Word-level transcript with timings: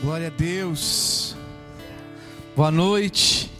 Glória 0.00 0.28
a 0.28 0.30
Deus. 0.30 1.34
Boa 2.54 2.70
noite. 2.70 3.50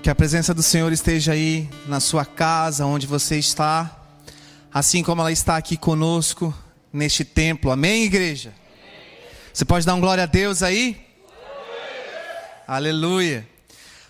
Que 0.00 0.08
a 0.08 0.14
presença 0.14 0.54
do 0.54 0.62
Senhor 0.62 0.92
esteja 0.92 1.32
aí 1.32 1.68
na 1.88 1.98
sua 1.98 2.24
casa, 2.24 2.86
onde 2.86 3.04
você 3.04 3.36
está, 3.36 4.00
assim 4.72 5.02
como 5.02 5.20
ela 5.20 5.32
está 5.32 5.56
aqui 5.56 5.76
conosco 5.76 6.54
neste 6.92 7.24
templo. 7.24 7.72
Amém, 7.72 8.04
igreja? 8.04 8.54
Você 9.52 9.64
pode 9.64 9.84
dar 9.84 9.94
um 9.94 10.00
glória 10.00 10.22
a 10.22 10.26
Deus 10.26 10.62
aí? 10.62 11.04
Aleluia. 12.64 13.48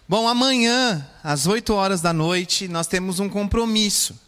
Bom, 0.06 0.28
amanhã, 0.28 1.08
às 1.22 1.46
8 1.46 1.72
horas 1.72 2.02
da 2.02 2.12
noite, 2.12 2.68
nós 2.68 2.86
temos 2.86 3.18
um 3.18 3.30
compromisso. 3.30 4.23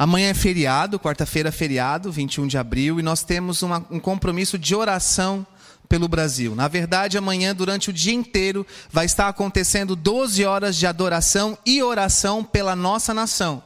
Amanhã 0.00 0.30
é 0.30 0.34
feriado, 0.34 0.98
quarta-feira 0.98 1.50
é 1.50 1.52
feriado, 1.52 2.10
21 2.10 2.46
de 2.46 2.56
abril, 2.56 2.98
e 2.98 3.02
nós 3.02 3.22
temos 3.22 3.60
uma, 3.60 3.84
um 3.90 4.00
compromisso 4.00 4.58
de 4.58 4.74
oração 4.74 5.46
pelo 5.90 6.08
Brasil. 6.08 6.54
Na 6.54 6.68
verdade, 6.68 7.18
amanhã, 7.18 7.54
durante 7.54 7.90
o 7.90 7.92
dia 7.92 8.14
inteiro, 8.14 8.66
vai 8.90 9.04
estar 9.04 9.28
acontecendo 9.28 9.94
12 9.94 10.42
horas 10.42 10.76
de 10.76 10.86
adoração 10.86 11.58
e 11.66 11.82
oração 11.82 12.42
pela 12.42 12.74
nossa 12.74 13.12
nação. 13.12 13.62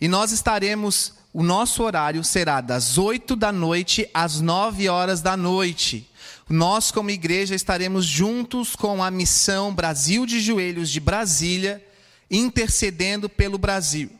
E 0.00 0.08
nós 0.08 0.32
estaremos, 0.32 1.12
o 1.34 1.42
nosso 1.42 1.82
horário 1.82 2.24
será 2.24 2.62
das 2.62 2.96
8 2.96 3.36
da 3.36 3.52
noite 3.52 4.08
às 4.14 4.40
9 4.40 4.88
horas 4.88 5.20
da 5.20 5.36
noite. 5.36 6.10
Nós, 6.48 6.90
como 6.90 7.10
igreja, 7.10 7.54
estaremos 7.54 8.06
juntos 8.06 8.74
com 8.74 9.04
a 9.04 9.10
missão 9.10 9.74
Brasil 9.74 10.24
de 10.24 10.40
Joelhos 10.40 10.88
de 10.88 10.98
Brasília, 10.98 11.84
intercedendo 12.30 13.28
pelo 13.28 13.58
Brasil. 13.58 14.17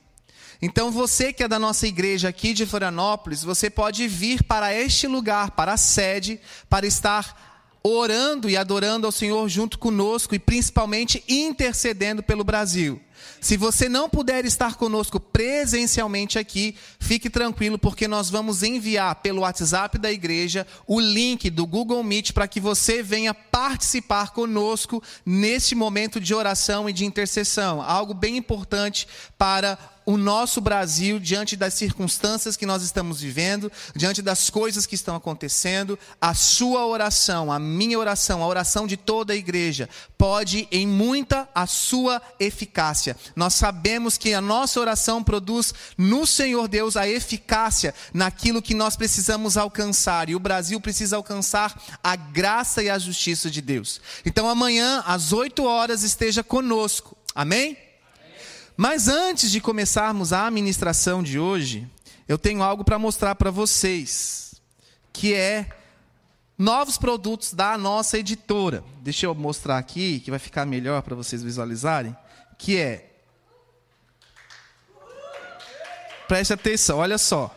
Então, 0.60 0.90
você 0.90 1.32
que 1.32 1.44
é 1.44 1.48
da 1.48 1.58
nossa 1.58 1.86
igreja 1.86 2.28
aqui 2.28 2.52
de 2.52 2.66
Florianópolis, 2.66 3.44
você 3.44 3.70
pode 3.70 4.08
vir 4.08 4.42
para 4.42 4.74
este 4.74 5.06
lugar, 5.06 5.52
para 5.52 5.74
a 5.74 5.76
sede, 5.76 6.40
para 6.68 6.86
estar 6.86 7.48
orando 7.82 8.50
e 8.50 8.56
adorando 8.56 9.06
ao 9.06 9.12
Senhor 9.12 9.48
junto 9.48 9.78
conosco 9.78 10.34
e 10.34 10.38
principalmente 10.38 11.22
intercedendo 11.28 12.22
pelo 12.22 12.44
Brasil. 12.44 13.00
Se 13.40 13.56
você 13.56 13.88
não 13.88 14.08
puder 14.08 14.44
estar 14.44 14.74
conosco 14.76 15.20
presencialmente 15.20 16.38
aqui, 16.38 16.76
fique 16.98 17.30
tranquilo, 17.30 17.78
porque 17.78 18.08
nós 18.08 18.30
vamos 18.30 18.62
enviar 18.62 19.14
pelo 19.16 19.42
WhatsApp 19.42 19.98
da 19.98 20.10
igreja 20.10 20.66
o 20.86 21.00
link 21.00 21.50
do 21.50 21.66
Google 21.66 22.02
Meet 22.02 22.32
para 22.32 22.48
que 22.48 22.60
você 22.60 23.02
venha 23.02 23.34
participar 23.34 24.30
conosco 24.30 25.02
neste 25.24 25.74
momento 25.74 26.20
de 26.20 26.34
oração 26.34 26.88
e 26.88 26.92
de 26.92 27.04
intercessão. 27.04 27.80
Algo 27.82 28.14
bem 28.14 28.36
importante 28.36 29.06
para 29.36 29.78
o 30.08 30.16
nosso 30.16 30.62
Brasil 30.62 31.20
diante 31.20 31.54
das 31.54 31.74
circunstâncias 31.74 32.56
que 32.56 32.64
nós 32.64 32.82
estamos 32.82 33.20
vivendo, 33.20 33.70
diante 33.94 34.22
das 34.22 34.48
coisas 34.48 34.86
que 34.86 34.94
estão 34.94 35.14
acontecendo. 35.14 35.98
A 36.18 36.32
sua 36.32 36.86
oração, 36.86 37.52
a 37.52 37.58
minha 37.58 37.98
oração, 37.98 38.42
a 38.42 38.46
oração 38.46 38.86
de 38.86 38.96
toda 38.96 39.34
a 39.34 39.36
igreja, 39.36 39.86
pode 40.16 40.66
em 40.72 40.86
muita 40.86 41.46
a 41.54 41.66
sua 41.66 42.22
eficácia. 42.40 43.14
Nós 43.36 43.52
sabemos 43.52 44.16
que 44.16 44.32
a 44.32 44.40
nossa 44.40 44.80
oração 44.80 45.22
produz 45.22 45.74
no 45.98 46.26
Senhor 46.26 46.68
Deus 46.68 46.96
a 46.96 47.06
eficácia 47.06 47.94
naquilo 48.14 48.62
que 48.62 48.72
nós 48.72 48.96
precisamos 48.96 49.58
alcançar. 49.58 50.30
E 50.30 50.34
o 50.34 50.40
Brasil 50.40 50.80
precisa 50.80 51.16
alcançar 51.16 51.78
a 52.02 52.16
graça 52.16 52.82
e 52.82 52.88
a 52.88 52.98
justiça 52.98 53.50
de 53.50 53.60
Deus. 53.60 54.00
Então 54.24 54.48
amanhã, 54.48 55.02
às 55.06 55.34
8 55.34 55.62
horas, 55.66 56.02
esteja 56.02 56.42
conosco. 56.42 57.14
Amém? 57.34 57.87
Mas 58.80 59.08
antes 59.08 59.50
de 59.50 59.60
começarmos 59.60 60.32
a 60.32 60.46
administração 60.46 61.20
de 61.20 61.36
hoje, 61.36 61.84
eu 62.28 62.38
tenho 62.38 62.62
algo 62.62 62.84
para 62.84 62.96
mostrar 62.96 63.34
para 63.34 63.50
vocês, 63.50 64.54
que 65.12 65.34
é 65.34 65.68
novos 66.56 66.96
produtos 66.96 67.52
da 67.52 67.76
nossa 67.76 68.16
editora. 68.20 68.84
Deixa 69.02 69.26
eu 69.26 69.34
mostrar 69.34 69.78
aqui, 69.78 70.20
que 70.20 70.30
vai 70.30 70.38
ficar 70.38 70.64
melhor 70.64 71.02
para 71.02 71.16
vocês 71.16 71.42
visualizarem, 71.42 72.16
que 72.56 72.76
é 72.76 73.04
Preste 76.28 76.52
atenção, 76.52 76.98
olha 76.98 77.18
só. 77.18 77.52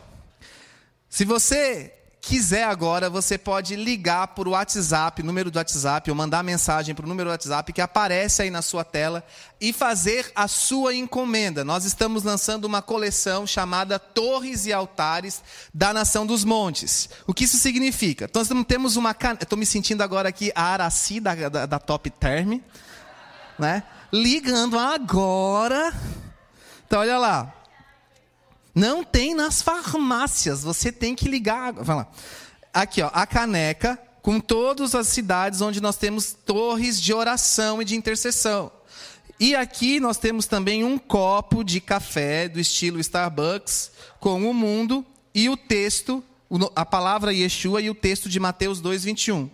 Se 1.08 1.24
você 1.24 1.94
quiser 2.22 2.62
agora, 2.62 3.10
você 3.10 3.36
pode 3.36 3.74
ligar 3.74 4.28
por 4.28 4.46
WhatsApp, 4.46 5.24
número 5.24 5.50
do 5.50 5.56
WhatsApp, 5.56 6.08
ou 6.08 6.16
mandar 6.16 6.44
mensagem 6.44 6.94
para 6.94 7.04
o 7.04 7.08
número 7.08 7.28
do 7.28 7.32
WhatsApp 7.32 7.72
que 7.72 7.80
aparece 7.80 8.42
aí 8.42 8.50
na 8.50 8.62
sua 8.62 8.84
tela 8.84 9.24
e 9.60 9.72
fazer 9.72 10.30
a 10.32 10.46
sua 10.46 10.94
encomenda. 10.94 11.64
Nós 11.64 11.84
estamos 11.84 12.22
lançando 12.22 12.64
uma 12.64 12.80
coleção 12.80 13.44
chamada 13.44 13.98
Torres 13.98 14.66
e 14.66 14.72
Altares 14.72 15.42
da 15.74 15.92
Nação 15.92 16.24
dos 16.24 16.44
Montes. 16.44 17.10
O 17.26 17.34
que 17.34 17.42
isso 17.42 17.58
significa? 17.58 18.26
Então, 18.26 18.40
nós 18.40 18.66
temos 18.66 18.94
uma. 18.94 19.10
Estou 19.40 19.58
me 19.58 19.66
sentindo 19.66 20.02
agora 20.02 20.28
aqui 20.28 20.52
a 20.54 20.62
Araci 20.62 21.18
da, 21.18 21.34
da, 21.48 21.66
da 21.66 21.78
Top 21.80 22.08
Term, 22.08 22.60
né? 23.58 23.82
Ligando 24.12 24.78
agora. 24.78 25.92
Então, 26.86 27.00
olha 27.00 27.18
lá. 27.18 27.61
Não 28.74 29.04
tem 29.04 29.34
nas 29.34 29.60
farmácias, 29.60 30.62
você 30.62 30.90
tem 30.90 31.14
que 31.14 31.28
ligar. 31.28 31.72
Vai 31.72 31.96
lá. 31.96 32.08
Aqui, 32.72 33.02
ó, 33.02 33.10
a 33.12 33.26
caneca 33.26 33.98
com 34.22 34.38
todas 34.38 34.94
as 34.94 35.08
cidades 35.08 35.60
onde 35.60 35.80
nós 35.80 35.96
temos 35.96 36.32
torres 36.32 37.00
de 37.00 37.12
oração 37.12 37.82
e 37.82 37.84
de 37.84 37.96
intercessão. 37.96 38.70
E 39.38 39.56
aqui 39.56 39.98
nós 39.98 40.16
temos 40.16 40.46
também 40.46 40.84
um 40.84 40.96
copo 40.96 41.64
de 41.64 41.80
café 41.80 42.48
do 42.48 42.60
estilo 42.60 43.00
Starbucks 43.00 43.90
com 44.20 44.48
o 44.48 44.54
mundo 44.54 45.04
e 45.34 45.48
o 45.48 45.56
texto, 45.56 46.22
a 46.76 46.86
palavra 46.86 47.32
Yeshua 47.32 47.82
e 47.82 47.90
o 47.90 47.94
texto 47.94 48.28
de 48.28 48.38
Mateus 48.38 48.80
2:21. 48.80 49.50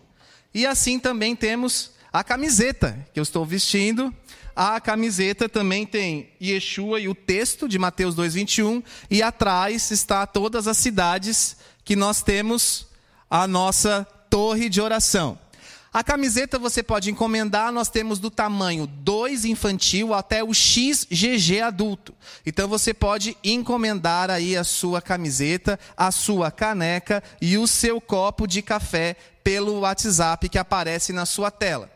E 0.53 0.67
assim 0.67 0.99
também 0.99 1.35
temos 1.35 1.93
a 2.13 2.23
camiseta 2.23 3.07
que 3.15 3.19
eu 3.19 3.23
estou 3.23 3.47
vestindo 3.47 4.15
a 4.61 4.81
camiseta 4.81 5.49
também 5.49 5.87
tem 5.87 6.31
Yeshua 6.43 6.99
e 6.99 7.07
o 7.07 7.15
texto 7.15 7.69
de 7.69 7.79
Mateus 7.79 8.17
2:21 8.17 8.83
e 9.09 9.23
atrás 9.23 9.93
está 9.93 10.27
todas 10.27 10.67
as 10.67 10.77
cidades 10.77 11.57
que 11.85 11.95
nós 11.95 12.23
temos 12.23 12.89
a 13.31 13.47
nossa 13.47 14.05
torre 14.29 14.69
de 14.69 14.81
oração. 14.81 15.39
A 15.93 16.03
camiseta 16.03 16.59
você 16.59 16.83
pode 16.83 17.09
encomendar, 17.09 17.71
nós 17.71 17.89
temos 17.89 18.19
do 18.19 18.33
tamanho 18.33 18.89
2 18.89 19.45
infantil 19.45 20.13
até 20.13 20.43
o 20.43 20.53
XGG 20.53 21.61
adulto. 21.61 22.13
Então 22.45 22.67
você 22.67 22.93
pode 22.93 23.37
encomendar 23.45 24.29
aí 24.29 24.57
a 24.57 24.65
sua 24.65 25.01
camiseta, 25.01 25.79
a 25.97 26.11
sua 26.11 26.51
caneca 26.51 27.23
e 27.41 27.57
o 27.57 27.69
seu 27.69 28.01
copo 28.01 28.45
de 28.45 28.61
café 28.61 29.15
pelo 29.45 29.79
WhatsApp 29.81 30.49
que 30.49 30.59
aparece 30.59 31.13
na 31.13 31.25
sua 31.25 31.49
tela. 31.49 31.89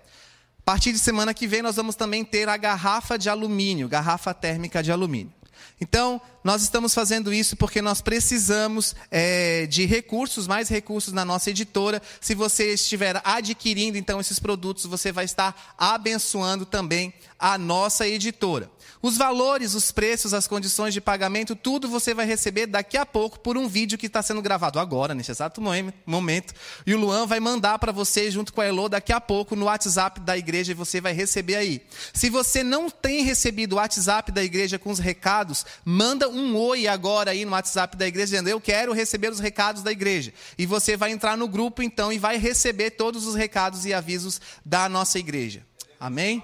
A 0.63 0.65
partir 0.65 0.93
de 0.93 0.99
semana 0.99 1.35
que 1.35 1.47
vem, 1.47 1.61
nós 1.61 1.75
vamos 1.75 1.97
também 1.97 2.25
ter 2.25 2.49
a 2.49 2.57
garrafa 2.57 3.19
de 3.19 3.29
alumínio, 3.29 3.89
garrafa 3.89 4.33
térmica 4.33 4.81
de 4.81 4.93
alumínio. 4.93 5.33
Então, 5.81 6.21
nós 6.45 6.63
estamos 6.63 6.93
fazendo 6.93 7.33
isso 7.33 7.57
porque 7.57 7.81
nós 7.81 8.01
precisamos 8.01 8.95
é, 9.11 9.67
de 9.67 9.87
recursos, 9.87 10.47
mais 10.47 10.69
recursos 10.69 11.13
na 11.13 11.25
nossa 11.25 11.51
editora. 11.51 12.03
Se 12.21 12.35
você 12.35 12.75
estiver 12.75 13.21
adquirindo, 13.25 13.97
então, 13.97 14.21
esses 14.21 14.39
produtos, 14.39 14.87
você 14.87 15.13
vai 15.13 15.25
estar 15.25 15.75
abençoando 15.79 16.67
também 16.67 17.15
a 17.39 17.57
nossa 17.59 18.07
editora. 18.07 18.71
Os 19.03 19.17
valores, 19.17 19.75
os 19.75 19.91
preços, 19.91 20.33
as 20.33 20.47
condições 20.47 20.95
de 20.95 21.01
pagamento, 21.01 21.57
tudo 21.57 21.89
você 21.89 22.15
vai 22.15 22.25
receber 22.25 22.67
daqui 22.67 22.97
a 22.97 23.05
pouco 23.05 23.41
por 23.41 23.59
um 23.59 23.67
vídeo 23.67 23.99
que 23.99 24.07
está 24.07 24.23
sendo 24.23 24.41
gravado 24.41 24.79
agora, 24.79 25.13
nesse 25.13 25.33
exato 25.33 25.61
momento. 26.07 26.55
E 26.87 26.95
o 26.95 26.99
Luan 27.01 27.27
vai 27.27 27.41
mandar 27.41 27.81
para 27.81 27.91
você, 27.91 28.31
junto 28.31 28.53
com 28.53 28.61
a 28.61 28.65
Elo, 28.65 28.89
daqui 28.89 29.13
a 29.13 29.21
pouco 29.21 29.57
no 29.57 29.65
WhatsApp 29.65 30.21
da 30.21 30.39
igreja 30.39 30.71
e 30.71 30.75
você 30.77 31.01
vai 31.01 31.13
receber 31.13 31.57
aí. 31.57 31.83
Se 32.15 32.31
você 32.31 32.63
não 32.63 32.89
tem 32.89 33.25
recebido 33.25 33.73
o 33.73 33.77
WhatsApp 33.77 34.31
da 34.31 34.45
igreja 34.45 34.79
com 34.79 34.91
os 34.91 35.01
recados, 35.01 35.67
manda 35.85 36.29
um 36.33 36.57
oi 36.57 36.87
agora 36.87 37.31
aí 37.31 37.45
no 37.45 37.53
WhatsApp 37.53 37.97
da 37.97 38.07
igreja, 38.07 38.27
dizendo: 38.27 38.49
Eu 38.49 38.61
quero 38.61 38.93
receber 38.93 39.31
os 39.31 39.41
recados 39.41 39.83
da 39.83 39.93
igreja. 39.93 40.33
E 40.57 40.67
você 40.67 40.97
vai 40.97 41.11
entrar 41.13 41.37
no 41.37 41.49
grupo 41.49 41.83
então 41.83 42.13
e 42.13 42.19
vai 42.19 42.39
receber 42.39 42.91
todos 42.91 43.27
os 43.27 43.35
recados 43.35 43.85
e 43.85 43.93
avisos 43.93 44.41
da 44.65 44.89
nossa 44.89 45.19
igreja. 45.19 45.65
Amém? 46.01 46.43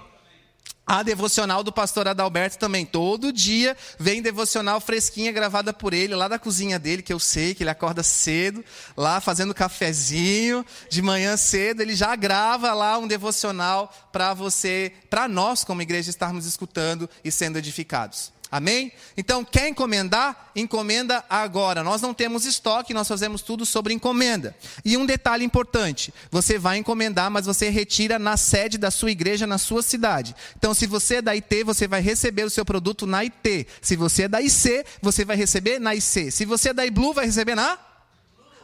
A 0.89 1.03
devocional 1.03 1.63
do 1.63 1.71
pastor 1.71 2.07
Adalberto 2.07 2.57
também. 2.57 2.83
Todo 2.83 3.31
dia 3.31 3.77
vem 3.99 4.23
devocional 4.23 4.81
fresquinha 4.81 5.31
gravada 5.31 5.71
por 5.71 5.93
ele, 5.93 6.15
lá 6.15 6.27
da 6.27 6.39
cozinha 6.39 6.79
dele, 6.79 7.03
que 7.03 7.13
eu 7.13 7.19
sei 7.19 7.53
que 7.53 7.61
ele 7.61 7.69
acorda 7.69 8.01
cedo, 8.01 8.65
lá 8.97 9.21
fazendo 9.21 9.53
cafezinho, 9.53 10.65
de 10.89 11.03
manhã 11.03 11.37
cedo, 11.37 11.81
ele 11.81 11.95
já 11.95 12.15
grava 12.15 12.73
lá 12.73 12.97
um 12.97 13.05
devocional 13.05 13.93
para 14.11 14.33
você, 14.33 14.91
para 15.11 15.27
nós 15.27 15.63
como 15.63 15.83
igreja 15.83 16.09
estarmos 16.09 16.47
escutando 16.47 17.07
e 17.23 17.31
sendo 17.31 17.59
edificados. 17.59 18.31
Amém? 18.51 18.91
Então, 19.15 19.45
quer 19.45 19.67
encomendar? 19.67 20.51
Encomenda 20.55 21.23
agora. 21.29 21.83
Nós 21.83 22.01
não 22.01 22.15
temos 22.15 22.45
estoque, 22.45 22.95
nós 22.95 23.07
fazemos 23.07 23.43
tudo 23.43 23.63
sobre 23.63 23.93
encomenda. 23.93 24.55
E 24.83 24.97
um 24.97 25.05
detalhe 25.05 25.45
importante: 25.45 26.11
você 26.31 26.57
vai 26.57 26.77
encomendar, 26.77 27.29
mas 27.29 27.45
você 27.45 27.69
retira 27.69 28.17
na 28.17 28.37
sede 28.37 28.77
da 28.77 28.89
sua 28.89 29.11
igreja, 29.11 29.45
na 29.45 29.59
sua 29.59 29.83
cidade. 29.83 30.35
Então, 30.57 30.73
se 30.73 30.87
você 30.87 31.17
é 31.17 31.21
da 31.21 31.31
IT, 31.31 31.63
você 31.63 31.87
vai 31.87 32.01
receber 32.01 32.43
o 32.43 32.49
seu 32.49 32.65
produto 32.65 33.05
na 33.05 33.19
IT. 33.19 33.67
Se 33.81 33.95
você 33.95 34.23
é 34.23 34.27
da 34.27 34.41
IC, 34.41 34.83
você 34.99 35.23
vai 35.23 35.37
receber 35.37 35.77
na 35.77 35.93
IC. 35.93 36.31
Se 36.31 36.43
você 36.43 36.69
é 36.69 36.73
da 36.73 36.85
IBLU, 36.85 37.13
vai 37.13 37.25
receber 37.25 37.53
na? 37.53 37.77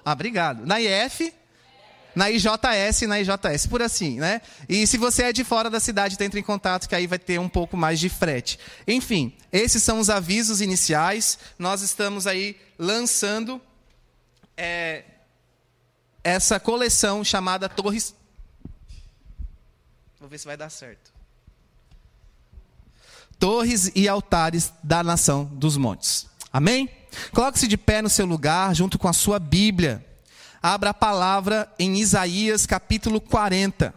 Ah, 0.03 0.13
obrigado. 0.13 0.65
Na 0.65 0.81
IF? 0.81 1.31
Na 2.15 2.31
IJS 2.31 3.01
e 3.01 3.07
na 3.07 3.19
IJS, 3.19 3.67
por 3.67 3.81
assim, 3.81 4.19
né? 4.19 4.41
E 4.69 4.87
se 4.87 4.97
você 4.97 5.23
é 5.23 5.33
de 5.33 5.43
fora 5.43 5.69
da 5.69 5.79
cidade, 5.79 6.15
entre 6.19 6.39
em 6.39 6.43
contato 6.43 6.87
que 6.87 6.95
aí 6.95 7.05
vai 7.05 7.19
ter 7.19 7.39
um 7.39 7.49
pouco 7.49 7.75
mais 7.75 7.99
de 7.99 8.07
frete. 8.09 8.57
Enfim, 8.87 9.33
esses 9.51 9.83
são 9.83 9.99
os 9.99 10.09
avisos 10.09 10.61
iniciais. 10.61 11.37
Nós 11.59 11.81
estamos 11.81 12.25
aí 12.25 12.57
lançando 12.79 13.61
é, 14.55 15.03
essa 16.23 16.59
coleção 16.59 17.23
chamada 17.23 17.67
Torres. 17.67 18.15
Vou 20.19 20.29
ver 20.29 20.37
se 20.37 20.45
vai 20.45 20.57
dar 20.57 20.69
certo. 20.69 21.13
Torres 23.37 23.91
e 23.93 24.07
altares 24.07 24.71
da 24.81 25.03
nação 25.03 25.43
dos 25.43 25.75
montes. 25.75 26.27
Amém? 26.51 26.89
Coloque-se 27.31 27.67
de 27.67 27.77
pé 27.77 28.01
no 28.01 28.09
seu 28.09 28.25
lugar, 28.25 28.73
junto 28.73 28.97
com 28.97 29.07
a 29.07 29.13
sua 29.13 29.37
Bíblia. 29.39 30.03
Abra 30.67 30.89
a 30.89 30.93
palavra 30.95 31.71
em 31.77 31.99
Isaías 31.99 32.65
capítulo 32.65 33.21
40. 33.21 33.93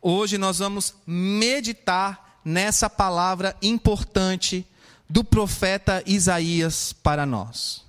Hoje 0.00 0.38
nós 0.38 0.60
vamos 0.60 0.94
meditar 1.04 2.38
nessa 2.44 2.88
palavra 2.88 3.56
importante 3.60 4.64
do 5.10 5.24
profeta 5.24 6.00
Isaías 6.06 6.92
para 6.92 7.26
nós. 7.26 7.84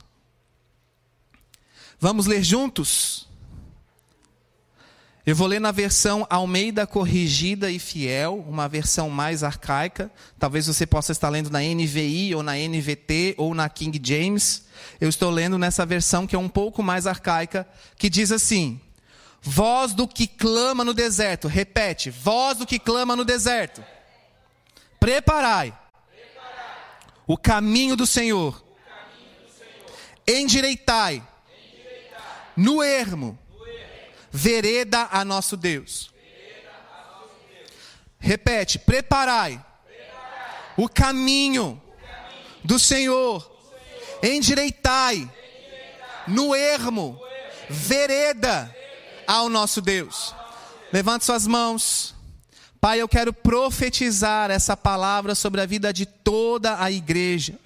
Vamos 2.00 2.26
ler 2.26 2.44
juntos? 2.44 3.29
Eu 5.30 5.36
vou 5.36 5.46
ler 5.46 5.62
na 5.62 5.72
versão 5.72 6.26
Almeida 6.28 6.88
Corrigida 6.88 7.70
e 7.70 7.78
Fiel, 7.78 8.44
uma 8.50 8.68
versão 8.68 9.12
mais 9.12 9.44
arcaica. 9.44 10.12
Talvez 10.40 10.66
você 10.66 10.88
possa 10.88 11.12
estar 11.12 11.30
lendo 11.30 11.52
na 11.52 11.60
NVI 11.60 12.34
ou 12.34 12.42
na 12.42 12.54
NVT 12.54 13.36
ou 13.38 13.54
na 13.54 13.70
King 13.70 14.02
James. 14.04 14.66
Eu 15.00 15.08
estou 15.08 15.30
lendo 15.30 15.56
nessa 15.60 15.86
versão 15.86 16.26
que 16.26 16.36
é 16.36 16.40
um 16.40 16.50
pouco 16.50 16.82
mais 16.82 17.06
arcaica, 17.06 17.68
que 17.96 18.10
diz 18.10 18.32
assim: 18.32 18.82
Voz 19.40 19.94
do 19.94 20.08
que 20.08 20.26
clama 20.26 20.84
no 20.84 20.96
deserto. 20.96 21.48
Repete: 21.48 22.10
Voz 22.10 22.58
do 22.58 22.66
que 22.66 22.80
clama 22.80 23.16
no 23.16 23.24
deserto. 23.24 23.86
Preparai 25.00 25.78
o 27.28 27.38
caminho 27.38 27.96
do 27.96 28.08
Senhor. 28.08 28.66
Endireitai 30.28 31.22
no 32.58 32.82
ermo 32.82 33.38
vereda 34.32 35.10
a 35.12 35.24
nosso 35.26 35.58
Deus. 35.58 36.12
Repete: 38.20 38.78
preparai 38.80 39.64
o 40.78 40.88
caminho 40.88 41.82
do 42.64 42.78
Senhor, 42.78 43.50
endireitai 44.22 45.30
no 46.28 46.56
ermo 46.56 47.20
vereda 47.70 48.74
ao 49.28 49.50
nosso 49.50 49.82
Deus. 49.82 50.34
Levante 50.92 51.26
suas 51.26 51.46
mãos. 51.46 52.16
Pai, 52.82 53.02
eu 53.02 53.10
quero 53.10 53.34
profetizar 53.34 54.50
essa 54.50 54.76
palavra 54.76 55.36
sobre 55.36 55.60
a 55.60 55.66
vida 55.66 55.92
de 55.92 56.06
toda 56.06 56.82
a 56.82 56.90
igreja 56.90 57.60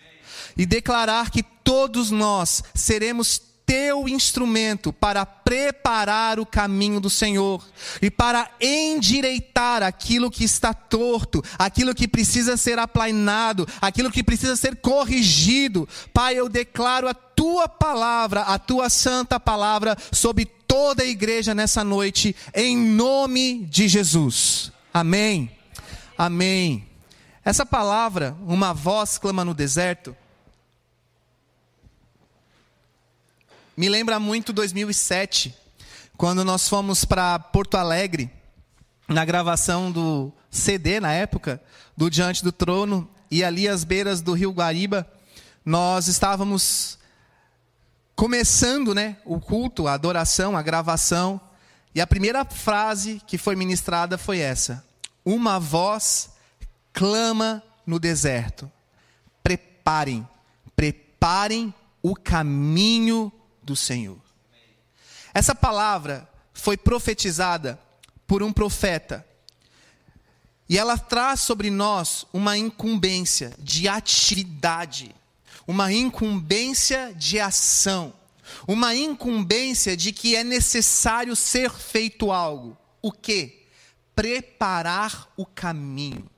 e 0.58 0.66
declarar 0.66 1.30
que 1.30 1.44
todos 1.44 2.10
nós 2.10 2.64
seremos 2.74 3.40
teu 3.66 4.08
instrumento 4.08 4.92
para 4.92 5.26
preparar 5.26 6.40
o 6.40 6.46
caminho 6.46 7.00
do 7.00 7.10
Senhor 7.10 7.64
e 8.02 8.10
para 8.10 8.50
endireitar 8.60 9.84
aquilo 9.84 10.32
que 10.32 10.44
está 10.44 10.74
torto, 10.74 11.44
aquilo 11.58 11.96
que 11.96 12.08
precisa 12.08 12.58
ser 12.58 12.80
aplainado, 12.80 13.68
aquilo 13.82 14.12
que 14.12 14.24
precisa 14.24 14.56
ser 14.56 14.76
corrigido. 14.78 15.88
Pai, 16.14 16.36
eu 16.36 16.50
declaro 16.50 17.08
a 17.08 17.14
tua 17.14 17.68
palavra, 17.68 18.42
a 18.42 18.60
tua 18.60 18.90
santa 18.90 19.40
palavra 19.40 19.98
sobre 20.12 20.46
toda 20.46 21.04
a 21.04 21.08
igreja 21.08 21.54
nessa 21.54 21.84
noite, 21.84 22.36
em 22.54 22.76
nome 22.76 23.66
de 23.66 23.88
Jesus. 23.88 24.72
Amém. 24.94 25.52
Amém. 26.18 26.88
Essa 27.46 27.66
palavra, 27.66 28.36
uma 28.46 28.74
voz 28.74 29.18
clama 29.18 29.44
no 29.44 29.54
deserto, 29.54 30.16
Me 33.76 33.90
lembra 33.90 34.20
muito 34.20 34.54
2007, 34.54 35.56
quando 36.16 36.46
nós 36.46 36.70
fomos 36.70 37.06
para 37.06 37.40
Porto 37.40 37.76
Alegre, 37.76 38.30
na 39.08 39.26
gravação 39.26 39.92
do 39.92 40.32
CD 40.52 41.00
na 41.00 41.12
época, 41.12 41.60
do 41.98 42.08
Diante 42.08 42.44
do 42.44 42.52
Trono, 42.52 43.10
e 43.32 43.44
ali 43.44 43.68
às 43.68 43.84
beiras 43.84 44.22
do 44.22 44.34
Rio 44.34 44.52
Guariba, 44.52 45.12
nós 45.66 46.08
estávamos 46.08 47.00
começando 48.16 48.94
né, 48.94 49.18
o 49.26 49.40
culto, 49.40 49.88
a 49.88 49.94
adoração, 49.94 50.56
a 50.56 50.62
gravação, 50.62 51.42
e 51.96 52.00
a 52.00 52.06
primeira 52.06 52.46
frase 52.46 53.20
que 53.26 53.40
foi 53.40 53.56
ministrada 53.56 54.20
foi 54.20 54.38
essa: 54.38 54.86
Uma 55.26 55.60
voz 55.60 56.30
clama 56.94 57.64
no 57.88 58.00
deserto. 58.00 58.72
Preparem, 59.42 60.28
preparem 60.76 61.74
o 62.04 62.16
caminho 62.16 63.32
do 63.64 63.76
Senhor. 63.76 64.20
Essa 65.34 65.56
palavra 65.56 66.30
foi 66.54 66.78
profetizada 66.78 67.80
por 68.28 68.44
um 68.44 68.54
profeta. 68.54 69.26
E 70.70 70.78
ela 70.78 70.98
traz 70.98 71.42
sobre 71.42 71.70
nós 71.70 72.26
uma 72.32 72.58
incumbência 72.58 73.54
de 73.60 73.88
atividade, 73.88 75.14
uma 75.68 75.92
incumbência 75.92 77.14
de 77.16 77.40
ação, 77.40 78.14
uma 78.68 78.96
incumbência 78.96 79.98
de 79.98 80.12
que 80.12 80.36
é 80.36 80.44
necessário 80.44 81.36
ser 81.36 81.72
feito 81.72 82.32
algo. 82.32 82.78
O 83.02 83.12
que? 83.12 83.68
Preparar 84.16 85.28
o 85.36 85.46
caminho. 85.46 86.30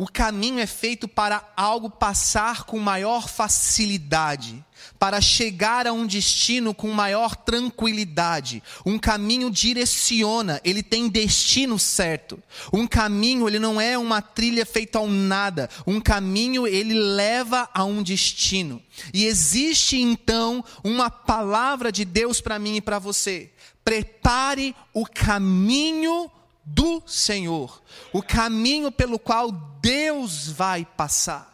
O 0.00 0.06
caminho 0.10 0.58
é 0.58 0.66
feito 0.66 1.06
para 1.06 1.46
algo 1.54 1.90
passar 1.90 2.64
com 2.64 2.78
maior 2.78 3.28
facilidade, 3.28 4.64
para 4.98 5.20
chegar 5.20 5.86
a 5.86 5.92
um 5.92 6.06
destino 6.06 6.72
com 6.72 6.90
maior 6.90 7.36
tranquilidade. 7.36 8.62
Um 8.86 8.98
caminho 8.98 9.50
direciona, 9.50 10.58
ele 10.64 10.82
tem 10.82 11.06
destino 11.06 11.78
certo. 11.78 12.42
Um 12.72 12.86
caminho, 12.86 13.46
ele 13.46 13.58
não 13.58 13.78
é 13.78 13.98
uma 13.98 14.22
trilha 14.22 14.64
feita 14.64 14.98
ao 14.98 15.06
nada. 15.06 15.68
Um 15.86 16.00
caminho, 16.00 16.66
ele 16.66 16.94
leva 16.94 17.68
a 17.74 17.84
um 17.84 18.02
destino. 18.02 18.82
E 19.12 19.26
existe 19.26 20.00
então 20.00 20.64
uma 20.82 21.10
palavra 21.10 21.92
de 21.92 22.06
Deus 22.06 22.40
para 22.40 22.58
mim 22.58 22.76
e 22.76 22.80
para 22.80 22.98
você. 22.98 23.50
Prepare 23.84 24.74
o 24.94 25.04
caminho 25.04 26.30
do 26.64 27.02
Senhor, 27.06 27.82
o 28.12 28.22
caminho 28.22 28.92
pelo 28.92 29.18
qual 29.18 29.50
Deus 29.50 30.48
vai 30.48 30.84
passar. 30.84 31.50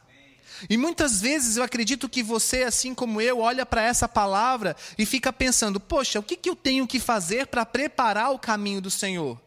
E 0.70 0.76
muitas 0.76 1.20
vezes 1.20 1.56
eu 1.56 1.62
acredito 1.62 2.08
que 2.08 2.22
você, 2.22 2.62
assim 2.62 2.94
como 2.94 3.20
eu, 3.20 3.40
olha 3.40 3.66
para 3.66 3.82
essa 3.82 4.08
palavra 4.08 4.74
e 4.96 5.04
fica 5.04 5.32
pensando: 5.32 5.78
poxa, 5.78 6.18
o 6.18 6.22
que, 6.22 6.36
que 6.36 6.48
eu 6.48 6.56
tenho 6.56 6.86
que 6.86 6.98
fazer 6.98 7.46
para 7.46 7.66
preparar 7.66 8.30
o 8.30 8.38
caminho 8.38 8.80
do 8.80 8.90
Senhor? 8.90 9.40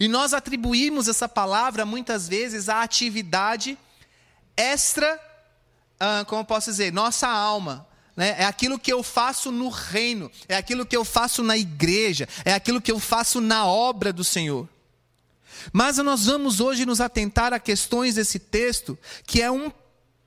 E 0.00 0.08
nós 0.08 0.32
atribuímos 0.32 1.08
essa 1.08 1.28
palavra 1.28 1.84
muitas 1.84 2.26
vezes 2.26 2.68
à 2.68 2.82
atividade 2.82 3.76
extra, 4.56 5.20
ah, 6.00 6.24
como 6.26 6.44
posso 6.44 6.70
dizer, 6.70 6.92
nossa 6.92 7.28
alma. 7.28 7.86
Né? 8.16 8.34
É 8.38 8.44
aquilo 8.46 8.78
que 8.78 8.90
eu 8.90 9.02
faço 9.02 9.52
no 9.52 9.68
reino, 9.68 10.30
é 10.48 10.56
aquilo 10.56 10.86
que 10.86 10.96
eu 10.96 11.04
faço 11.04 11.42
na 11.42 11.56
igreja, 11.56 12.26
é 12.46 12.54
aquilo 12.54 12.80
que 12.80 12.90
eu 12.90 12.98
faço 12.98 13.42
na 13.42 13.66
obra 13.66 14.10
do 14.10 14.24
Senhor. 14.24 14.66
Mas 15.72 15.98
nós 15.98 16.26
vamos 16.26 16.60
hoje 16.60 16.86
nos 16.86 17.00
atentar 17.00 17.52
a 17.52 17.58
questões 17.58 18.14
desse 18.14 18.38
texto, 18.38 18.98
que 19.26 19.42
é 19.42 19.50
um 19.50 19.70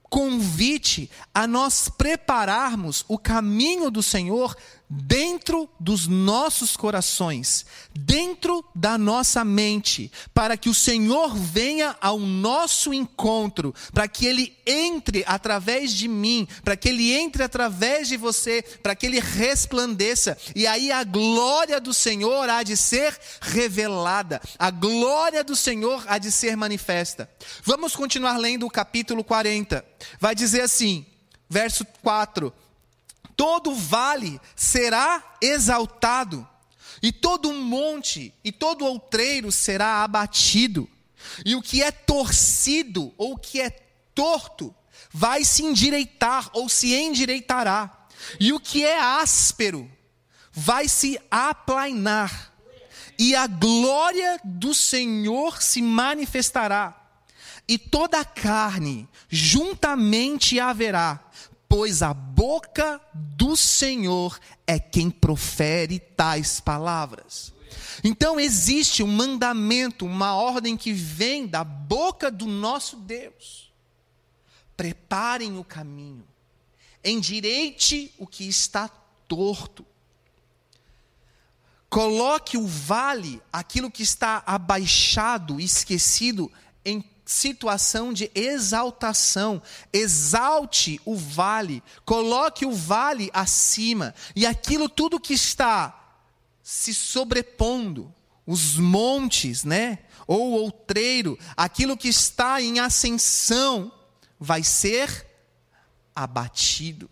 convite 0.10 1.10
a 1.34 1.46
nós 1.46 1.88
prepararmos 1.88 3.06
o 3.08 3.18
caminho 3.18 3.92
do 3.92 4.02
Senhor 4.02 4.56
dentro 4.90 5.70
dos 5.80 6.08
nossos 6.08 6.76
corações, 6.76 7.66
dentro 7.94 8.66
da 8.74 8.98
nossa 8.98 9.46
mente, 9.46 10.12
para 10.34 10.58
que 10.58 10.68
o 10.68 10.74
Senhor 10.74 11.36
venha 11.36 11.96
ao 12.02 12.18
nosso 12.18 12.92
encontro, 12.92 13.74
para 13.94 14.08
que 14.08 14.26
Ele 14.26 14.58
entre 14.66 15.24
através 15.28 15.92
de 15.92 16.08
mim, 16.08 16.48
para 16.64 16.76
que 16.76 16.90
Ele 16.90 17.12
entre 17.14 17.44
através 17.44 18.08
de 18.08 18.18
você, 18.18 18.64
para 18.82 18.96
que 18.96 19.06
Ele 19.06 19.20
resplandeça, 19.20 20.36
e 20.56 20.66
aí 20.66 20.92
a 20.92 21.04
glória 21.04 21.80
do 21.80 21.94
Senhor 21.94 22.50
há 22.50 22.64
de 22.64 22.76
ser 22.76 23.16
revelada, 23.42 24.42
a 24.58 24.72
glória 24.72 25.44
do 25.44 25.56
Senhor 25.56 26.04
há 26.08 26.18
de 26.18 26.32
ser 26.32 26.58
manifesta. 26.58 27.30
Vamos 27.64 27.96
continuar 27.96 28.38
lendo 28.38 28.66
o 28.66 28.72
capítulo 28.72 29.24
40, 29.24 29.86
vai 30.20 30.34
dizer 30.34 30.62
assim, 30.62 31.06
verso 31.48 31.86
4 32.02 32.52
todo 33.40 33.74
vale 33.74 34.38
será 34.54 35.38
exaltado, 35.42 36.46
e 37.02 37.10
todo 37.10 37.54
monte 37.54 38.34
e 38.44 38.52
todo 38.52 38.86
outreiro 38.86 39.50
será 39.50 40.04
abatido, 40.04 40.90
e 41.46 41.56
o 41.56 41.62
que 41.62 41.82
é 41.82 41.90
torcido 41.90 43.14
ou 43.18 43.36
o 43.36 43.38
que 43.38 43.62
é 43.62 43.70
torto 44.14 44.76
vai 45.10 45.46
se 45.46 45.64
endireitar 45.64 46.50
ou 46.52 46.68
se 46.68 46.94
endireitará, 46.94 48.08
e 48.42 48.52
o 48.52 48.60
que 48.60 48.86
é 48.86 49.00
áspero 49.00 49.90
vai 50.52 50.90
se 50.90 51.18
aplainar. 51.32 52.52
e 53.18 53.36
a 53.36 53.48
glória 53.48 54.40
do 54.44 54.74
Senhor 54.74 55.62
se 55.62 55.82
manifestará, 55.82 56.94
e 57.70 57.78
toda 57.78 58.20
a 58.20 58.26
carne 58.26 59.08
juntamente 59.30 60.60
haverá, 60.60 61.29
pois 61.70 62.02
a 62.02 62.16
boca 62.16 63.00
do 63.14 63.56
Senhor 63.56 64.40
é 64.66 64.80
quem 64.80 65.12
profere 65.12 66.00
tais 66.00 66.60
palavras. 66.60 67.54
Então 68.04 68.40
existe 68.40 69.04
um 69.04 69.08
mandamento, 69.08 70.06
uma 70.06 70.34
ordem 70.34 70.76
que 70.76 70.92
vem 70.92 71.46
da 71.46 71.64
boca 71.64 72.32
do 72.32 72.48
nosso 72.48 72.98
Deus. 72.98 73.72
Preparem 74.76 75.60
o 75.60 75.64
caminho, 75.64 76.26
endireite 77.04 78.12
o 78.18 78.26
que 78.26 78.48
está 78.48 78.90
torto. 79.28 79.86
Coloque 81.90 82.58
o 82.58 82.66
vale, 82.66 83.42
aquilo 83.52 83.92
que 83.92 84.04
está 84.04 84.42
abaixado, 84.46 85.60
esquecido, 85.60 86.52
em 86.84 87.02
situação 87.30 88.12
de 88.12 88.32
exaltação. 88.34 89.62
Exalte 89.94 91.00
o 91.06 91.16
vale, 91.16 91.84
coloque 92.04 92.66
o 92.66 92.72
vale 92.72 93.30
acima, 93.32 94.16
e 94.36 94.48
aquilo 94.48 94.90
tudo 94.90 95.20
que 95.20 95.36
está 95.36 96.18
se 96.64 96.92
sobrepondo, 96.92 98.12
os 98.48 98.78
montes, 98.78 99.64
né? 99.64 100.00
Ou 100.26 100.54
outreiro, 100.54 101.38
aquilo 101.56 101.96
que 101.96 102.08
está 102.08 102.60
em 102.62 102.80
ascensão, 102.80 103.92
vai 104.40 104.64
ser 104.64 105.28
abatido. 106.16 107.08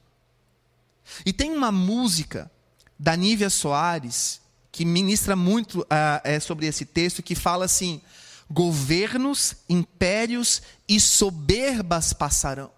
E 1.24 1.32
tem 1.32 1.52
uma 1.56 1.72
música 1.72 2.50
da 2.98 3.16
Nívia 3.16 3.52
Soares 3.52 4.42
que 4.72 4.84
ministra 4.84 5.36
muito 5.36 5.82
uh, 5.82 6.22
é, 6.24 6.40
sobre 6.40 6.66
esse 6.66 6.86
texto, 6.86 7.22
que 7.22 7.36
fala 7.36 7.66
assim: 7.66 8.02
governos, 8.50 9.56
impérios 9.70 10.62
e 10.88 11.00
soberbas 11.00 12.14
passarão. 12.14 12.72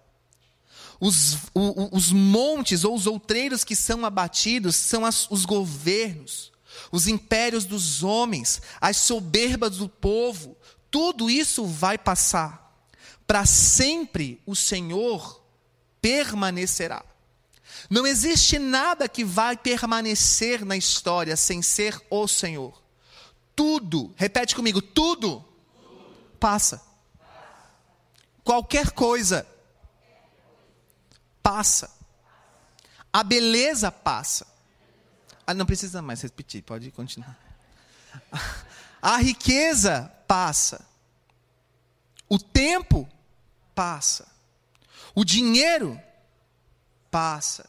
Os, 0.98 1.34
o, 1.54 1.96
os 1.96 2.12
montes 2.12 2.84
ou 2.84 2.94
os 2.94 3.06
outreiros 3.06 3.64
que 3.64 3.74
são 3.74 4.04
abatidos 4.04 4.76
são 4.76 5.04
as, 5.04 5.30
os 5.30 5.44
governos 5.44 6.50
os 6.90 7.06
impérios 7.06 7.64
dos 7.64 8.02
homens, 8.02 8.60
as 8.80 8.96
soberbas 8.98 9.76
do 9.78 9.88
povo, 9.88 10.56
tudo 10.90 11.30
isso 11.30 11.64
vai 11.64 11.96
passar. 11.96 12.68
Para 13.26 13.46
sempre 13.46 14.40
o 14.44 14.56
Senhor 14.56 15.42
permanecerá. 16.00 17.04
Não 17.88 18.06
existe 18.06 18.58
nada 18.58 19.08
que 19.08 19.24
vai 19.24 19.56
permanecer 19.56 20.64
na 20.64 20.76
história 20.76 21.36
sem 21.36 21.62
ser 21.62 22.00
o 22.10 22.26
Senhor. 22.26 22.80
Tudo, 23.54 24.12
repete 24.16 24.54
comigo, 24.54 24.80
tudo, 24.82 25.44
passa. 26.40 26.82
Qualquer 28.42 28.90
coisa 28.90 29.46
passa. 31.42 31.90
A 33.12 33.22
beleza 33.22 33.92
passa. 33.92 34.46
Ah, 35.46 35.52
não 35.52 35.66
precisa 35.66 36.00
mais 36.00 36.22
repetir, 36.22 36.62
pode 36.62 36.90
continuar. 36.90 37.36
A 39.02 39.16
riqueza 39.18 40.12
passa. 40.26 40.84
O 42.28 42.38
tempo 42.38 43.08
passa. 43.74 44.26
O 45.14 45.24
dinheiro 45.24 46.00
passa. 47.10 47.68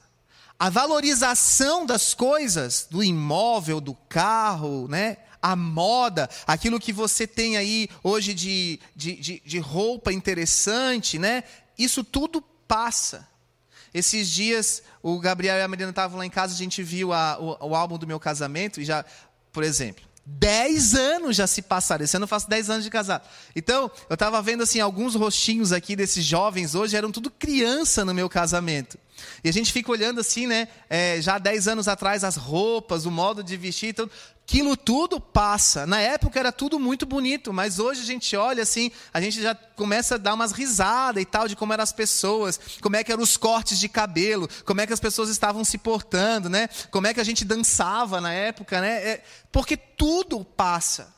A 0.59 0.69
valorização 0.69 1.85
das 1.85 2.13
coisas, 2.13 2.87
do 2.89 3.03
imóvel, 3.03 3.81
do 3.81 3.95
carro, 3.95 4.87
né? 4.87 5.17
A 5.41 5.55
moda, 5.55 6.29
aquilo 6.45 6.79
que 6.79 6.93
você 6.93 7.25
tem 7.25 7.57
aí 7.57 7.89
hoje 8.03 8.33
de, 8.33 8.79
de, 8.95 9.15
de, 9.15 9.41
de 9.45 9.59
roupa 9.59 10.13
interessante, 10.13 11.17
né? 11.17 11.43
isso 11.83 12.03
tudo 12.03 12.41
passa. 12.67 13.27
Esses 13.93 14.29
dias, 14.29 14.83
o 15.03 15.19
Gabriel 15.19 15.57
e 15.57 15.61
a 15.61 15.67
Marina 15.67 15.89
estavam 15.89 16.17
lá 16.17 16.25
em 16.25 16.29
casa, 16.29 16.53
a 16.53 16.57
gente 16.57 16.81
viu 16.81 17.11
a, 17.11 17.37
o, 17.39 17.69
o, 17.69 17.75
álbum 17.75 17.97
do 17.97 18.07
meu 18.07 18.19
casamento, 18.19 18.79
e 18.79 18.85
já, 18.85 19.03
por 19.51 19.63
exemplo, 19.63 20.05
10 20.25 20.95
anos 20.95 21.35
já 21.35 21.45
se 21.45 21.61
passaram. 21.61 22.05
Esse 22.05 22.15
ano 22.15 22.23
eu 22.23 22.27
faço 22.27 22.49
10 22.49 22.69
anos 22.69 22.83
de 22.85 22.89
casado. 22.89 23.27
Então, 23.53 23.91
eu 24.09 24.13
estava 24.13 24.41
vendo 24.41 24.63
assim 24.63 24.79
alguns 24.79 25.15
rostinhos 25.15 25.73
aqui 25.73 25.95
desses 25.95 26.23
jovens 26.23 26.73
hoje, 26.73 26.95
eram 26.95 27.11
tudo 27.11 27.29
criança 27.29 28.05
no 28.05 28.13
meu 28.13 28.29
casamento. 28.29 28.97
E 29.43 29.49
a 29.49 29.53
gente 29.53 29.73
fica 29.73 29.91
olhando 29.91 30.21
assim, 30.21 30.47
né? 30.47 30.69
É, 30.89 31.21
já 31.21 31.37
10 31.37 31.67
anos 31.67 31.87
atrás, 31.87 32.23
as 32.23 32.37
roupas, 32.37 33.05
o 33.05 33.11
modo 33.11 33.43
de 33.43 33.57
vestir. 33.57 33.89
Então, 33.89 34.09
aquilo 34.51 34.75
tudo 34.75 35.17
passa. 35.17 35.87
Na 35.87 36.01
época 36.01 36.37
era 36.37 36.51
tudo 36.51 36.77
muito 36.77 37.05
bonito, 37.05 37.53
mas 37.53 37.79
hoje 37.79 38.01
a 38.01 38.05
gente 38.05 38.35
olha 38.35 38.63
assim, 38.63 38.91
a 39.13 39.21
gente 39.21 39.41
já 39.41 39.55
começa 39.55 40.15
a 40.15 40.17
dar 40.17 40.33
umas 40.33 40.51
risadas 40.51 41.23
e 41.23 41.25
tal 41.25 41.47
de 41.47 41.55
como 41.55 41.71
eram 41.71 41.83
as 41.83 41.93
pessoas, 41.93 42.59
como 42.81 42.97
é 42.97 43.03
que 43.03 43.13
eram 43.13 43.23
os 43.23 43.37
cortes 43.37 43.79
de 43.79 43.87
cabelo, 43.87 44.49
como 44.65 44.81
é 44.81 44.85
que 44.87 44.91
as 44.91 44.99
pessoas 44.99 45.29
estavam 45.29 45.63
se 45.63 45.77
portando, 45.77 46.49
né? 46.49 46.67
Como 46.91 47.07
é 47.07 47.13
que 47.13 47.21
a 47.21 47.23
gente 47.23 47.45
dançava 47.45 48.19
na 48.19 48.33
época, 48.33 48.81
né? 48.81 49.07
É, 49.07 49.23
porque 49.53 49.77
tudo 49.77 50.43
passa. 50.43 51.15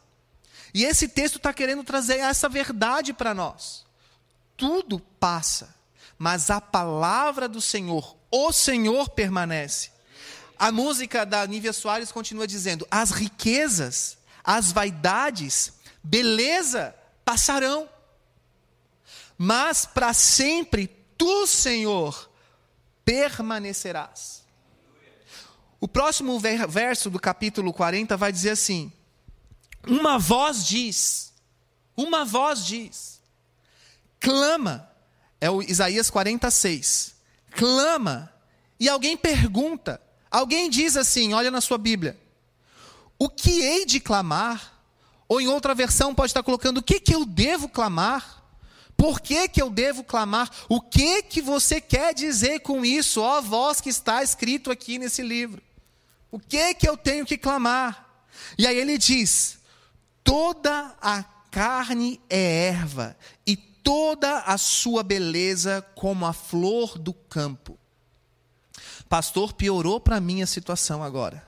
E 0.72 0.86
esse 0.86 1.08
texto 1.08 1.38
está 1.38 1.52
querendo 1.52 1.84
trazer 1.84 2.20
essa 2.20 2.48
verdade 2.48 3.14
para 3.14 3.34
nós. 3.34 3.84
Tudo 4.56 5.00
passa, 5.20 5.74
mas 6.20 6.52
a 6.52 6.62
palavra 6.62 7.50
do 7.50 7.60
Senhor, 7.60 8.16
o 8.30 8.52
Senhor 8.52 9.10
permanece. 9.10 9.93
A 10.58 10.72
música 10.72 11.26
da 11.26 11.46
Nívia 11.46 11.74
Soares 11.74 12.12
continua 12.12 12.48
dizendo: 12.48 12.88
as 12.90 13.12
riquezas, 13.12 14.18
as 14.44 14.72
vaidades, 14.72 15.74
beleza 16.04 16.96
passarão, 17.24 17.90
mas 19.38 19.86
para 19.86 20.14
sempre 20.14 20.88
tu, 21.18 21.48
Senhor, 21.48 22.30
permanecerás. 23.06 24.44
O 25.80 25.88
próximo 25.88 26.40
verso 26.40 27.10
do 27.10 27.20
capítulo 27.20 27.74
40 27.74 28.16
vai 28.16 28.32
dizer 28.32 28.52
assim: 28.52 28.92
Uma 29.86 30.18
voz 30.18 30.66
diz, 30.66 31.34
uma 31.96 32.24
voz 32.24 32.66
diz, 32.66 33.22
clama, 34.20 34.90
é 35.40 35.50
o 35.50 35.62
Isaías 35.62 36.10
46, 36.10 37.16
clama, 37.52 38.34
e 38.80 38.90
alguém 38.90 39.16
pergunta, 39.16 40.02
Alguém 40.34 40.68
diz 40.68 40.98
assim, 40.98 41.32
olha 41.36 41.52
na 41.52 41.62
sua 41.62 41.78
Bíblia, 41.78 42.20
o 43.20 43.30
que 43.30 43.62
hei 43.62 43.86
de 43.86 44.00
clamar? 44.00 44.74
Ou 45.30 45.40
em 45.40 45.48
outra 45.48 45.76
versão 45.76 46.16
pode 46.16 46.32
estar 46.32 46.42
colocando, 46.42 46.80
o 46.80 46.84
que, 46.84 47.00
que 47.00 47.14
eu 47.14 47.24
devo 47.24 47.70
clamar? 47.70 48.44
Por 48.98 49.22
que, 49.22 49.48
que 49.48 49.62
eu 49.62 49.70
devo 49.70 50.04
clamar? 50.04 50.50
O 50.68 50.82
que 50.82 51.22
que 51.22 51.40
você 51.40 51.80
quer 51.80 52.16
dizer 52.16 52.62
com 52.62 52.84
isso, 52.84 53.22
ó 53.22 53.42
voz 53.42 53.80
que 53.80 53.90
está 53.90 54.24
escrito 54.24 54.72
aqui 54.72 54.98
nesse 54.98 55.22
livro? 55.22 55.62
O 56.32 56.40
que 56.40 56.74
que 56.74 56.90
eu 56.90 56.98
tenho 56.98 57.28
que 57.28 57.38
clamar? 57.38 58.26
E 58.58 58.66
aí 58.66 58.76
ele 58.76 58.98
diz: 58.98 59.60
toda 60.24 60.96
a 61.00 61.22
carne 61.52 62.20
é 62.28 62.70
erva, 62.70 63.16
e 63.46 63.56
toda 63.56 64.40
a 64.40 64.58
sua 64.58 65.04
beleza 65.04 65.86
como 65.94 66.26
a 66.26 66.34
flor 66.34 66.98
do 66.98 67.14
campo. 67.14 67.78
Pastor, 69.14 69.54
piorou 69.54 70.00
para 70.00 70.20
mim 70.20 70.42
a 70.42 70.48
situação 70.48 71.04
agora. 71.04 71.48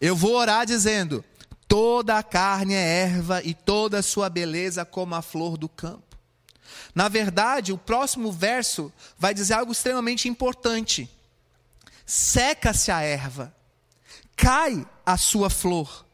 Eu 0.00 0.14
vou 0.14 0.36
orar 0.36 0.64
dizendo: 0.64 1.24
toda 1.66 2.16
a 2.16 2.22
carne 2.22 2.74
é 2.74 3.00
erva 3.00 3.42
e 3.42 3.54
toda 3.54 3.98
a 3.98 4.02
sua 4.04 4.30
beleza 4.30 4.84
como 4.84 5.16
a 5.16 5.20
flor 5.20 5.56
do 5.56 5.68
campo. 5.68 6.16
Na 6.94 7.08
verdade, 7.08 7.72
o 7.72 7.76
próximo 7.76 8.30
verso 8.30 8.92
vai 9.18 9.34
dizer 9.34 9.54
algo 9.54 9.72
extremamente 9.72 10.28
importante. 10.28 11.10
Seca-se 12.06 12.92
a 12.92 13.00
erva, 13.00 13.52
cai 14.36 14.86
a 15.04 15.16
sua 15.16 15.50
flor, 15.50 16.06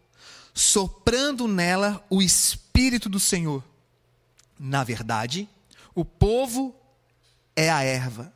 soprando 0.55 1.47
nela 1.47 2.03
o 2.09 2.23
Espírito 2.23 3.11
do 3.11 3.21
Senhor. 3.21 3.63
Na 4.59 4.83
verdade, 4.83 5.47
o 5.95 6.03
povo 6.03 6.75
é 7.55 7.71
a 7.71 7.83
erva. 7.83 8.33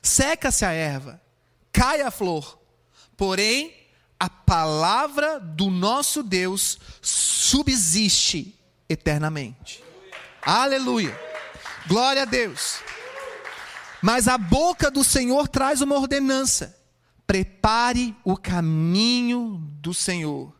Seca-se 0.00 0.64
a 0.64 0.72
erva, 0.72 1.20
cai 1.78 2.00
a 2.00 2.10
flor. 2.10 2.58
Porém, 3.16 3.72
a 4.18 4.28
palavra 4.28 5.38
do 5.38 5.70
nosso 5.70 6.24
Deus 6.24 6.78
subsiste 7.00 8.58
eternamente. 8.88 9.82
Aleluia. 10.42 11.16
Glória 11.86 12.22
a 12.22 12.24
Deus. 12.24 12.80
Mas 14.02 14.26
a 14.26 14.36
boca 14.36 14.90
do 14.90 15.04
Senhor 15.04 15.46
traz 15.46 15.80
uma 15.80 15.94
ordenança: 15.94 16.76
prepare 17.26 18.16
o 18.24 18.36
caminho 18.36 19.58
do 19.80 19.94
Senhor, 19.94 20.52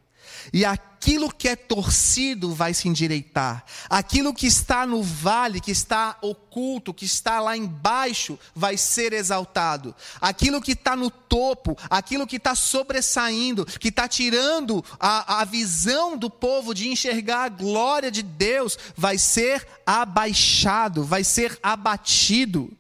e 0.53 0.65
a 0.65 0.77
aquilo 0.99 1.33
que 1.33 1.49
é 1.49 1.55
torcido 1.55 2.52
vai 2.52 2.75
se 2.75 2.88
endireitar, 2.88 3.64
aquilo 3.88 4.35
que 4.35 4.49
está 4.49 4.85
no 4.85 5.00
vale, 5.00 5.61
que 5.61 5.71
está 5.71 6.19
oculto, 6.21 6.93
que 6.93 7.05
está 7.05 7.38
lá 7.38 7.57
embaixo, 7.57 8.37
vai 8.52 8.76
ser 8.76 9.12
exaltado, 9.12 9.95
aquilo 10.21 10.61
que 10.61 10.73
está 10.73 10.97
no 10.97 11.09
topo, 11.09 11.78
aquilo 11.88 12.26
que 12.26 12.35
está 12.37 12.57
sobressaindo, 12.57 13.64
que 13.64 13.88
está 13.88 14.09
tirando 14.09 14.85
a, 14.99 15.40
a 15.40 15.45
visão 15.45 16.17
do 16.17 16.28
povo 16.28 16.75
de 16.75 16.88
enxergar 16.88 17.45
a 17.45 17.49
glória 17.49 18.11
de 18.11 18.23
Deus, 18.23 18.76
vai 18.97 19.17
ser 19.17 19.67
abaixado, 19.87 21.05
vai 21.05 21.23
ser 21.23 21.57
abatido. 21.62 22.71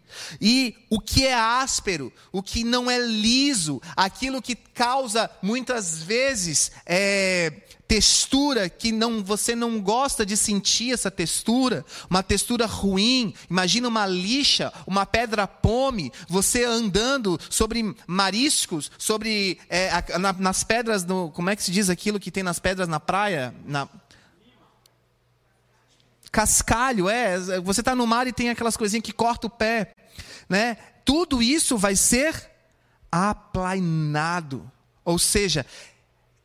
E 0.40 0.74
o 0.90 1.00
que 1.00 1.26
é 1.26 1.34
áspero, 1.34 2.12
o 2.32 2.42
que 2.42 2.64
não 2.64 2.90
é 2.90 2.98
liso, 2.98 3.80
aquilo 3.94 4.42
que 4.42 4.56
causa 4.56 5.30
muitas 5.42 6.02
vezes 6.02 6.72
é, 6.86 7.52
textura 7.88 8.68
que 8.68 8.92
não, 8.92 9.24
você 9.24 9.56
não 9.56 9.80
gosta 9.80 10.24
de 10.24 10.36
sentir 10.36 10.92
essa 10.92 11.10
textura, 11.10 11.84
uma 12.08 12.22
textura 12.22 12.66
ruim. 12.66 13.34
Imagina 13.50 13.88
uma 13.88 14.06
lixa, 14.06 14.72
uma 14.86 15.06
pedra 15.06 15.46
pome, 15.46 16.12
você 16.28 16.64
andando 16.64 17.40
sobre 17.50 17.96
mariscos, 18.06 18.90
sobre 18.98 19.58
é, 19.68 19.90
na, 20.18 20.32
nas 20.34 20.62
pedras, 20.62 21.04
no, 21.04 21.30
como 21.30 21.50
é 21.50 21.56
que 21.56 21.62
se 21.62 21.72
diz 21.72 21.88
aquilo 21.88 22.20
que 22.20 22.30
tem 22.30 22.42
nas 22.42 22.58
pedras 22.58 22.86
na 22.86 23.00
praia? 23.00 23.54
Na, 23.64 23.88
cascalho, 26.30 27.08
é. 27.08 27.38
Você 27.60 27.80
está 27.80 27.94
no 27.96 28.06
mar 28.06 28.26
e 28.26 28.32
tem 28.32 28.50
aquelas 28.50 28.76
coisinhas 28.76 29.02
que 29.02 29.12
corta 29.12 29.46
o 29.46 29.50
pé 29.50 29.92
né? 30.48 30.76
Tudo 31.04 31.42
isso 31.42 31.76
vai 31.76 31.94
ser 31.94 32.50
aplainado. 33.10 34.70
Ou 35.04 35.18
seja, 35.18 35.64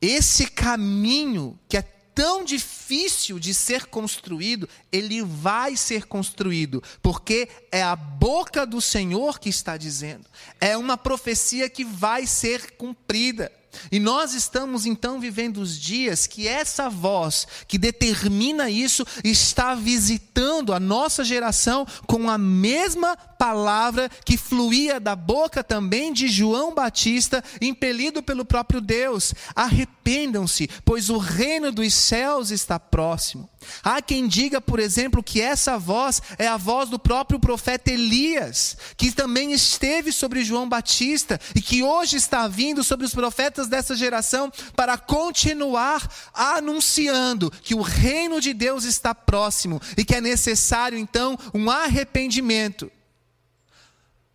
esse 0.05 0.47
caminho 0.47 1.57
que 1.69 1.77
é 1.77 1.81
tão 1.81 2.43
difícil 2.43 3.39
de 3.39 3.53
ser 3.53 3.85
construído, 3.85 4.67
ele 4.91 5.23
vai 5.23 5.77
ser 5.77 6.05
construído, 6.05 6.83
porque 7.01 7.47
é 7.71 7.81
a 7.81 7.95
boca 7.95 8.65
do 8.65 8.81
Senhor 8.81 9.39
que 9.39 9.47
está 9.47 9.77
dizendo. 9.77 10.25
É 10.59 10.77
uma 10.77 10.97
profecia 10.97 11.69
que 11.69 11.85
vai 11.85 12.27
ser 12.27 12.71
cumprida. 12.71 13.49
E 13.91 13.99
nós 13.99 14.33
estamos 14.33 14.85
então 14.85 15.19
vivendo 15.19 15.57
os 15.57 15.77
dias 15.77 16.27
que 16.27 16.47
essa 16.47 16.89
voz 16.89 17.47
que 17.67 17.77
determina 17.77 18.69
isso 18.69 19.05
está 19.23 19.75
visitando 19.75 20.73
a 20.73 20.79
nossa 20.79 21.23
geração 21.23 21.85
com 22.07 22.29
a 22.29 22.37
mesma 22.37 23.15
palavra 23.15 24.09
que 24.25 24.37
fluía 24.37 24.99
da 24.99 25.15
boca 25.15 25.63
também 25.63 26.13
de 26.13 26.27
João 26.27 26.73
Batista, 26.73 27.43
impelido 27.61 28.23
pelo 28.23 28.45
próprio 28.45 28.79
Deus. 28.79 29.33
Arrependam-se, 29.55 30.69
pois 30.85 31.09
o 31.09 31.17
reino 31.17 31.71
dos 31.71 31.93
céus 31.93 32.51
está 32.51 32.79
próximo. 32.79 33.49
Há 33.83 34.01
quem 34.01 34.27
diga, 34.27 34.61
por 34.61 34.79
exemplo, 34.79 35.23
que 35.23 35.41
essa 35.41 35.77
voz 35.77 36.21
é 36.37 36.47
a 36.47 36.57
voz 36.57 36.89
do 36.89 36.99
próprio 36.99 37.39
profeta 37.39 37.91
Elias, 37.91 38.77
que 38.97 39.11
também 39.11 39.51
esteve 39.51 40.11
sobre 40.11 40.43
João 40.43 40.67
Batista 40.67 41.39
e 41.55 41.61
que 41.61 41.83
hoje 41.83 42.17
está 42.17 42.47
vindo 42.47 42.83
sobre 42.83 43.05
os 43.05 43.13
profetas 43.13 43.67
dessa 43.67 43.95
geração 43.95 44.51
para 44.75 44.97
continuar 44.97 46.07
anunciando 46.33 47.51
que 47.51 47.75
o 47.75 47.81
reino 47.81 48.39
de 48.39 48.53
Deus 48.53 48.83
está 48.83 49.13
próximo 49.13 49.81
e 49.97 50.03
que 50.05 50.15
é 50.15 50.21
necessário 50.21 50.97
então 50.97 51.37
um 51.53 51.69
arrependimento. 51.69 52.91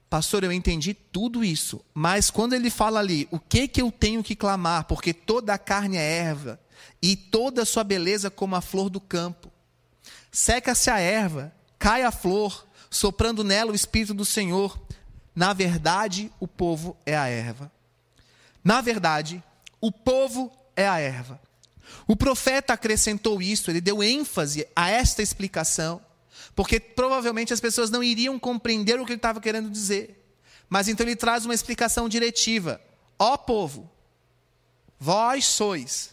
Pastor, 0.09 0.43
eu 0.43 0.51
entendi 0.51 0.95
tudo 0.95 1.45
isso, 1.45 1.85
mas 1.93 2.31
quando 2.31 2.55
ele 2.55 2.71
fala 2.71 2.99
ali, 2.99 3.29
o 3.31 3.39
que 3.39 3.69
que 3.69 3.83
eu 3.83 3.93
tenho 3.93 4.23
que 4.23 4.35
clamar? 4.35 4.85
Porque 4.85 5.13
toda 5.13 5.53
a 5.53 5.59
carne 5.59 5.99
é 5.99 6.19
erva 6.19 6.59
e 7.01 7.17
toda 7.17 7.63
a 7.63 7.67
sua 7.67 7.85
beleza 7.85 8.31
como 8.31 8.57
a 8.57 8.61
flor 8.61 8.91
do 8.91 9.01
campo. 9.01 9.51
Seca-se 10.31 10.91
a 10.91 10.99
erva, 10.99 11.53
cai 11.79 12.03
a 12.03 12.11
flor, 12.11 12.67
soprando 12.91 13.45
nela 13.45 13.73
o 13.73 13.75
Espírito 13.75 14.15
do 14.15 14.25
Senhor. 14.25 14.81
Na 15.35 15.53
verdade, 15.53 16.31
o 16.41 16.49
povo 16.49 16.97
é 17.07 17.17
a 17.17 17.29
erva. 17.29 17.71
Na 18.63 18.81
verdade, 18.81 19.43
o 19.81 19.93
povo 19.93 20.53
é 20.77 20.89
a 20.89 20.99
erva. 20.99 21.41
O 22.07 22.17
profeta 22.17 22.73
acrescentou 22.73 23.41
isso, 23.41 23.71
ele 23.71 23.81
deu 23.81 24.03
ênfase 24.03 24.67
a 24.75 24.91
esta 24.91 25.23
explicação, 25.23 26.01
porque 26.55 26.79
provavelmente 26.79 27.53
as 27.53 27.61
pessoas 27.61 27.91
não 27.91 28.03
iriam 28.03 28.39
compreender 28.39 29.01
o 29.01 29.07
que 29.07 29.13
ele 29.13 29.19
estava 29.19 29.41
querendo 29.41 29.71
dizer. 29.71 30.15
Mas 30.69 30.89
então 30.89 31.07
ele 31.07 31.17
traz 31.17 31.45
uma 31.45 31.55
explicação 31.55 32.09
diretiva: 32.09 32.81
Ó 33.19 33.37
povo, 33.37 33.91
vós 34.99 35.47
sois 35.47 36.11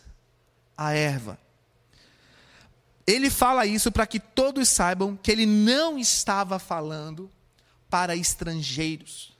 a 0.78 0.94
erva. 0.94 1.38
Ele 3.08 3.30
fala 3.30 3.66
isso 3.66 3.92
para 3.92 4.08
que 4.08 4.20
todos 4.20 4.68
saibam 4.68 5.16
que 5.16 5.32
ele 5.32 5.46
não 5.46 5.98
estava 5.98 6.58
falando 6.58 7.30
para 7.90 8.16
estrangeiros. 8.16 9.34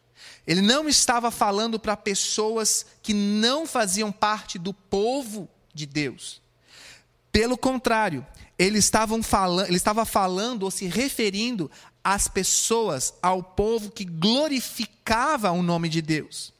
Ele 0.46 0.62
não 0.62 0.88
estava 0.88 1.32
falando 1.32 1.80
para 1.80 1.98
pessoas 1.98 2.86
que 3.02 3.14
não 3.14 3.66
faziam 3.66 4.12
parte 4.12 4.60
do 4.60 4.74
povo 4.74 5.50
de 5.74 5.86
Deus. 5.86 6.40
Pelo 7.32 7.58
contrário, 7.58 8.26
ele, 8.58 8.78
estavam 8.78 9.24
falando, 9.24 9.68
ele 9.68 9.78
estava 9.78 10.06
falando 10.06 10.64
ou 10.64 10.72
se 10.72 10.86
referindo 10.86 11.70
às 12.04 12.28
pessoas, 12.28 13.14
ao 13.22 13.42
povo 13.42 13.90
que 13.90 14.06
glorificava 14.06 15.52
o 15.52 15.64
nome 15.64 15.90
de 15.90 16.02
Deus. 16.02 16.54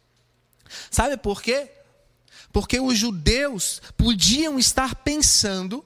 Sabe 0.90 1.16
por 1.18 1.42
quê? 1.42 1.70
Porque 2.56 2.80
os 2.80 2.98
judeus 2.98 3.82
podiam 3.98 4.58
estar 4.58 4.96
pensando 4.96 5.84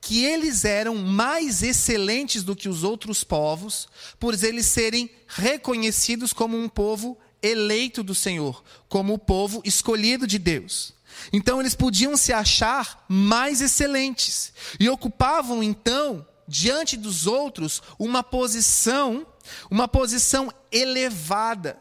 que 0.00 0.24
eles 0.24 0.64
eram 0.64 0.96
mais 0.96 1.62
excelentes 1.62 2.42
do 2.42 2.56
que 2.56 2.68
os 2.68 2.82
outros 2.82 3.22
povos, 3.22 3.86
por 4.18 4.34
eles 4.42 4.66
serem 4.66 5.08
reconhecidos 5.28 6.32
como 6.32 6.58
um 6.58 6.68
povo 6.68 7.16
eleito 7.40 8.02
do 8.02 8.12
Senhor, 8.12 8.60
como 8.88 9.14
o 9.14 9.18
povo 9.20 9.62
escolhido 9.64 10.26
de 10.26 10.36
Deus. 10.36 10.92
Então 11.32 11.60
eles 11.60 11.76
podiam 11.76 12.16
se 12.16 12.32
achar 12.32 13.04
mais 13.08 13.60
excelentes 13.60 14.52
e 14.80 14.88
ocupavam 14.88 15.62
então 15.62 16.26
diante 16.48 16.96
dos 16.96 17.28
outros 17.28 17.80
uma 18.00 18.24
posição, 18.24 19.24
uma 19.70 19.86
posição 19.86 20.52
elevada 20.72 21.80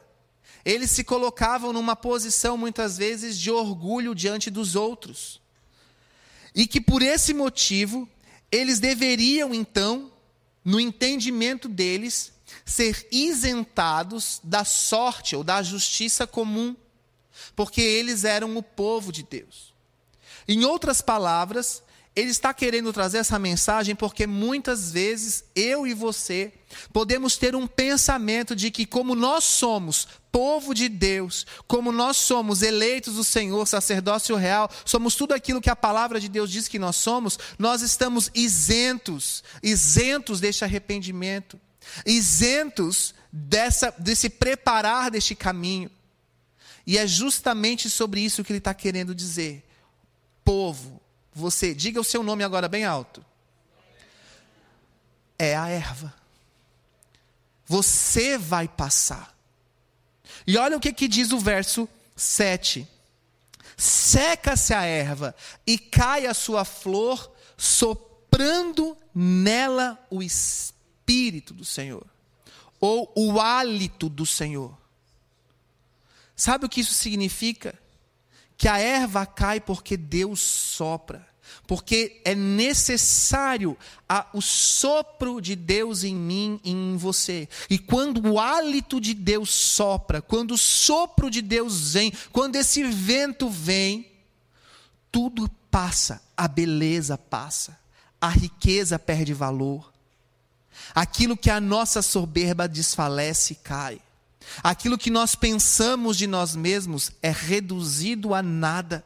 eles 0.65 0.91
se 0.91 1.03
colocavam 1.03 1.71
numa 1.73 1.95
posição 1.95 2.57
muitas 2.57 2.97
vezes 2.97 3.37
de 3.37 3.49
orgulho 3.49 4.13
diante 4.13 4.49
dos 4.49 4.75
outros. 4.75 5.41
E 6.53 6.67
que 6.67 6.81
por 6.81 7.01
esse 7.01 7.33
motivo, 7.33 8.07
eles 8.51 8.79
deveriam 8.79 9.53
então, 9.53 10.11
no 10.63 10.79
entendimento 10.79 11.67
deles, 11.69 12.33
ser 12.65 13.07
isentados 13.11 14.39
da 14.43 14.65
sorte 14.65 15.35
ou 15.35 15.43
da 15.43 15.61
justiça 15.61 16.27
comum, 16.27 16.75
porque 17.55 17.81
eles 17.81 18.23
eram 18.23 18.57
o 18.57 18.63
povo 18.63 19.11
de 19.11 19.23
Deus. 19.23 19.73
Em 20.47 20.65
outras 20.65 21.01
palavras, 21.01 21.83
ele 22.19 22.31
está 22.31 22.53
querendo 22.53 22.91
trazer 22.91 23.19
essa 23.19 23.39
mensagem 23.39 23.95
porque 23.95 24.27
muitas 24.27 24.91
vezes 24.91 25.43
eu 25.55 25.87
e 25.87 25.93
você 25.93 26.51
podemos 26.91 27.37
ter 27.37 27.55
um 27.55 27.65
pensamento 27.65 28.55
de 28.55 28.69
que, 28.69 28.85
como 28.85 29.15
nós 29.15 29.43
somos 29.43 30.07
povo 30.31 30.73
de 30.73 30.87
Deus, 30.87 31.45
como 31.67 31.91
nós 31.91 32.17
somos 32.17 32.61
eleitos 32.61 33.15
do 33.15 33.23
Senhor, 33.23 33.67
sacerdócio 33.67 34.35
real, 34.35 34.69
somos 34.85 35.15
tudo 35.15 35.33
aquilo 35.33 35.61
que 35.61 35.69
a 35.69 35.75
palavra 35.75 36.19
de 36.19 36.29
Deus 36.29 36.51
diz 36.51 36.67
que 36.67 36.77
nós 36.77 36.97
somos, 36.97 37.39
nós 37.57 37.81
estamos 37.81 38.29
isentos, 38.35 39.43
isentos 39.63 40.39
deste 40.39 40.63
arrependimento, 40.63 41.59
isentos 42.05 43.15
dessa, 43.31 43.93
desse 43.97 44.29
preparar 44.29 45.09
deste 45.09 45.33
caminho. 45.35 45.89
E 46.85 46.97
é 46.97 47.07
justamente 47.07 47.89
sobre 47.89 48.21
isso 48.21 48.43
que 48.43 48.51
ele 48.51 48.59
está 48.59 48.73
querendo 48.73 49.13
dizer. 49.13 49.63
Povo, 50.43 50.98
você, 51.39 51.73
diga 51.73 51.99
o 51.99 52.03
seu 52.03 52.21
nome 52.21 52.43
agora 52.43 52.67
bem 52.67 52.85
alto. 52.85 53.25
É 55.37 55.55
a 55.55 55.69
erva. 55.69 56.13
Você 57.65 58.37
vai 58.37 58.67
passar. 58.67 59.35
E 60.45 60.57
olha 60.57 60.75
o 60.75 60.79
que, 60.79 60.91
que 60.91 61.07
diz 61.07 61.31
o 61.31 61.39
verso 61.39 61.87
7. 62.15 62.87
Seca-se 63.77 64.73
a 64.73 64.83
erva 64.83 65.35
e 65.65 65.77
cai 65.77 66.25
a 66.25 66.33
sua 66.33 66.65
flor, 66.65 67.31
soprando 67.55 68.97
nela 69.13 69.97
o 70.09 70.21
Espírito 70.21 71.53
do 71.53 71.63
Senhor, 71.63 72.05
ou 72.79 73.11
o 73.15 73.39
hálito 73.39 74.09
do 74.09 74.25
Senhor. 74.25 74.77
Sabe 76.35 76.65
o 76.65 76.69
que 76.69 76.81
isso 76.81 76.93
significa? 76.93 77.77
Que 78.57 78.67
a 78.67 78.79
erva 78.79 79.25
cai 79.25 79.61
porque 79.61 79.95
Deus 79.95 80.41
sopra 80.41 81.28
porque 81.67 82.21
é 82.25 82.33
necessário 82.33 83.77
o 84.33 84.41
sopro 84.41 85.39
de 85.39 85.55
Deus 85.55 86.03
em 86.03 86.15
mim 86.15 86.59
e 86.63 86.71
em 86.71 86.97
você. 86.97 87.47
E 87.69 87.77
quando 87.77 88.27
o 88.27 88.39
hálito 88.39 88.99
de 88.99 89.13
Deus 89.13 89.49
sopra, 89.49 90.21
quando 90.21 90.51
o 90.53 90.57
sopro 90.57 91.29
de 91.29 91.41
Deus 91.41 91.93
vem, 91.93 92.11
quando 92.31 92.55
esse 92.55 92.83
vento 92.83 93.49
vem, 93.49 94.11
tudo 95.11 95.49
passa, 95.69 96.21
a 96.35 96.47
beleza 96.47 97.17
passa, 97.17 97.79
a 98.19 98.29
riqueza 98.29 98.97
perde 98.97 99.33
valor. 99.33 99.91
Aquilo 100.93 101.37
que 101.37 101.49
a 101.49 101.59
nossa 101.59 102.01
soberba 102.01 102.67
desfalece 102.67 103.55
cai. 103.55 104.01
Aquilo 104.63 104.97
que 104.97 105.11
nós 105.11 105.35
pensamos 105.35 106.17
de 106.17 106.25
nós 106.25 106.55
mesmos 106.55 107.11
é 107.21 107.29
reduzido 107.29 108.33
a 108.33 108.41
nada, 108.41 109.05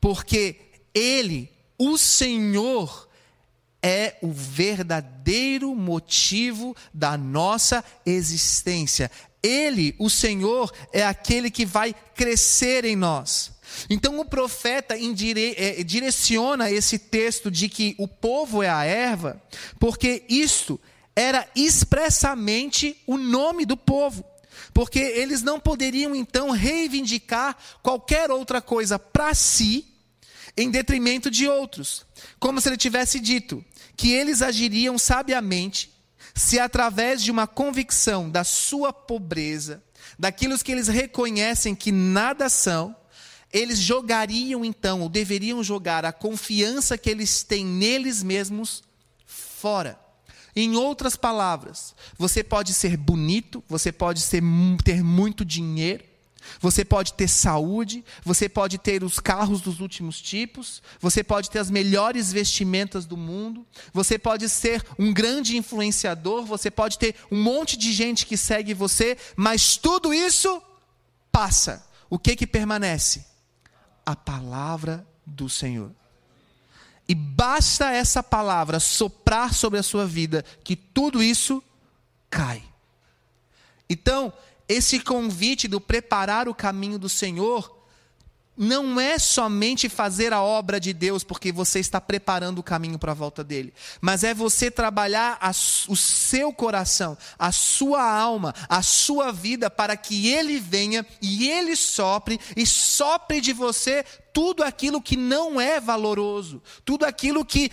porque 0.00 0.60
Ele, 0.94 1.50
o 1.80 1.96
Senhor, 1.96 3.08
é 3.82 4.18
o 4.20 4.30
verdadeiro 4.30 5.74
motivo 5.74 6.76
da 6.92 7.16
nossa 7.16 7.82
existência. 8.04 9.10
Ele, 9.42 9.96
o 9.98 10.10
Senhor, 10.10 10.70
é 10.92 11.02
aquele 11.02 11.50
que 11.50 11.64
vai 11.64 11.94
crescer 12.14 12.84
em 12.84 12.94
nós. 12.94 13.52
Então 13.88 14.20
o 14.20 14.26
profeta 14.26 14.94
é, 14.94 15.82
direciona 15.82 16.70
esse 16.70 16.98
texto 16.98 17.50
de 17.50 17.66
que 17.66 17.94
o 17.96 18.06
povo 18.06 18.62
é 18.62 18.68
a 18.68 18.84
erva, 18.84 19.42
porque 19.78 20.24
isto 20.28 20.78
era 21.16 21.48
expressamente 21.56 23.00
o 23.06 23.16
nome 23.16 23.64
do 23.64 23.76
povo. 23.76 24.22
Porque 24.74 24.98
eles 24.98 25.42
não 25.42 25.58
poderiam 25.58 26.14
então 26.14 26.50
reivindicar 26.50 27.56
qualquer 27.82 28.30
outra 28.30 28.60
coisa 28.60 28.98
para 28.98 29.32
si 29.32 29.89
em 30.60 30.70
detrimento 30.70 31.30
de 31.30 31.48
outros. 31.48 32.04
Como 32.38 32.60
se 32.60 32.68
ele 32.68 32.76
tivesse 32.76 33.18
dito 33.18 33.64
que 33.96 34.12
eles 34.12 34.42
agiriam 34.42 34.98
sabiamente 34.98 35.90
se 36.34 36.58
através 36.58 37.22
de 37.22 37.30
uma 37.30 37.46
convicção 37.46 38.30
da 38.30 38.44
sua 38.44 38.92
pobreza, 38.92 39.82
daquilo 40.18 40.58
que 40.58 40.70
eles 40.70 40.86
reconhecem 40.86 41.74
que 41.74 41.90
nada 41.90 42.48
são, 42.48 42.94
eles 43.52 43.78
jogariam 43.78 44.64
então, 44.64 45.00
ou 45.00 45.08
deveriam 45.08 45.62
jogar 45.62 46.04
a 46.04 46.12
confiança 46.12 46.96
que 46.96 47.10
eles 47.10 47.42
têm 47.42 47.64
neles 47.64 48.22
mesmos 48.22 48.82
fora. 49.26 49.98
Em 50.54 50.76
outras 50.76 51.16
palavras, 51.16 51.94
você 52.18 52.44
pode 52.44 52.74
ser 52.74 52.96
bonito, 52.96 53.62
você 53.68 53.90
pode 53.90 54.20
ser, 54.20 54.42
ter 54.84 55.02
muito 55.02 55.44
dinheiro, 55.44 56.04
você 56.60 56.84
pode 56.84 57.12
ter 57.14 57.28
saúde, 57.28 58.04
você 58.24 58.48
pode 58.48 58.78
ter 58.78 59.02
os 59.02 59.18
carros 59.18 59.60
dos 59.60 59.80
últimos 59.80 60.20
tipos, 60.20 60.82
você 61.00 61.22
pode 61.22 61.50
ter 61.50 61.58
as 61.58 61.70
melhores 61.70 62.32
vestimentas 62.32 63.06
do 63.06 63.16
mundo, 63.16 63.66
você 63.92 64.18
pode 64.18 64.48
ser 64.48 64.84
um 64.98 65.12
grande 65.12 65.56
influenciador, 65.56 66.44
você 66.44 66.70
pode 66.70 66.98
ter 66.98 67.14
um 67.30 67.42
monte 67.42 67.76
de 67.76 67.92
gente 67.92 68.26
que 68.26 68.36
segue 68.36 68.74
você, 68.74 69.16
mas 69.36 69.76
tudo 69.76 70.12
isso 70.12 70.62
passa. 71.30 71.86
O 72.08 72.18
que 72.18 72.34
que 72.34 72.46
permanece? 72.46 73.24
A 74.04 74.16
palavra 74.16 75.06
do 75.24 75.48
Senhor. 75.48 75.92
E 77.08 77.14
basta 77.14 77.90
essa 77.90 78.22
palavra 78.22 78.78
soprar 78.78 79.52
sobre 79.52 79.78
a 79.78 79.82
sua 79.82 80.06
vida 80.06 80.44
que 80.62 80.76
tudo 80.76 81.22
isso 81.22 81.62
cai. 82.30 82.62
Então, 83.88 84.32
esse 84.70 85.00
convite 85.00 85.66
do 85.66 85.80
preparar 85.80 86.48
o 86.48 86.54
caminho 86.54 86.98
do 86.98 87.08
Senhor 87.08 87.80
não 88.56 89.00
é 89.00 89.18
somente 89.18 89.88
fazer 89.88 90.32
a 90.32 90.42
obra 90.42 90.78
de 90.78 90.92
Deus 90.92 91.24
porque 91.24 91.50
você 91.50 91.80
está 91.80 92.00
preparando 92.00 92.58
o 92.58 92.62
caminho 92.62 92.98
para 92.98 93.12
a 93.12 93.14
volta 93.14 93.42
dele, 93.42 93.72
mas 94.00 94.22
é 94.22 94.34
você 94.34 94.70
trabalhar 94.70 95.38
a, 95.40 95.50
o 95.50 95.96
seu 95.96 96.52
coração, 96.52 97.16
a 97.38 97.50
sua 97.50 98.02
alma, 98.02 98.54
a 98.68 98.82
sua 98.82 99.32
vida 99.32 99.70
para 99.70 99.96
que 99.96 100.28
ele 100.28 100.60
venha 100.60 101.06
e 101.22 101.48
ele 101.48 101.74
sopre 101.74 102.38
e 102.54 102.66
sopre 102.66 103.40
de 103.40 103.52
você 103.52 104.04
tudo 104.32 104.62
aquilo 104.62 105.00
que 105.00 105.16
não 105.16 105.60
é 105.60 105.80
valoroso, 105.80 106.62
tudo 106.84 107.04
aquilo 107.04 107.44
que 107.44 107.72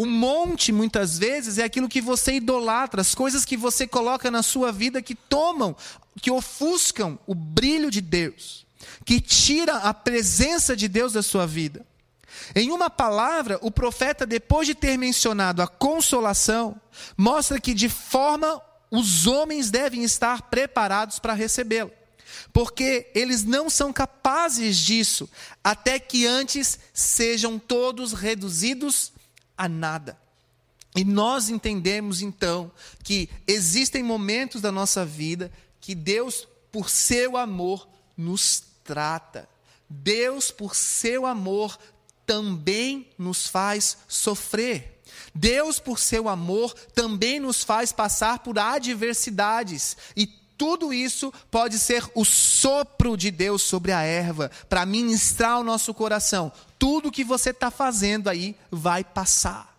o 0.00 0.06
monte, 0.06 0.72
muitas 0.72 1.18
vezes, 1.18 1.58
é 1.58 1.62
aquilo 1.62 1.86
que 1.86 2.00
você 2.00 2.36
idolatra, 2.36 3.02
as 3.02 3.14
coisas 3.14 3.44
que 3.44 3.54
você 3.54 3.86
coloca 3.86 4.30
na 4.30 4.42
sua 4.42 4.72
vida 4.72 5.02
que 5.02 5.14
tomam, 5.14 5.76
que 6.22 6.30
ofuscam 6.30 7.18
o 7.26 7.34
brilho 7.34 7.90
de 7.90 8.00
Deus, 8.00 8.64
que 9.04 9.20
tira 9.20 9.74
a 9.76 9.92
presença 9.92 10.74
de 10.74 10.88
Deus 10.88 11.12
da 11.12 11.22
sua 11.22 11.46
vida. 11.46 11.84
Em 12.54 12.70
uma 12.70 12.88
palavra, 12.88 13.58
o 13.60 13.70
profeta, 13.70 14.24
depois 14.24 14.66
de 14.66 14.74
ter 14.74 14.96
mencionado 14.96 15.60
a 15.60 15.68
consolação, 15.68 16.80
mostra 17.14 17.60
que 17.60 17.74
de 17.74 17.90
forma 17.90 18.58
os 18.90 19.26
homens 19.26 19.70
devem 19.70 20.02
estar 20.02 20.48
preparados 20.48 21.18
para 21.18 21.34
recebê-la. 21.34 21.90
Porque 22.54 23.10
eles 23.14 23.44
não 23.44 23.68
são 23.68 23.92
capazes 23.92 24.78
disso, 24.78 25.28
até 25.62 25.98
que 25.98 26.26
antes 26.26 26.78
sejam 26.94 27.58
todos 27.58 28.14
reduzidos 28.14 29.12
a 29.60 29.68
nada. 29.68 30.18
E 30.96 31.04
nós 31.04 31.50
entendemos 31.50 32.22
então 32.22 32.72
que 33.04 33.28
existem 33.46 34.02
momentos 34.02 34.62
da 34.62 34.72
nossa 34.72 35.04
vida 35.04 35.52
que 35.82 35.94
Deus, 35.94 36.48
por 36.72 36.88
seu 36.88 37.36
amor, 37.36 37.86
nos 38.16 38.62
trata. 38.82 39.46
Deus, 39.86 40.50
por 40.50 40.74
seu 40.74 41.26
amor, 41.26 41.78
também 42.24 43.06
nos 43.18 43.46
faz 43.46 43.98
sofrer. 44.08 44.98
Deus, 45.34 45.78
por 45.78 45.98
seu 45.98 46.26
amor, 46.26 46.72
também 46.94 47.38
nos 47.38 47.62
faz 47.62 47.92
passar 47.92 48.38
por 48.38 48.58
adversidades. 48.58 49.94
E 50.16 50.26
tudo 50.60 50.92
isso 50.92 51.32
pode 51.50 51.78
ser 51.78 52.04
o 52.14 52.22
sopro 52.22 53.16
de 53.16 53.30
Deus 53.30 53.62
sobre 53.62 53.92
a 53.92 54.02
erva, 54.02 54.50
para 54.68 54.84
ministrar 54.84 55.58
o 55.58 55.64
nosso 55.64 55.94
coração. 55.94 56.52
Tudo 56.78 57.10
que 57.10 57.24
você 57.24 57.48
está 57.48 57.70
fazendo 57.70 58.28
aí 58.28 58.54
vai 58.70 59.02
passar. 59.02 59.74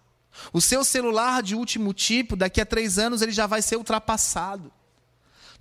O 0.51 0.59
seu 0.59 0.83
celular 0.83 1.43
de 1.43 1.53
último 1.53 1.93
tipo, 1.93 2.35
daqui 2.35 2.59
a 2.59 2.65
três 2.65 2.97
anos, 2.97 3.21
ele 3.21 3.31
já 3.31 3.45
vai 3.45 3.61
ser 3.61 3.75
ultrapassado. 3.75 4.71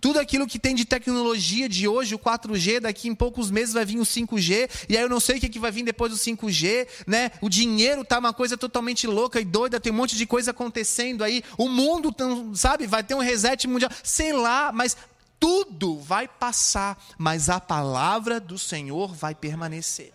Tudo 0.01 0.19
aquilo 0.19 0.47
que 0.47 0.59
tem 0.59 0.75
de 0.75 0.85
tecnologia 0.85 1.69
de 1.69 1.87
hoje, 1.87 2.15
o 2.15 2.19
4G, 2.19 2.81
daqui 2.81 3.09
em 3.09 3.15
poucos 3.15 3.51
meses 3.51 3.75
vai 3.75 3.85
vir 3.85 3.99
o 3.99 4.05
5G, 4.05 4.87
e 4.89 4.97
aí 4.97 5.03
eu 5.03 5.09
não 5.09 5.21
sei 5.21 5.37
o 5.37 5.41
que, 5.41 5.49
que 5.49 5.59
vai 5.59 5.71
vir 5.71 5.83
depois 5.83 6.11
do 6.11 6.19
5G, 6.19 6.89
né? 7.07 7.31
O 7.41 7.49
dinheiro 7.49 8.05
tá 8.05 8.19
uma 8.19 8.33
coisa 8.33 8.57
totalmente 8.57 9.07
louca 9.07 9.41
e 9.41 9.45
doida, 9.45 9.79
tem 9.79 9.93
um 9.93 9.97
monte 9.97 10.17
de 10.17 10.27
coisa 10.27 10.53
acontecendo 10.53 11.23
aí. 11.23 11.43
O 11.59 11.69
mundo, 11.69 12.15
sabe, 12.55 12.87
vai 12.87 13.05
ter 13.05 13.15
um 13.15 13.19
reset 13.19 13.69
mundial, 13.69 13.91
sei 14.03 14.33
lá, 14.33 14.73
mas 14.73 14.97
tudo 15.39 15.99
vai 15.99 16.29
passar, 16.29 17.03
mas 17.17 17.49
a 17.49 17.59
palavra 17.59 18.39
do 18.39 18.59
Senhor 18.59 19.15
vai 19.15 19.35
permanecer. 19.35 20.13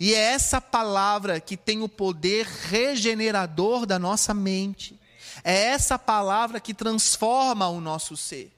E 0.00 0.14
é 0.14 0.18
essa 0.18 0.60
palavra 0.60 1.40
que 1.40 1.56
tem 1.56 1.82
o 1.82 1.88
poder 1.88 2.44
regenerador 2.44 3.86
da 3.86 3.98
nossa 3.98 4.34
mente. 4.34 4.98
É 5.44 5.66
essa 5.66 5.98
palavra 5.98 6.60
que 6.60 6.74
transforma 6.74 7.68
o 7.68 7.80
nosso 7.80 8.16
ser. 8.16 8.52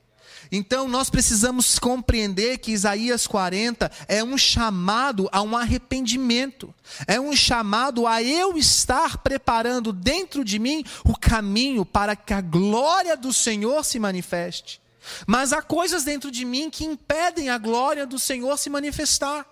Então 0.51 0.89
nós 0.89 1.11
precisamos 1.11 1.79
compreender 1.79 2.59
que 2.59 2.73
Isaías 2.73 3.27
40 3.27 3.91
é 4.09 4.23
um 4.23 4.37
chamado 4.37 5.29
a 5.33 5.43
um 5.43 5.57
arrependimento, 5.57 6.75
é 7.07 7.21
um 7.21 7.35
chamado 7.35 8.07
a 8.07 8.23
eu 8.23 8.57
estar 8.57 9.19
preparando 9.19 9.93
dentro 9.93 10.45
de 10.45 10.59
mim 10.59 10.85
o 11.05 11.17
caminho 11.17 11.85
para 11.85 12.15
que 12.15 12.33
a 12.33 12.41
glória 12.41 13.17
do 13.17 13.33
Senhor 13.33 13.85
se 13.85 13.99
manifeste. 13.99 14.81
Mas 15.27 15.53
há 15.53 15.61
coisas 15.61 16.05
dentro 16.05 16.31
de 16.31 16.45
mim 16.45 16.71
que 16.71 16.85
impedem 16.85 17.51
a 17.51 17.59
glória 17.59 18.07
do 18.07 18.19
Senhor 18.19 18.57
se 18.59 18.71
manifestar. 18.71 19.47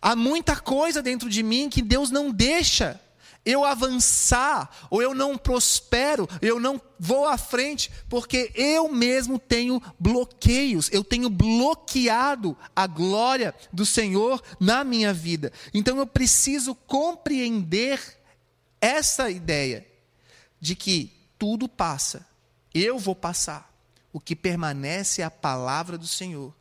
Há 0.00 0.16
muita 0.16 0.56
coisa 0.56 1.00
dentro 1.00 1.30
de 1.30 1.42
mim 1.42 1.70
que 1.70 1.80
Deus 1.80 2.10
não 2.10 2.30
deixa 2.30 3.00
eu 3.44 3.64
avançar, 3.64 4.70
ou 4.88 5.02
eu 5.02 5.14
não 5.14 5.36
prospero, 5.36 6.28
eu 6.40 6.60
não 6.60 6.80
vou 6.98 7.26
à 7.26 7.36
frente, 7.36 7.90
porque 8.08 8.52
eu 8.54 8.88
mesmo 8.88 9.38
tenho 9.38 9.82
bloqueios, 9.98 10.88
eu 10.92 11.02
tenho 11.02 11.28
bloqueado 11.28 12.56
a 12.74 12.86
glória 12.86 13.54
do 13.72 13.84
Senhor 13.84 14.42
na 14.60 14.84
minha 14.84 15.12
vida. 15.12 15.52
Então 15.74 15.98
eu 15.98 16.06
preciso 16.06 16.74
compreender 16.74 18.00
essa 18.80 19.30
ideia 19.30 19.86
de 20.60 20.76
que 20.76 21.12
tudo 21.38 21.68
passa, 21.68 22.26
eu 22.72 22.98
vou 22.98 23.16
passar. 23.16 23.72
O 24.12 24.20
que 24.20 24.36
permanece 24.36 25.22
é 25.22 25.24
a 25.24 25.30
palavra 25.30 25.96
do 25.96 26.06
Senhor. 26.06 26.54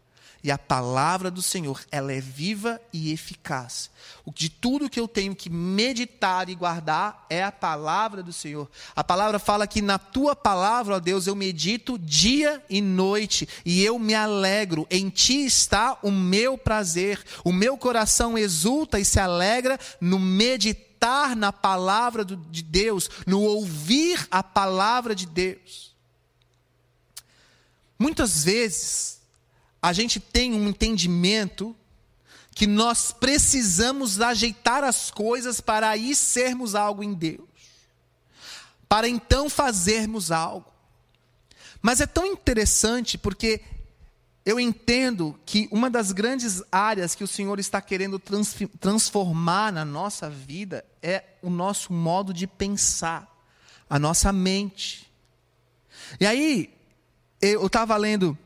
E 0.44 0.50
a 0.50 0.58
palavra 0.58 1.30
do 1.30 1.42
Senhor, 1.42 1.84
ela 1.92 2.12
é 2.12 2.20
viva 2.20 2.82
e 2.92 3.12
eficaz. 3.12 3.92
De 4.34 4.50
tudo 4.50 4.90
que 4.90 5.00
eu 5.00 5.08
tenho 5.08 5.36
que 5.36 5.52
meditar 5.52 6.50
e 6.50 6.56
guardar 6.56 7.28
é 7.30 7.44
a 7.44 7.52
palavra 7.52 8.24
do 8.24 8.34
Senhor. 8.34 8.68
A 8.96 9.04
palavra 9.04 9.38
fala 9.38 9.68
que 9.68 9.84
na 9.84 10.00
tua 10.00 10.36
palavra, 10.36 10.96
ó 10.96 11.00
Deus, 11.00 11.28
eu 11.28 11.36
medito 11.36 11.98
dia 11.98 12.64
e 12.68 12.82
noite 12.82 13.48
e 13.64 13.84
eu 13.84 14.00
me 14.00 14.16
alegro. 14.16 14.88
Em 14.90 15.10
ti 15.10 15.46
está 15.46 16.00
o 16.02 16.10
meu 16.10 16.58
prazer. 16.58 17.24
O 17.44 17.52
meu 17.52 17.78
coração 17.78 18.36
exulta 18.36 19.00
e 19.00 19.06
se 19.06 19.20
alegra 19.20 19.80
no 20.00 20.18
meditar 20.18 21.36
na 21.36 21.54
palavra 21.54 22.26
de 22.26 22.64
Deus, 22.64 23.10
no 23.28 23.42
ouvir 23.42 24.28
a 24.32 24.42
palavra 24.42 25.14
de 25.14 25.28
Deus. 25.28 25.96
Muitas 28.00 28.44
vezes, 28.44 29.21
a 29.82 29.92
gente 29.94 30.20
tem 30.20 30.54
um 30.54 30.68
entendimento 30.68 31.76
que 32.54 32.68
nós 32.68 33.12
precisamos 33.12 34.20
ajeitar 34.22 34.84
as 34.84 35.10
coisas 35.10 35.60
para 35.60 35.90
aí 35.90 36.14
sermos 36.14 36.76
algo 36.76 37.04
em 37.04 37.14
Deus, 37.14 37.48
para 38.88 39.08
então 39.08 39.50
fazermos 39.50 40.32
algo. 40.32 40.72
Mas 41.82 42.00
é 42.00 42.06
tão 42.06 42.26
interessante 42.26 43.18
porque 43.18 43.62
eu 44.46 44.60
entendo 44.60 45.40
que 45.46 45.68
uma 45.72 45.90
das 45.90 46.12
grandes 46.12 46.62
áreas 46.72 47.16
que 47.16 47.24
o 47.24 47.28
Senhor 47.28 47.60
está 47.60 47.82
querendo 47.82 48.20
trans 48.20 48.56
transformar 48.80 49.72
na 49.72 49.86
nossa 49.86 50.30
vida 50.30 50.86
é 51.02 51.24
o 51.42 51.50
nosso 51.50 51.94
modo 51.94 52.34
de 52.34 52.46
pensar, 52.46 53.28
a 53.90 53.98
nossa 53.98 54.32
mente. 54.32 55.12
E 56.20 56.26
aí, 56.26 56.74
eu 57.42 57.66
estava 57.66 57.96
lendo 57.98 58.38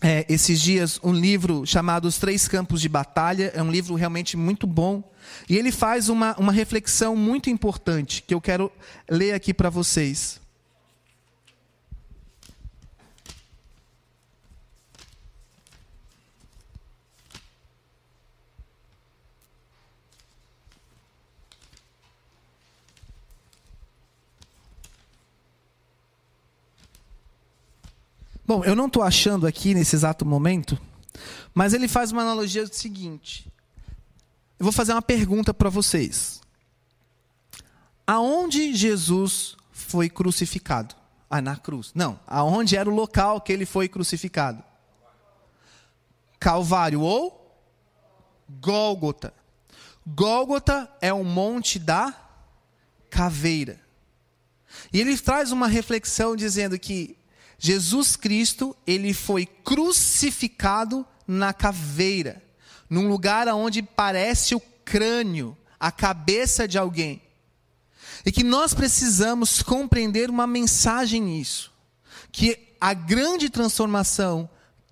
é, 0.00 0.26
esses 0.28 0.60
dias 0.60 1.00
um 1.02 1.12
livro 1.12 1.64
chamado 1.66 2.06
Os 2.06 2.18
Três 2.18 2.46
Campos 2.46 2.80
de 2.80 2.88
Batalha, 2.88 3.52
é 3.54 3.62
um 3.62 3.70
livro 3.70 3.94
realmente 3.94 4.36
muito 4.36 4.66
bom, 4.66 5.02
e 5.48 5.56
ele 5.56 5.72
faz 5.72 6.08
uma, 6.08 6.36
uma 6.38 6.52
reflexão 6.52 7.16
muito 7.16 7.50
importante 7.50 8.22
que 8.22 8.34
eu 8.34 8.40
quero 8.40 8.70
ler 9.08 9.32
aqui 9.32 9.52
para 9.52 9.70
vocês. 9.70 10.40
Bom, 28.46 28.62
eu 28.64 28.76
não 28.76 28.86
estou 28.86 29.02
achando 29.02 29.44
aqui 29.44 29.74
nesse 29.74 29.96
exato 29.96 30.24
momento, 30.24 30.80
mas 31.52 31.74
ele 31.74 31.88
faz 31.88 32.12
uma 32.12 32.22
analogia 32.22 32.64
do 32.64 32.72
seguinte. 32.72 33.50
Eu 34.56 34.64
vou 34.64 34.72
fazer 34.72 34.92
uma 34.92 35.02
pergunta 35.02 35.52
para 35.52 35.68
vocês. 35.68 36.40
Aonde 38.06 38.72
Jesus 38.72 39.56
foi 39.72 40.08
crucificado? 40.08 40.94
Ah, 41.28 41.42
na 41.42 41.56
cruz. 41.56 41.90
Não, 41.92 42.20
aonde 42.24 42.76
era 42.76 42.88
o 42.88 42.94
local 42.94 43.40
que 43.40 43.52
ele 43.52 43.66
foi 43.66 43.88
crucificado? 43.88 44.62
Calvário 46.38 47.00
ou 47.00 47.60
Gólgota. 48.48 49.34
Gólgota 50.06 50.88
é 51.00 51.12
o 51.12 51.24
monte 51.24 51.80
da 51.80 52.14
caveira. 53.10 53.80
E 54.92 55.00
ele 55.00 55.18
traz 55.18 55.50
uma 55.50 55.66
reflexão 55.66 56.36
dizendo 56.36 56.78
que 56.78 57.18
Jesus 57.58 58.16
Cristo, 58.16 58.76
ele 58.86 59.14
foi 59.14 59.46
crucificado 59.46 61.06
na 61.26 61.52
caveira, 61.52 62.42
num 62.88 63.08
lugar 63.08 63.48
onde 63.48 63.82
parece 63.82 64.54
o 64.54 64.60
crânio, 64.84 65.56
a 65.78 65.90
cabeça 65.90 66.68
de 66.68 66.78
alguém. 66.78 67.22
E 68.24 68.32
que 68.32 68.44
nós 68.44 68.74
precisamos 68.74 69.62
compreender 69.62 70.30
uma 70.30 70.46
mensagem 70.46 71.22
nisso, 71.22 71.72
que 72.30 72.58
a 72.80 72.92
grande 72.92 73.48
transformação 73.48 74.48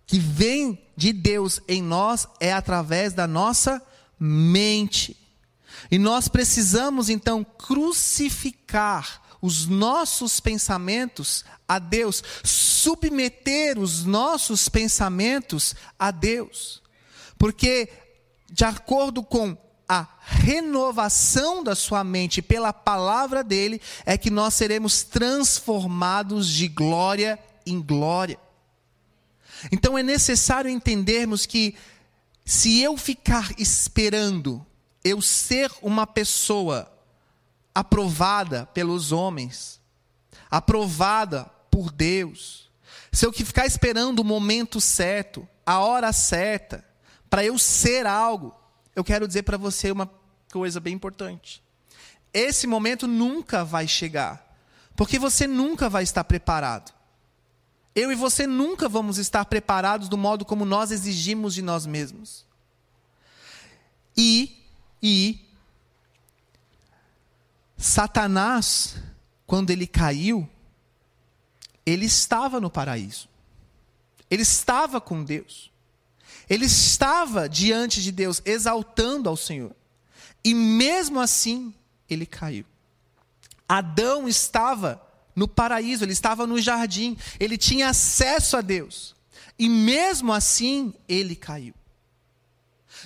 que 0.07 0.19
vem 0.19 0.79
de 0.97 1.13
Deus 1.13 1.61
em 1.69 1.83
nós 1.83 2.27
é 2.41 2.53
através 2.53 3.13
da 3.13 3.27
nossa 3.27 3.83
mente. 4.19 5.17
E 5.91 5.99
nós 5.99 6.29
precisamos 6.29 7.09
então 7.09 7.45
crucificar 7.45 9.23
os 9.45 9.67
nossos 9.67 10.41
pensamentos 10.41 11.45
a 11.69 11.79
Deus, 11.79 12.25
submeter 12.43 13.79
os 13.79 14.03
nossos 14.07 14.71
pensamentos 14.71 15.75
a 15.99 16.11
Deus. 16.11 16.83
Porque, 17.37 17.91
de 18.51 18.65
acordo 18.65 19.23
com 19.23 19.55
a 19.87 20.09
renovação 20.23 21.63
da 21.63 21.75
sua 21.75 22.03
mente 22.03 22.41
pela 22.41 22.73
palavra 22.73 23.45
dele, 23.45 23.83
é 24.07 24.17
que 24.17 24.31
nós 24.31 24.55
seremos 24.55 25.03
transformados 25.03 26.49
de 26.49 26.67
glória 26.67 27.39
em 27.67 27.83
glória. 27.83 28.39
Então 29.71 29.99
é 29.99 30.03
necessário 30.03 30.71
entendermos 30.71 31.45
que, 31.45 31.75
se 32.47 32.81
eu 32.81 32.97
ficar 32.97 33.53
esperando 33.59 34.65
eu 35.05 35.21
ser 35.21 35.71
uma 35.83 36.07
pessoa 36.07 36.91
aprovada 37.75 38.67
pelos 38.67 39.11
homens, 39.11 39.81
aprovada 40.51 41.45
por 41.71 41.91
Deus. 41.91 42.71
Se 43.11 43.27
eu 43.27 43.33
ficar 43.33 43.67
esperando 43.67 44.21
o 44.21 44.25
momento 44.25 44.81
certo, 44.81 45.49
a 45.67 45.81
hora 45.81 46.13
certa, 46.13 46.85
para 47.29 47.45
eu 47.45 47.59
ser 47.59 48.07
algo, 48.07 48.55
eu 48.95 49.03
quero 49.03 49.27
dizer 49.27 49.43
para 49.43 49.57
você 49.57 49.91
uma 49.91 50.11
coisa 50.53 50.79
bem 50.79 50.95
importante. 50.95 51.63
Esse 52.33 52.67
momento 52.67 53.07
nunca 53.07 53.65
vai 53.65 53.89
chegar, 53.89 54.57
porque 54.95 55.19
você 55.19 55.47
nunca 55.47 55.89
vai 55.89 56.05
estar 56.05 56.25
preparado. 56.25 56.93
Eu 57.95 58.11
e 58.11 58.15
você 58.15 58.47
nunca 58.47 58.89
vamos 58.89 59.19
estar 59.19 59.45
preparados 59.45 60.09
do 60.09 60.19
modo 60.19 60.45
como 60.45 60.65
nós 60.65 60.91
exigimos 60.91 61.55
de 61.55 61.63
nós 61.63 61.87
mesmos. 61.87 62.45
E, 64.17 64.65
e, 65.03 65.44
Satanás, 67.95 68.97
quando 69.47 69.71
ele 69.71 69.87
caiu, 69.87 70.51
ele 71.87 72.07
estava 72.07 72.61
no 72.61 72.69
paraíso. 72.69 73.29
Ele 74.29 74.43
estava 74.43 75.01
com 75.01 75.23
Deus. 75.23 75.71
Ele 76.51 76.65
estava 76.65 77.49
diante 77.49 78.03
de 78.03 78.11
Deus, 78.11 78.43
exaltando 78.45 79.29
ao 79.29 79.37
Senhor. 79.37 79.71
E 80.43 80.53
mesmo 80.53 81.21
assim, 81.21 81.73
ele 82.11 82.27
caiu. 82.27 82.65
Adão 83.69 84.27
estava 84.27 85.01
no 85.37 85.47
paraíso, 85.47 86.05
ele 86.05 86.15
estava 86.15 86.49
no 86.49 86.61
jardim, 86.61 87.17
ele 87.39 87.57
tinha 87.57 87.91
acesso 87.91 88.57
a 88.57 88.61
Deus. 88.61 89.15
E 89.57 89.69
mesmo 89.69 90.33
assim, 90.33 90.93
ele 91.09 91.37
caiu. 91.37 91.75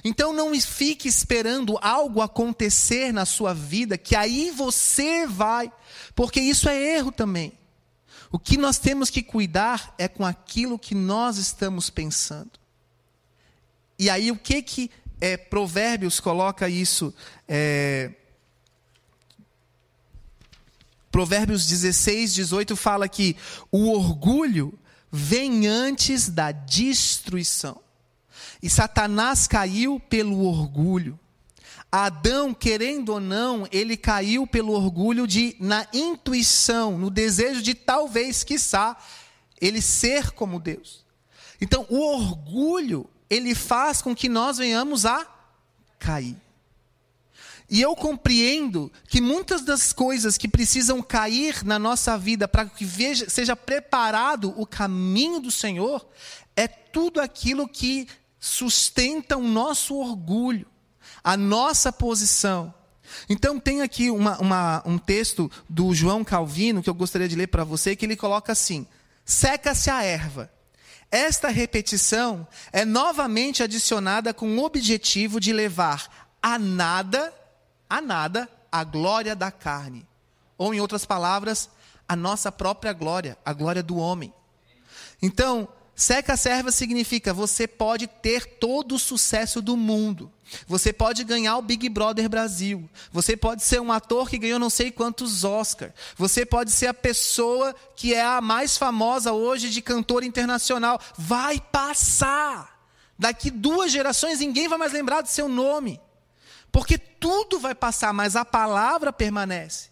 Então 0.04 0.32
não 0.32 0.58
fique 0.60 1.08
esperando 1.08 1.78
algo 1.80 2.20
acontecer 2.20 3.12
na 3.12 3.24
sua 3.24 3.52
vida, 3.52 3.98
que 3.98 4.14
aí 4.14 4.50
você 4.50 5.26
vai, 5.26 5.72
porque 6.14 6.40
isso 6.40 6.68
é 6.68 6.96
erro 6.96 7.12
também. 7.12 7.52
O 8.30 8.38
que 8.38 8.56
nós 8.56 8.78
temos 8.78 9.10
que 9.10 9.22
cuidar 9.22 9.94
é 9.98 10.06
com 10.06 10.24
aquilo 10.24 10.78
que 10.78 10.94
nós 10.94 11.38
estamos 11.38 11.88
pensando. 11.88 12.50
E 13.98 14.08
aí 14.10 14.30
o 14.30 14.36
que 14.36 14.62
que 14.62 14.90
é, 15.20 15.36
Provérbios 15.36 16.20
coloca 16.20 16.68
isso? 16.68 17.12
É, 17.48 18.12
Provérbios 21.10 21.66
16, 21.66 22.34
18 22.34 22.76
fala 22.76 23.08
que 23.08 23.34
o 23.72 23.90
orgulho 23.90 24.78
vem 25.10 25.66
antes 25.66 26.28
da 26.28 26.52
destruição. 26.52 27.80
E 28.62 28.68
Satanás 28.68 29.46
caiu 29.46 30.00
pelo 30.00 30.44
orgulho. 30.44 31.18
Adão, 31.90 32.52
querendo 32.52 33.10
ou 33.10 33.20
não, 33.20 33.66
ele 33.72 33.96
caiu 33.96 34.46
pelo 34.46 34.72
orgulho 34.72 35.26
de, 35.26 35.56
na 35.58 35.86
intuição, 35.92 36.98
no 36.98 37.08
desejo 37.08 37.62
de 37.62 37.74
talvez, 37.74 38.44
quiçá, 38.44 38.96
ele 39.60 39.80
ser 39.80 40.32
como 40.32 40.60
Deus. 40.60 41.04
Então, 41.60 41.86
o 41.88 41.98
orgulho, 41.98 43.08
ele 43.30 43.54
faz 43.54 44.02
com 44.02 44.14
que 44.14 44.28
nós 44.28 44.58
venhamos 44.58 45.06
a 45.06 45.26
cair. 45.98 46.36
E 47.70 47.82
eu 47.82 47.94
compreendo 47.94 48.90
que 49.08 49.20
muitas 49.20 49.62
das 49.62 49.92
coisas 49.92 50.38
que 50.38 50.48
precisam 50.48 51.02
cair 51.02 51.64
na 51.64 51.78
nossa 51.78 52.16
vida 52.16 52.48
para 52.48 52.64
que 52.64 52.84
veja, 52.84 53.28
seja 53.28 53.54
preparado 53.54 54.54
o 54.56 54.66
caminho 54.66 55.38
do 55.38 55.50
Senhor, 55.50 56.06
é 56.56 56.66
tudo 56.66 57.20
aquilo 57.20 57.68
que 57.68 58.08
sustenta 58.38 59.36
o 59.36 59.42
nosso 59.42 59.96
orgulho, 59.96 60.66
a 61.22 61.36
nossa 61.36 61.92
posição. 61.92 62.72
Então, 63.28 63.58
tem 63.58 63.80
aqui 63.80 64.10
uma, 64.10 64.38
uma, 64.38 64.82
um 64.84 64.98
texto 64.98 65.50
do 65.68 65.94
João 65.94 66.22
Calvino 66.24 66.82
que 66.82 66.90
eu 66.90 66.94
gostaria 66.94 67.28
de 67.28 67.36
ler 67.36 67.46
para 67.46 67.64
você, 67.64 67.96
que 67.96 68.04
ele 68.04 68.16
coloca 68.16 68.52
assim: 68.52 68.86
seca-se 69.24 69.90
a 69.90 70.02
erva. 70.02 70.50
Esta 71.10 71.48
repetição 71.48 72.46
é 72.70 72.84
novamente 72.84 73.62
adicionada 73.62 74.34
com 74.34 74.58
o 74.58 74.64
objetivo 74.64 75.40
de 75.40 75.54
levar 75.54 76.28
a 76.42 76.58
nada, 76.58 77.32
a 77.88 78.00
nada, 78.00 78.48
a 78.70 78.84
glória 78.84 79.34
da 79.34 79.50
carne. 79.50 80.06
Ou, 80.58 80.74
em 80.74 80.80
outras 80.80 81.06
palavras, 81.06 81.70
a 82.06 82.14
nossa 82.14 82.52
própria 82.52 82.92
glória, 82.92 83.38
a 83.42 83.54
glória 83.54 83.82
do 83.82 83.96
homem. 83.96 84.32
Então, 85.22 85.68
Seca 85.98 86.36
serva 86.36 86.70
significa 86.70 87.34
você 87.34 87.66
pode 87.66 88.06
ter 88.06 88.46
todo 88.46 88.94
o 88.94 88.98
sucesso 89.00 89.60
do 89.60 89.76
mundo. 89.76 90.30
Você 90.68 90.92
pode 90.92 91.24
ganhar 91.24 91.56
o 91.56 91.62
Big 91.62 91.88
Brother 91.88 92.28
Brasil. 92.28 92.88
Você 93.10 93.36
pode 93.36 93.64
ser 93.64 93.80
um 93.80 93.90
ator 93.90 94.30
que 94.30 94.38
ganhou 94.38 94.60
não 94.60 94.70
sei 94.70 94.92
quantos 94.92 95.42
Oscars. 95.42 95.92
Você 96.16 96.46
pode 96.46 96.70
ser 96.70 96.86
a 96.86 96.94
pessoa 96.94 97.74
que 97.96 98.14
é 98.14 98.24
a 98.24 98.40
mais 98.40 98.78
famosa 98.78 99.32
hoje 99.32 99.70
de 99.70 99.82
cantor 99.82 100.22
internacional. 100.22 101.00
Vai 101.18 101.60
passar. 101.60 102.78
Daqui 103.18 103.50
duas 103.50 103.90
gerações 103.90 104.38
ninguém 104.38 104.68
vai 104.68 104.78
mais 104.78 104.92
lembrar 104.92 105.22
do 105.22 105.28
seu 105.28 105.48
nome. 105.48 106.00
Porque 106.70 106.96
tudo 106.96 107.58
vai 107.58 107.74
passar, 107.74 108.12
mas 108.12 108.36
a 108.36 108.44
palavra 108.44 109.12
permanece. 109.12 109.88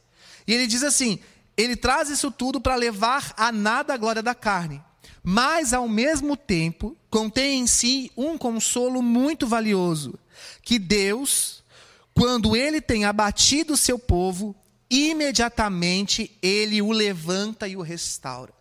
E 0.47 0.55
ele 0.55 0.69
diz 0.69 0.85
assim: 0.85 1.19
ele 1.57 1.75
traz 1.75 2.11
isso 2.11 2.31
tudo 2.31 2.61
para 2.61 2.77
levar 2.77 3.35
a 3.37 3.51
nada 3.51 3.95
a 3.95 3.97
glória 3.97 4.23
da 4.23 4.37
carne, 4.37 4.81
mas 5.29 5.73
ao 5.73 5.89
mesmo 5.89 6.37
tempo 6.37 6.97
contém 7.11 7.59
em 7.59 7.67
si 7.67 8.13
um 8.17 8.39
consolo 8.39 9.03
muito 9.03 9.45
valioso, 9.45 10.17
que 10.63 10.79
Deus, 10.79 11.65
quando 12.15 12.55
ele 12.55 12.81
tem 12.81 13.05
abatido 13.05 13.73
o 13.73 13.77
seu 13.77 13.99
povo, 13.99 14.55
imediatamente 14.89 16.31
ele 16.41 16.81
o 16.81 16.93
levanta 16.93 17.67
e 17.67 17.77
o 17.77 17.83
restaura. 17.83 18.55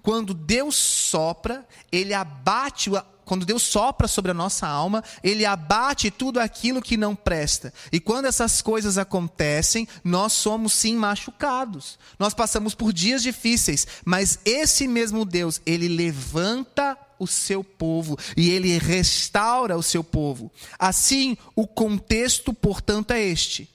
Quando 0.00 0.34
Deus 0.34 0.76
sopra, 0.76 1.66
ele 1.90 2.14
abate 2.14 2.90
quando 3.28 3.44
Deus 3.44 3.62
sopra 3.62 4.08
sobre 4.08 4.30
a 4.30 4.34
nossa 4.34 4.66
alma, 4.66 5.04
Ele 5.22 5.44
abate 5.44 6.10
tudo 6.10 6.40
aquilo 6.40 6.80
que 6.80 6.96
não 6.96 7.14
presta. 7.14 7.72
E 7.92 8.00
quando 8.00 8.24
essas 8.24 8.62
coisas 8.62 8.96
acontecem, 8.96 9.86
nós 10.02 10.32
somos 10.32 10.72
sim 10.72 10.96
machucados. 10.96 11.98
Nós 12.18 12.32
passamos 12.32 12.74
por 12.74 12.90
dias 12.90 13.22
difíceis, 13.22 13.86
mas 14.02 14.38
esse 14.46 14.88
mesmo 14.88 15.26
Deus, 15.26 15.60
Ele 15.66 15.88
levanta 15.88 16.96
o 17.18 17.26
seu 17.26 17.62
povo 17.62 18.16
e 18.36 18.48
ele 18.50 18.78
restaura 18.78 19.76
o 19.76 19.82
seu 19.82 20.04
povo. 20.04 20.50
Assim, 20.78 21.36
o 21.54 21.66
contexto, 21.66 22.54
portanto, 22.54 23.10
é 23.10 23.20
este: 23.20 23.68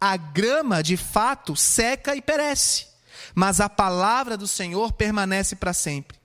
a 0.00 0.16
grama 0.16 0.82
de 0.82 0.96
fato 0.96 1.56
seca 1.56 2.14
e 2.14 2.20
perece, 2.20 2.86
mas 3.34 3.60
a 3.60 3.68
palavra 3.68 4.36
do 4.36 4.48
Senhor 4.48 4.92
permanece 4.92 5.56
para 5.56 5.72
sempre. 5.72 6.18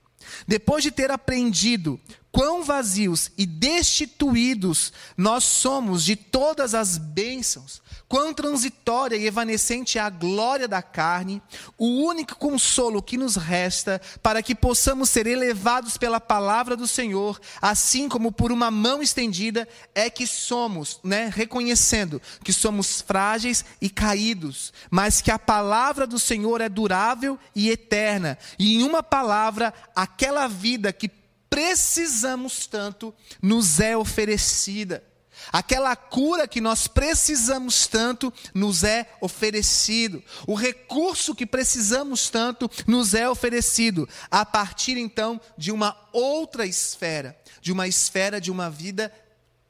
Depois 0.46 0.82
de 0.82 0.90
ter 0.90 1.10
aprendido 1.10 2.00
quão 2.34 2.64
vazios 2.64 3.30
e 3.38 3.46
destituídos 3.46 4.92
nós 5.16 5.44
somos 5.44 6.04
de 6.04 6.16
todas 6.16 6.74
as 6.74 6.98
bênçãos, 6.98 7.80
quão 8.08 8.34
transitória 8.34 9.14
e 9.14 9.24
evanescente 9.24 9.98
é 9.98 10.00
a 10.00 10.10
glória 10.10 10.66
da 10.66 10.82
carne, 10.82 11.40
o 11.78 11.86
único 11.86 12.34
consolo 12.34 13.00
que 13.00 13.16
nos 13.16 13.36
resta 13.36 14.00
para 14.20 14.42
que 14.42 14.52
possamos 14.52 15.10
ser 15.10 15.28
elevados 15.28 15.96
pela 15.96 16.18
palavra 16.18 16.76
do 16.76 16.88
Senhor, 16.88 17.40
assim 17.62 18.08
como 18.08 18.32
por 18.32 18.50
uma 18.50 18.68
mão 18.68 19.00
estendida, 19.00 19.68
é 19.94 20.10
que 20.10 20.26
somos, 20.26 20.98
né, 21.04 21.30
reconhecendo 21.32 22.20
que 22.42 22.52
somos 22.52 23.00
frágeis 23.00 23.64
e 23.80 23.88
caídos, 23.88 24.72
mas 24.90 25.20
que 25.20 25.30
a 25.30 25.38
palavra 25.38 26.04
do 26.04 26.18
Senhor 26.18 26.60
é 26.60 26.68
durável 26.68 27.38
e 27.54 27.70
eterna, 27.70 28.36
e 28.58 28.74
em 28.74 28.82
uma 28.82 29.04
palavra, 29.04 29.72
aquela 29.94 30.48
vida 30.48 30.92
que 30.92 31.08
precisamos 31.54 32.66
tanto 32.66 33.14
nos 33.40 33.78
é 33.78 33.96
oferecida. 33.96 35.04
Aquela 35.52 35.94
cura 35.94 36.48
que 36.48 36.60
nós 36.60 36.88
precisamos 36.88 37.86
tanto 37.86 38.32
nos 38.52 38.82
é 38.82 39.08
oferecido. 39.20 40.20
O 40.48 40.56
recurso 40.56 41.32
que 41.32 41.46
precisamos 41.46 42.28
tanto 42.28 42.68
nos 42.88 43.14
é 43.14 43.30
oferecido. 43.30 44.08
A 44.28 44.44
partir 44.44 44.96
então 44.96 45.40
de 45.56 45.70
uma 45.70 45.96
outra 46.12 46.66
esfera, 46.66 47.38
de 47.60 47.70
uma 47.70 47.86
esfera 47.86 48.40
de 48.40 48.50
uma 48.50 48.68
vida 48.68 49.12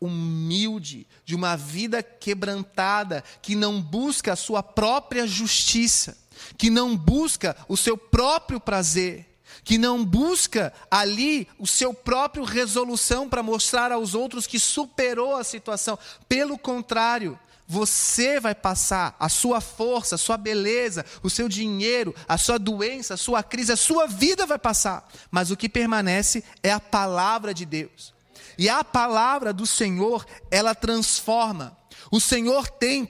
humilde, 0.00 1.06
de 1.22 1.34
uma 1.34 1.54
vida 1.54 2.02
quebrantada, 2.02 3.22
que 3.42 3.54
não 3.54 3.78
busca 3.78 4.32
a 4.32 4.36
sua 4.36 4.62
própria 4.62 5.26
justiça, 5.26 6.16
que 6.56 6.70
não 6.70 6.96
busca 6.96 7.54
o 7.68 7.76
seu 7.76 7.98
próprio 7.98 8.58
prazer 8.58 9.33
que 9.64 9.78
não 9.78 10.04
busca 10.04 10.72
ali 10.90 11.48
o 11.58 11.66
seu 11.66 11.94
próprio 11.94 12.44
resolução 12.44 13.28
para 13.28 13.42
mostrar 13.42 13.90
aos 13.90 14.14
outros 14.14 14.46
que 14.46 14.60
superou 14.60 15.34
a 15.34 15.42
situação. 15.42 15.98
Pelo 16.28 16.58
contrário, 16.58 17.38
você 17.66 18.38
vai 18.38 18.54
passar 18.54 19.16
a 19.18 19.28
sua 19.28 19.60
força, 19.60 20.16
a 20.16 20.18
sua 20.18 20.36
beleza, 20.36 21.04
o 21.22 21.30
seu 21.30 21.48
dinheiro, 21.48 22.14
a 22.28 22.36
sua 22.36 22.58
doença, 22.58 23.14
a 23.14 23.16
sua 23.16 23.42
crise, 23.42 23.72
a 23.72 23.76
sua 23.76 24.06
vida 24.06 24.44
vai 24.44 24.58
passar. 24.58 25.08
Mas 25.30 25.50
o 25.50 25.56
que 25.56 25.68
permanece 25.68 26.44
é 26.62 26.70
a 26.70 26.80
palavra 26.80 27.54
de 27.54 27.64
Deus. 27.64 28.12
E 28.58 28.68
a 28.68 28.84
palavra 28.84 29.52
do 29.52 29.66
Senhor, 29.66 30.26
ela 30.50 30.74
transforma. 30.74 31.76
O 32.10 32.20
Senhor 32.20 32.68
tem 32.68 33.08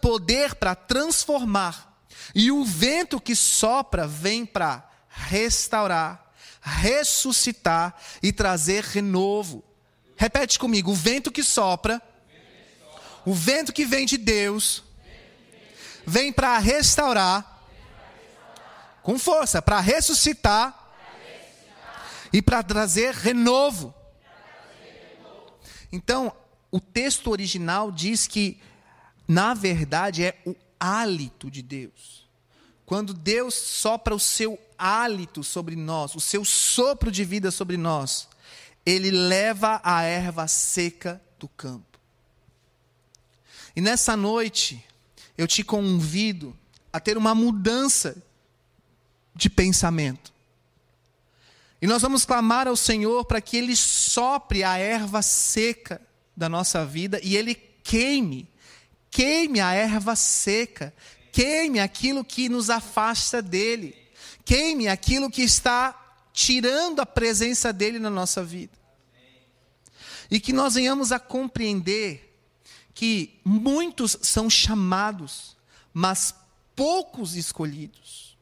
poder 0.00 0.54
para 0.54 0.74
transformar. 0.74 1.92
E 2.34 2.52
o 2.52 2.64
vento 2.64 3.20
que 3.20 3.34
sopra 3.34 4.06
vem 4.06 4.46
para 4.46 4.91
restaurar, 5.12 6.32
ressuscitar 6.60 7.94
e 8.22 8.32
trazer 8.32 8.82
renovo. 8.84 9.62
Repete 10.16 10.58
comigo: 10.58 10.90
o 10.90 10.94
vento 10.94 11.30
que 11.30 11.42
sopra, 11.42 12.00
o 13.24 13.34
vento 13.34 13.72
que 13.72 13.84
vem 13.84 14.06
de 14.06 14.16
Deus, 14.16 14.82
vem 16.06 16.32
para 16.32 16.58
restaurar, 16.58 17.62
com 19.02 19.18
força, 19.18 19.60
para 19.60 19.80
ressuscitar 19.80 20.78
e 22.32 22.40
para 22.40 22.62
trazer 22.62 23.14
renovo. 23.14 23.94
Então, 25.92 26.32
o 26.70 26.80
texto 26.80 27.30
original 27.30 27.92
diz 27.92 28.26
que, 28.26 28.58
na 29.28 29.52
verdade, 29.52 30.24
é 30.24 30.40
o 30.46 30.56
hálito 30.80 31.50
de 31.50 31.60
Deus. 31.62 32.21
Quando 32.92 33.14
Deus 33.14 33.54
sopra 33.54 34.14
o 34.14 34.20
seu 34.20 34.60
hálito 34.76 35.42
sobre 35.42 35.74
nós, 35.74 36.14
o 36.14 36.20
seu 36.20 36.44
sopro 36.44 37.10
de 37.10 37.24
vida 37.24 37.50
sobre 37.50 37.78
nós, 37.78 38.28
ele 38.84 39.10
leva 39.10 39.80
a 39.82 40.02
erva 40.02 40.46
seca 40.46 41.18
do 41.38 41.48
campo. 41.48 41.98
E 43.74 43.80
nessa 43.80 44.14
noite, 44.14 44.84
eu 45.38 45.48
te 45.48 45.64
convido 45.64 46.54
a 46.92 47.00
ter 47.00 47.16
uma 47.16 47.34
mudança 47.34 48.14
de 49.34 49.48
pensamento. 49.48 50.30
E 51.80 51.86
nós 51.86 52.02
vamos 52.02 52.26
clamar 52.26 52.68
ao 52.68 52.76
Senhor 52.76 53.24
para 53.24 53.40
que 53.40 53.56
Ele 53.56 53.74
sopre 53.74 54.62
a 54.62 54.76
erva 54.76 55.22
seca 55.22 55.98
da 56.36 56.46
nossa 56.46 56.84
vida 56.84 57.18
e 57.22 57.38
Ele 57.38 57.54
queime, 57.54 58.46
queime 59.10 59.60
a 59.60 59.72
erva 59.72 60.14
seca 60.14 60.92
Queime 61.32 61.80
aquilo 61.80 62.22
que 62.22 62.48
nos 62.48 62.68
afasta 62.68 63.40
dele. 63.40 63.96
Queime 64.44 64.86
aquilo 64.86 65.30
que 65.30 65.42
está 65.42 65.98
tirando 66.32 67.00
a 67.00 67.06
presença 67.06 67.72
dele 67.72 67.98
na 67.98 68.10
nossa 68.10 68.44
vida. 68.44 68.78
E 70.30 70.38
que 70.38 70.52
nós 70.52 70.74
venhamos 70.74 71.10
a 71.10 71.18
compreender 71.18 72.28
que 72.94 73.40
muitos 73.44 74.16
são 74.20 74.48
chamados, 74.50 75.56
mas 75.92 76.34
poucos 76.76 77.34
escolhidos. 77.34 78.36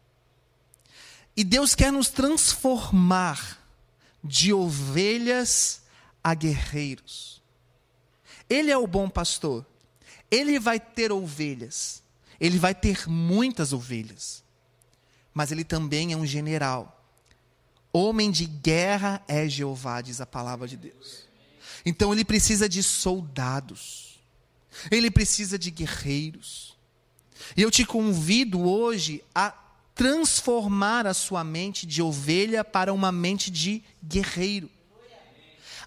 E 1.37 1.44
Deus 1.44 1.74
quer 1.74 1.92
nos 1.92 2.09
transformar 2.09 3.59
de 4.22 4.53
ovelhas 4.53 5.83
a 6.22 6.35
guerreiros. 6.35 7.40
Ele 8.48 8.70
é 8.70 8.76
o 8.76 8.87
bom 8.87 9.09
pastor. 9.09 9.64
Ele 10.29 10.59
vai 10.59 10.81
ter 10.81 11.12
ovelhas. 11.12 12.03
Ele 12.40 12.59
vai 12.59 12.74
ter 12.74 13.09
muitas 13.09 13.72
ovelhas, 13.72 14.42
mas 15.35 15.53
ele 15.53 15.64
também 15.64 16.12
é 16.12 16.16
um 16.16 16.26
general. 16.26 17.05
Homem 17.92 18.31
de 18.31 18.46
guerra 18.46 19.22
é 19.29 19.48
Jeová, 19.48 20.00
diz 20.00 20.20
a 20.20 20.26
palavra 20.26 20.66
de 20.66 20.76
Deus. 20.76 21.29
Então 21.85 22.12
ele 22.12 22.24
precisa 22.24 22.68
de 22.68 22.83
soldados, 22.83 24.20
ele 24.90 25.11
precisa 25.11 25.59
de 25.59 25.70
guerreiros. 25.70 26.76
E 27.57 27.62
eu 27.62 27.70
te 27.70 27.85
convido 27.85 28.61
hoje 28.61 29.22
a 29.35 29.55
transformar 29.94 31.07
a 31.07 31.12
sua 31.12 31.44
mente 31.44 31.87
de 31.87 32.00
ovelha 32.00 32.64
para 32.64 32.92
uma 32.92 33.12
mente 33.12 33.50
de 33.50 33.83
guerreiro. 34.03 34.70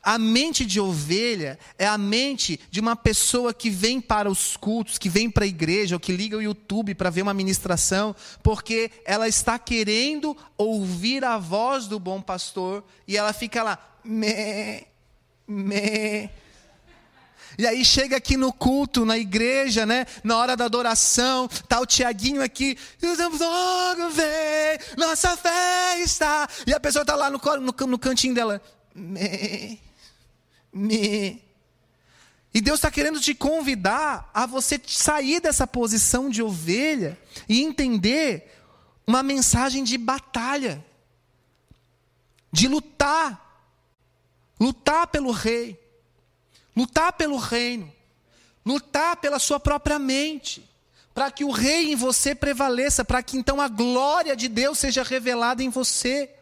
A 0.04 0.20
mente 0.20 0.66
de 0.66 0.82
ovelha 0.82 1.58
é 1.80 1.88
a 1.88 1.98
mente 1.98 2.60
de 2.70 2.82
uma 2.82 2.94
pessoa 2.94 3.54
que 3.54 3.70
vem 3.70 4.02
para 4.02 4.30
os 4.30 4.58
cultos, 4.58 4.98
que 4.98 5.08
vem 5.08 5.32
para 5.32 5.46
a 5.46 5.48
igreja, 5.48 5.96
ou 5.96 6.00
que 6.00 6.12
liga 6.12 6.36
o 6.36 6.42
YouTube 6.42 6.94
para 6.94 7.10
ver 7.10 7.22
uma 7.22 7.34
ministração, 7.34 8.14
porque 8.44 8.92
ela 9.06 9.30
está 9.30 9.58
querendo 9.58 10.36
ouvir 10.58 11.24
a 11.24 11.38
voz 11.38 11.88
do 11.88 11.98
bom 12.00 12.22
pastor 12.22 12.84
e 13.08 13.16
ela 13.16 13.32
fica 13.32 13.64
lá, 13.64 13.80
me, 14.04 14.86
me. 15.48 16.30
E 17.58 17.66
aí 17.66 17.86
chega 17.86 18.18
aqui 18.18 18.36
no 18.36 18.52
culto, 18.52 19.06
na 19.06 19.18
igreja, 19.18 19.86
né? 19.86 20.06
Na 20.22 20.38
hora 20.38 20.58
da 20.58 20.66
adoração, 20.66 21.48
tá 21.70 21.80
o 21.80 21.86
Tiaguinho 21.86 22.44
aqui, 22.44 22.78
logo 23.02 24.10
vem, 24.10 24.80
nossa 24.98 25.38
fé 25.38 26.02
está. 26.02 26.46
E 26.68 26.74
a 26.74 26.80
pessoa 26.80 27.04
está 27.04 27.16
lá 27.16 27.30
no, 27.30 27.40
no, 27.40 27.88
no 27.88 28.00
cantinho 28.00 28.34
dela. 28.34 28.62
Me, 28.94 29.80
me. 30.74 31.42
E 32.54 32.62
Deus 32.62 32.80
está 32.80 32.92
querendo 32.92 33.20
te 33.20 33.34
convidar 33.34 34.30
a 34.34 34.46
você 34.46 34.80
sair 34.86 35.40
dessa 35.40 35.66
posição 35.66 36.30
de 36.30 36.42
ovelha 36.42 37.18
e 37.50 37.62
entender 37.62 38.52
uma 39.08 39.24
mensagem 39.24 39.84
de 39.84 39.98
batalha, 39.98 40.84
de 42.52 42.68
lutar 42.68 43.44
lutar 44.64 45.08
pelo 45.08 45.32
rei, 45.32 45.78
lutar 46.76 47.14
pelo 47.14 47.38
reino, 47.38 47.92
lutar 48.66 49.18
pela 49.18 49.38
sua 49.38 49.60
própria 49.60 50.00
mente, 50.00 50.70
para 51.14 51.30
que 51.30 51.44
o 51.44 51.52
rei 51.52 51.92
em 51.92 51.96
você 51.96 52.34
prevaleça, 52.34 53.04
para 53.04 53.22
que 53.22 53.38
então 53.38 53.60
a 53.60 53.68
glória 53.68 54.36
de 54.36 54.48
Deus 54.48 54.80
seja 54.80 55.04
revelada 55.04 55.62
em 55.62 55.70
você. 55.70 56.34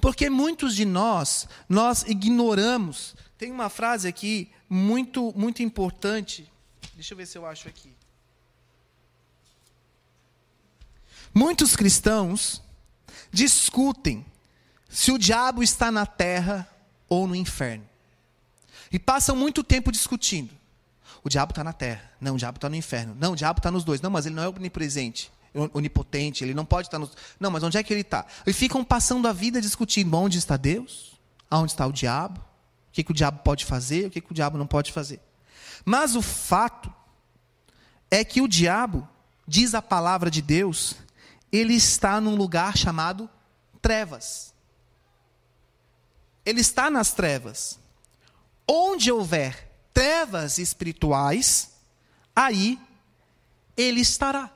Porque 0.00 0.30
muitos 0.30 0.74
de 0.74 0.84
nós, 0.84 1.48
nós 1.68 2.02
ignoramos. 2.02 3.14
Tem 3.36 3.50
uma 3.50 3.68
frase 3.68 4.08
aqui 4.08 4.50
muito 4.68 5.32
muito 5.36 5.62
importante. 5.62 6.50
Deixa 6.94 7.14
eu 7.14 7.18
ver 7.18 7.26
se 7.26 7.36
eu 7.36 7.46
acho 7.46 7.68
aqui. 7.68 7.92
Muitos 11.34 11.74
cristãos 11.74 12.62
discutem 13.32 14.24
se 14.88 15.10
o 15.10 15.18
diabo 15.18 15.62
está 15.62 15.90
na 15.90 16.06
terra 16.06 16.68
ou 17.08 17.26
no 17.26 17.34
inferno. 17.34 17.84
E 18.92 18.98
passam 18.98 19.34
muito 19.34 19.64
tempo 19.64 19.90
discutindo. 19.90 20.54
O 21.24 21.28
diabo 21.28 21.50
está 21.50 21.64
na 21.64 21.72
terra. 21.72 22.12
Não, 22.20 22.36
o 22.36 22.38
diabo 22.38 22.58
está 22.58 22.68
no 22.68 22.76
inferno. 22.76 23.16
Não, 23.18 23.32
o 23.32 23.36
diabo 23.36 23.58
está 23.58 23.70
nos 23.70 23.82
dois. 23.82 24.00
Não, 24.00 24.10
mas 24.10 24.26
ele 24.26 24.36
não 24.36 24.44
é 24.44 24.48
onipresente, 24.48 25.32
onipotente, 25.72 26.42
ele 26.42 26.54
não 26.54 26.64
pode 26.64 26.88
estar 26.88 26.98
nos. 26.98 27.12
Não, 27.38 27.50
mas 27.50 27.62
onde 27.62 27.78
é 27.78 27.82
que 27.82 27.92
ele 27.92 28.00
está? 28.00 28.26
E 28.46 28.52
ficam 28.52 28.84
passando 28.84 29.28
a 29.28 29.32
vida 29.32 29.60
discutindo 29.60 30.16
onde 30.16 30.38
está 30.38 30.56
Deus, 30.56 31.18
aonde 31.50 31.72
está 31.72 31.86
o 31.86 31.92
diabo, 31.92 32.40
o 32.40 32.92
que, 32.92 33.04
que 33.04 33.10
o 33.12 33.14
diabo 33.14 33.40
pode 33.44 33.64
fazer, 33.64 34.06
o 34.06 34.10
que, 34.10 34.20
que 34.20 34.32
o 34.32 34.34
diabo 34.34 34.58
não 34.58 34.66
pode 34.66 34.92
fazer. 34.92 35.20
Mas 35.84 36.16
o 36.16 36.22
fato 36.22 36.92
é 38.10 38.24
que 38.24 38.40
o 38.40 38.48
diabo, 38.48 39.08
diz 39.46 39.74
a 39.74 39.82
palavra 39.82 40.30
de 40.30 40.42
Deus, 40.42 40.96
ele 41.52 41.74
está 41.74 42.20
num 42.20 42.34
lugar 42.34 42.76
chamado 42.76 43.30
trevas. 43.80 44.52
Ele 46.44 46.60
está 46.60 46.90
nas 46.90 47.12
trevas. 47.12 47.78
Onde 48.68 49.12
houver 49.12 49.70
trevas 49.92 50.58
espirituais, 50.58 51.70
aí 52.34 52.78
ele 53.76 54.00
estará. 54.00 54.50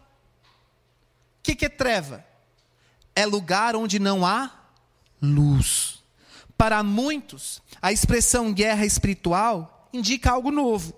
Que, 1.48 1.56
que 1.56 1.64
é 1.64 1.70
treva? 1.70 2.22
É 3.16 3.24
lugar 3.24 3.74
onde 3.74 3.98
não 3.98 4.26
há 4.26 4.52
luz. 5.18 6.04
Para 6.58 6.82
muitos, 6.82 7.62
a 7.80 7.90
expressão 7.90 8.52
guerra 8.52 8.84
espiritual 8.84 9.88
indica 9.90 10.30
algo 10.30 10.50
novo, 10.50 10.92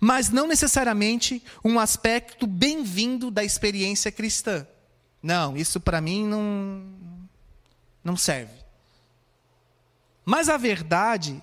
mas 0.00 0.30
não 0.30 0.48
necessariamente 0.48 1.40
um 1.64 1.78
aspecto 1.78 2.44
bem-vindo 2.44 3.30
da 3.30 3.44
experiência 3.44 4.10
cristã. 4.10 4.66
Não, 5.22 5.56
isso 5.56 5.78
para 5.78 6.00
mim 6.00 6.26
não, 6.26 6.82
não 8.02 8.16
serve. 8.16 8.64
Mas 10.24 10.48
a 10.48 10.56
verdade 10.56 11.40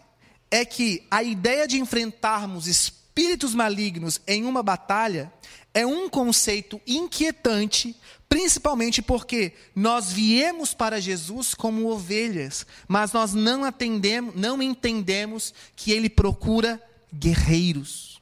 é 0.51 0.65
que 0.65 1.07
a 1.09 1.23
ideia 1.23 1.65
de 1.65 1.79
enfrentarmos 1.79 2.67
espíritos 2.67 3.55
malignos 3.55 4.19
em 4.27 4.43
uma 4.43 4.61
batalha 4.61 5.31
é 5.73 5.85
um 5.85 6.09
conceito 6.09 6.81
inquietante, 6.85 7.95
principalmente 8.31 9.01
porque 9.01 9.51
nós 9.75 10.09
viemos 10.13 10.73
para 10.73 11.01
Jesus 11.01 11.53
como 11.53 11.91
ovelhas, 11.91 12.65
mas 12.87 13.11
nós 13.11 13.33
não 13.33 13.65
atendemos, 13.65 14.33
não 14.35 14.63
entendemos 14.63 15.53
que 15.75 15.91
ele 15.91 16.09
procura 16.09 16.81
guerreiros. 17.13 18.21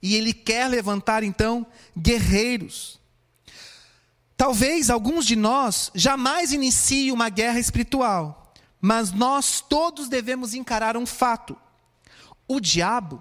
E 0.00 0.14
ele 0.14 0.32
quer 0.32 0.68
levantar 0.68 1.24
então 1.24 1.66
guerreiros. 1.98 3.00
Talvez 4.36 4.88
alguns 4.88 5.26
de 5.26 5.34
nós 5.34 5.90
jamais 5.96 6.52
iniciem 6.52 7.10
uma 7.10 7.28
guerra 7.28 7.58
espiritual, 7.58 8.54
mas 8.80 9.10
nós 9.10 9.60
todos 9.60 10.08
devemos 10.08 10.54
encarar 10.54 10.96
um 10.96 11.06
fato. 11.06 11.56
O 12.46 12.60
diabo, 12.60 13.20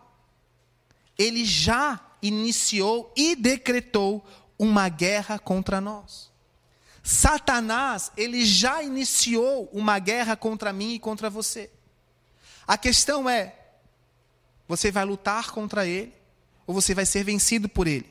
ele 1.17 1.43
já 1.43 1.99
iniciou 2.21 3.11
e 3.17 3.35
decretou 3.35 4.23
uma 4.61 4.87
guerra 4.89 5.39
contra 5.39 5.81
nós. 5.81 6.29
Satanás, 7.01 8.11
ele 8.15 8.45
já 8.45 8.83
iniciou 8.83 9.67
uma 9.73 9.97
guerra 9.97 10.35
contra 10.35 10.71
mim 10.71 10.93
e 10.93 10.99
contra 10.99 11.31
você. 11.31 11.67
A 12.67 12.77
questão 12.77 13.27
é: 13.27 13.55
você 14.67 14.91
vai 14.91 15.03
lutar 15.03 15.49
contra 15.49 15.87
ele 15.87 16.13
ou 16.67 16.75
você 16.75 16.93
vai 16.93 17.07
ser 17.07 17.23
vencido 17.23 17.67
por 17.67 17.87
ele? 17.87 18.07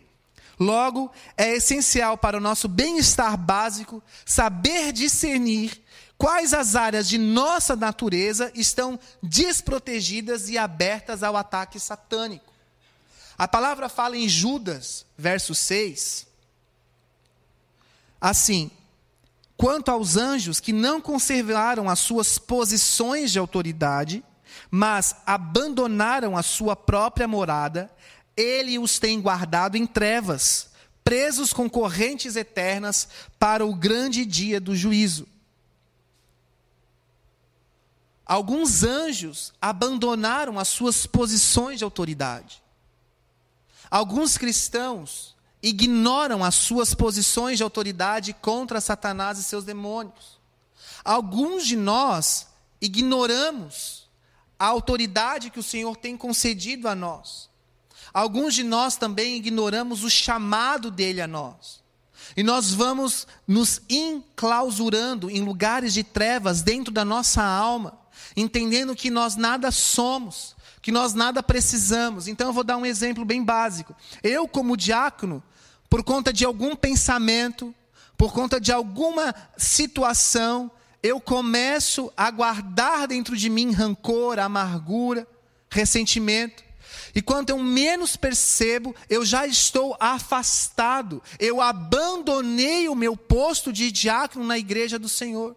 Logo, 0.58 1.12
é 1.36 1.54
essencial 1.54 2.18
para 2.18 2.36
o 2.36 2.40
nosso 2.40 2.66
bem-estar 2.66 3.36
básico 3.36 4.02
saber 4.26 4.92
discernir 4.92 5.80
quais 6.18 6.52
as 6.52 6.74
áreas 6.74 7.08
de 7.08 7.16
nossa 7.16 7.76
natureza 7.76 8.50
estão 8.56 8.98
desprotegidas 9.22 10.48
e 10.48 10.58
abertas 10.58 11.22
ao 11.22 11.36
ataque 11.36 11.78
satânico. 11.78 12.52
A 13.38 13.46
palavra 13.46 13.88
fala 13.88 14.16
em 14.16 14.28
Judas, 14.28 15.06
verso 15.16 15.54
6, 15.54 16.28
assim: 18.20 18.70
quanto 19.56 19.90
aos 19.90 20.16
anjos 20.16 20.60
que 20.60 20.72
não 20.72 21.00
conservaram 21.00 21.88
as 21.88 21.98
suas 21.98 22.38
posições 22.38 23.32
de 23.32 23.38
autoridade, 23.38 24.24
mas 24.70 25.16
abandonaram 25.26 26.36
a 26.36 26.42
sua 26.42 26.76
própria 26.76 27.26
morada, 27.26 27.90
ele 28.36 28.78
os 28.78 28.98
tem 28.98 29.20
guardado 29.20 29.76
em 29.76 29.86
trevas, 29.86 30.70
presos 31.02 31.52
com 31.52 31.68
correntes 31.68 32.36
eternas 32.36 33.08
para 33.38 33.64
o 33.64 33.74
grande 33.74 34.24
dia 34.24 34.60
do 34.60 34.74
juízo. 34.76 35.26
Alguns 38.24 38.84
anjos 38.84 39.52
abandonaram 39.60 40.56
as 40.56 40.68
suas 40.68 41.04
posições 41.04 41.78
de 41.78 41.84
autoridade. 41.84 42.62
Alguns 43.90 44.38
cristãos 44.38 45.34
ignoram 45.62 46.42
as 46.42 46.54
suas 46.54 46.94
posições 46.94 47.56
de 47.56 47.62
autoridade 47.62 48.32
contra 48.32 48.80
Satanás 48.80 49.38
e 49.38 49.44
seus 49.44 49.64
demônios. 49.64 50.38
Alguns 51.04 51.66
de 51.66 51.76
nós 51.76 52.48
ignoramos 52.80 54.08
a 54.58 54.66
autoridade 54.66 55.50
que 55.50 55.58
o 55.58 55.62
Senhor 55.62 55.96
tem 55.96 56.16
concedido 56.16 56.88
a 56.88 56.94
nós. 56.94 57.48
Alguns 58.12 58.54
de 58.54 58.62
nós 58.62 58.96
também 58.96 59.36
ignoramos 59.36 60.02
o 60.04 60.10
chamado 60.10 60.90
dele 60.90 61.20
a 61.20 61.26
nós. 61.26 61.80
E 62.36 62.42
nós 62.42 62.72
vamos 62.72 63.26
nos 63.46 63.80
enclausurando 63.88 65.30
em 65.30 65.40
lugares 65.40 65.94
de 65.94 66.04
trevas 66.04 66.62
dentro 66.62 66.92
da 66.92 67.04
nossa 67.04 67.42
alma, 67.42 67.98
entendendo 68.36 68.94
que 68.94 69.10
nós 69.10 69.36
nada 69.36 69.70
somos, 69.70 70.54
que 70.82 70.92
nós 70.92 71.14
nada 71.14 71.42
precisamos. 71.42 72.28
Então 72.28 72.48
eu 72.48 72.52
vou 72.52 72.64
dar 72.64 72.76
um 72.76 72.86
exemplo 72.86 73.24
bem 73.24 73.44
básico. 73.44 73.94
Eu, 74.22 74.48
como 74.48 74.76
diácono, 74.76 75.42
por 75.88 76.02
conta 76.02 76.32
de 76.32 76.44
algum 76.44 76.74
pensamento, 76.76 77.74
por 78.16 78.32
conta 78.32 78.60
de 78.60 78.72
alguma 78.72 79.34
situação, 79.56 80.70
eu 81.02 81.20
começo 81.20 82.12
a 82.16 82.30
guardar 82.30 83.08
dentro 83.08 83.36
de 83.36 83.48
mim 83.48 83.72
rancor, 83.72 84.38
amargura, 84.38 85.26
ressentimento. 85.70 86.62
E 87.14 87.22
quanto 87.22 87.50
eu 87.50 87.58
menos 87.58 88.16
percebo, 88.16 88.94
eu 89.08 89.24
já 89.24 89.46
estou 89.46 89.96
afastado. 89.98 91.22
Eu 91.38 91.60
abandonei 91.60 92.88
o 92.88 92.94
meu 92.94 93.16
posto 93.16 93.72
de 93.72 93.90
diácono 93.90 94.44
na 94.44 94.58
igreja 94.58 94.98
do 94.98 95.08
Senhor. 95.08 95.56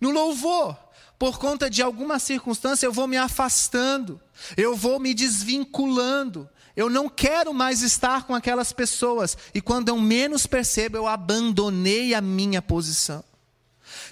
No 0.00 0.10
louvor, 0.10 0.76
por 1.22 1.38
conta 1.38 1.70
de 1.70 1.80
alguma 1.80 2.18
circunstância, 2.18 2.84
eu 2.84 2.92
vou 2.92 3.06
me 3.06 3.16
afastando. 3.16 4.20
Eu 4.56 4.74
vou 4.74 4.98
me 4.98 5.14
desvinculando. 5.14 6.48
Eu 6.74 6.90
não 6.90 7.08
quero 7.08 7.54
mais 7.54 7.80
estar 7.80 8.24
com 8.24 8.34
aquelas 8.34 8.72
pessoas. 8.72 9.38
E 9.54 9.60
quando 9.60 9.88
eu 9.88 9.96
menos 10.00 10.48
percebo, 10.48 10.96
eu 10.96 11.06
abandonei 11.06 12.12
a 12.12 12.20
minha 12.20 12.60
posição. 12.60 13.22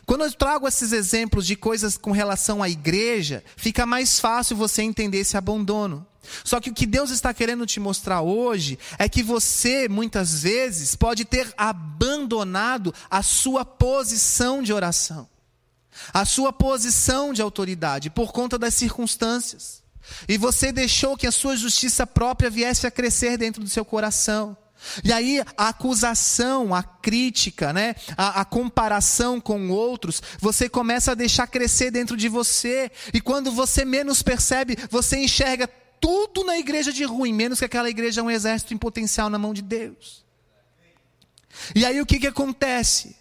Quando 0.07 0.23
eu 0.23 0.33
trago 0.33 0.69
esses 0.69 0.93
exemplos 0.93 1.49
de 1.49 1.57
coisas 1.57 1.99
com 1.99 2.13
relação 2.13 2.63
à 2.63 2.69
igreja, 2.69 3.43
fica 3.57 3.85
mais 3.85 4.21
fácil 4.21 4.57
você 4.57 4.83
entender 4.83 5.19
esse 5.19 5.37
abandono. 5.37 6.07
Só 6.45 6.61
que 6.61 6.71
o 6.71 6.75
que 6.75 6.87
Deus 6.87 7.11
está 7.11 7.35
querendo 7.35 7.67
te 7.67 7.81
mostrar 7.81 8.21
hoje 8.21 8.79
é 9.01 9.09
que 9.09 9.25
você, 9.25 9.89
muitas 9.89 10.45
vezes, 10.45 10.95
pode 10.95 11.25
ter 11.25 11.53
abandonado 11.59 12.95
a 13.11 13.21
sua 13.21 13.65
posição 13.65 14.63
de 14.63 14.73
oração, 14.73 15.29
a 16.13 16.25
sua 16.25 16.53
posição 16.53 17.33
de 17.33 17.43
autoridade, 17.43 18.11
por 18.11 18.33
conta 18.33 18.59
das 18.59 18.75
circunstâncias. 18.75 19.83
E 20.29 20.37
você 20.37 20.73
deixou 20.73 21.17
que 21.17 21.27
a 21.27 21.33
sua 21.33 21.57
justiça 21.57 22.07
própria 22.07 22.51
viesse 22.51 22.87
a 22.87 22.91
crescer 22.91 23.37
dentro 23.37 23.63
do 23.63 23.69
seu 23.69 23.85
coração. 23.85 24.57
E 25.05 25.13
aí 25.13 25.43
a 25.57 25.69
acusação, 25.69 26.75
a 26.75 26.83
crítica, 26.83 27.73
né, 27.73 27.95
a, 28.17 28.41
a, 28.41 28.45
comparação 28.45 29.39
com 29.41 29.69
outros, 29.69 30.23
você 30.41 30.69
começa 30.69 31.13
a 31.13 31.15
deixar 31.15 31.47
crescer 31.47 31.91
dentro 31.91 32.17
de 32.17 32.29
você. 32.29 32.91
E 33.13 33.21
quando 33.21 33.53
você 33.53 33.85
menos 33.85 34.23
percebe, 34.23 34.77
você 34.91 35.19
enxerga 35.19 35.69
tudo 36.01 36.45
na 36.45 36.57
igreja 36.57 36.93
de 36.93 37.05
ruim, 37.05 37.33
menos 37.33 37.59
que 37.59 37.67
aquela 37.67 37.91
igreja 37.91 38.23
é 38.23 38.25
um 38.25 38.31
exército 38.31 38.73
em 38.73 38.79
potencial 38.79 39.29
na 39.29 39.39
mão 39.39 39.53
de 39.53 39.63
Deus. 39.63 40.25
E 41.75 41.85
aí 41.85 42.01
o 42.01 42.07
que, 42.07 42.19
que 42.19 42.27
acontece? 42.27 43.20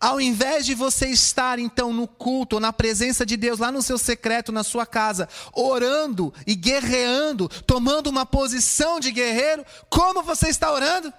Ao 0.00 0.18
invés 0.18 0.64
de 0.64 0.74
você 0.74 1.08
estar 1.08 1.58
então 1.58 1.92
no 1.92 2.08
culto, 2.08 2.58
na 2.58 2.72
presença 2.72 3.26
de 3.26 3.36
Deus, 3.36 3.58
lá 3.58 3.70
no 3.70 3.82
seu 3.82 3.98
secreto, 3.98 4.50
na 4.50 4.64
sua 4.64 4.86
casa, 4.86 5.28
orando 5.52 6.32
e 6.46 6.54
guerreando, 6.54 7.48
tomando 7.66 8.06
uma 8.06 8.24
posição 8.24 8.98
de 8.98 9.10
guerreiro, 9.10 9.64
como 9.90 10.22
você 10.22 10.48
está 10.48 10.72
orando? 10.72 11.12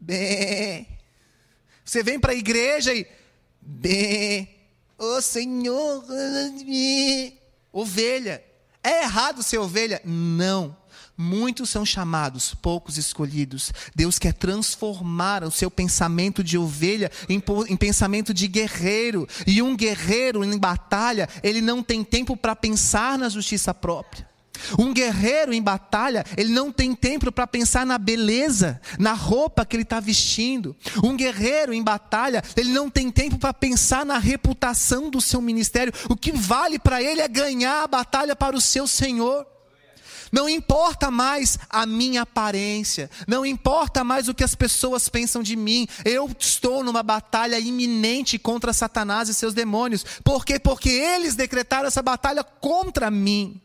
Bem. 0.00 0.88
Você 1.84 2.02
vem 2.02 2.18
para 2.18 2.32
a 2.32 2.36
igreja 2.36 2.92
e. 2.92 3.06
Bem. 3.60 4.56
Ô 4.98 5.16
oh, 5.16 5.22
Senhor. 5.22 6.04
Ovelha. 7.72 8.44
É 8.82 9.02
errado 9.02 9.42
ser 9.42 9.58
ovelha? 9.58 10.00
Não. 10.04 10.76
Muitos 11.20 11.68
são 11.68 11.84
chamados, 11.84 12.54
poucos 12.54 12.96
escolhidos. 12.96 13.72
Deus 13.92 14.20
quer 14.20 14.32
transformar 14.32 15.42
o 15.42 15.50
seu 15.50 15.68
pensamento 15.68 16.44
de 16.44 16.56
ovelha 16.56 17.10
em, 17.28 17.42
em, 17.68 17.76
pensamento 17.76 18.32
de 18.32 18.46
guerreiro. 18.46 19.26
E 19.44 19.60
um 19.60 19.76
guerreiro 19.76 20.44
em 20.44 20.56
batalha, 20.56 21.28
ele 21.42 21.60
não 21.60 21.82
tem 21.82 22.04
tempo 22.04 22.36
para 22.36 22.54
pensar 22.54 23.18
na 23.18 23.28
justiça 23.28 23.74
própria. 23.74 24.28
Um 24.78 24.94
guerreiro 24.94 25.52
em 25.52 25.60
batalha, 25.60 26.24
ele 26.36 26.52
não 26.52 26.70
tem 26.70 26.94
tempo 26.94 27.32
para 27.32 27.48
pensar 27.48 27.84
na 27.84 27.98
beleza, 27.98 28.80
na 28.96 29.12
roupa 29.12 29.66
que 29.66 29.74
ele 29.74 29.82
está 29.82 29.98
vestindo. 29.98 30.76
Um 31.02 31.16
guerreiro 31.16 31.74
em 31.74 31.82
batalha, 31.82 32.44
ele 32.56 32.70
não 32.70 32.88
tem 32.88 33.10
tempo 33.10 33.38
para 33.38 33.52
pensar 33.52 34.06
na 34.06 34.18
reputação 34.18 35.10
do 35.10 35.20
seu 35.20 35.40
ministério. 35.40 35.92
O 36.08 36.14
que 36.14 36.30
vale 36.30 36.78
para 36.78 37.02
ele 37.02 37.20
é 37.20 37.26
ganhar 37.26 37.82
a 37.82 37.88
batalha 37.88 38.36
para 38.36 38.56
o 38.56 38.60
seu 38.60 38.86
Senhor. 38.86 39.44
Não 40.32 40.48
importa 40.48 41.10
mais 41.10 41.58
a 41.68 41.86
minha 41.86 42.22
aparência, 42.22 43.10
não 43.26 43.44
importa 43.44 44.04
mais 44.04 44.28
o 44.28 44.34
que 44.34 44.44
as 44.44 44.54
pessoas 44.54 45.08
pensam 45.08 45.42
de 45.42 45.56
mim. 45.56 45.86
Eu 46.04 46.30
estou 46.38 46.82
numa 46.84 47.02
batalha 47.02 47.58
iminente 47.58 48.38
contra 48.38 48.72
Satanás 48.72 49.28
e 49.28 49.34
seus 49.34 49.54
demônios. 49.54 50.04
Por 50.24 50.44
quê? 50.44 50.58
Porque 50.58 50.90
eles 50.90 51.34
decretaram 51.34 51.86
essa 51.88 52.02
batalha 52.02 52.42
contra 52.42 53.10
mim. 53.10 53.60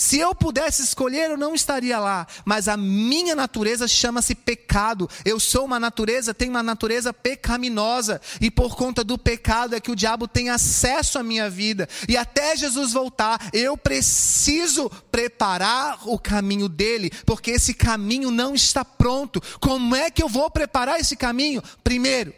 Se 0.00 0.18
eu 0.18 0.34
pudesse 0.34 0.80
escolher, 0.80 1.28
eu 1.28 1.36
não 1.36 1.54
estaria 1.54 2.00
lá. 2.00 2.26
Mas 2.42 2.68
a 2.68 2.74
minha 2.74 3.36
natureza 3.36 3.86
chama-se 3.86 4.34
pecado. 4.34 5.06
Eu 5.26 5.38
sou 5.38 5.66
uma 5.66 5.78
natureza, 5.78 6.32
tenho 6.32 6.52
uma 6.52 6.62
natureza 6.62 7.12
pecaminosa. 7.12 8.18
E 8.40 8.50
por 8.50 8.76
conta 8.76 9.04
do 9.04 9.18
pecado 9.18 9.74
é 9.74 9.80
que 9.80 9.90
o 9.90 9.94
diabo 9.94 10.26
tem 10.26 10.48
acesso 10.48 11.18
à 11.18 11.22
minha 11.22 11.50
vida. 11.50 11.86
E 12.08 12.16
até 12.16 12.56
Jesus 12.56 12.94
voltar, 12.94 13.50
eu 13.52 13.76
preciso 13.76 14.88
preparar 15.12 16.08
o 16.08 16.18
caminho 16.18 16.66
dele. 16.66 17.10
Porque 17.26 17.50
esse 17.50 17.74
caminho 17.74 18.30
não 18.30 18.54
está 18.54 18.82
pronto. 18.82 19.38
Como 19.60 19.94
é 19.94 20.10
que 20.10 20.22
eu 20.22 20.30
vou 20.30 20.50
preparar 20.50 20.98
esse 20.98 21.14
caminho? 21.14 21.62
Primeiro, 21.84 22.32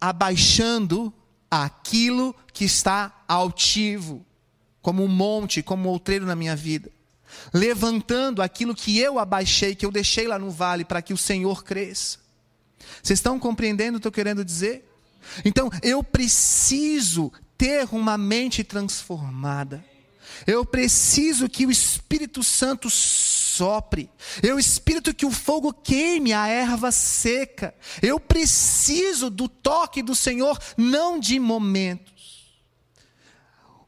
abaixando 0.00 1.12
aquilo 1.50 2.34
que 2.50 2.64
está 2.64 3.12
altivo 3.28 4.24
como 4.88 5.04
um 5.04 5.08
monte, 5.08 5.62
como 5.62 5.86
um 5.86 5.92
outreiro 5.92 6.24
na 6.24 6.34
minha 6.34 6.56
vida, 6.56 6.90
levantando 7.52 8.40
aquilo 8.40 8.74
que 8.74 8.98
eu 8.98 9.18
abaixei, 9.18 9.74
que 9.74 9.84
eu 9.84 9.92
deixei 9.92 10.26
lá 10.26 10.38
no 10.38 10.50
vale, 10.50 10.82
para 10.82 11.02
que 11.02 11.12
o 11.12 11.16
Senhor 11.18 11.62
cresça. 11.62 12.16
Vocês 13.02 13.18
estão 13.18 13.38
compreendendo 13.38 13.98
o 13.98 14.00
que 14.00 14.06
eu 14.06 14.08
estou 14.08 14.12
querendo 14.12 14.42
dizer? 14.42 14.90
Então, 15.44 15.68
eu 15.82 16.02
preciso 16.02 17.30
ter 17.58 17.86
uma 17.92 18.16
mente 18.16 18.64
transformada. 18.64 19.84
Eu 20.46 20.64
preciso 20.64 21.50
que 21.50 21.66
o 21.66 21.70
Espírito 21.70 22.42
Santo 22.42 22.88
sopre. 22.88 24.08
Eu 24.42 24.58
espírito 24.58 25.12
que 25.12 25.26
o 25.26 25.30
fogo 25.30 25.70
queime 25.70 26.32
a 26.32 26.48
erva 26.48 26.90
seca. 26.90 27.74
Eu 28.00 28.18
preciso 28.18 29.28
do 29.28 29.50
toque 29.50 30.02
do 30.02 30.14
Senhor, 30.14 30.58
não 30.78 31.20
de 31.20 31.38
momento. 31.38 32.16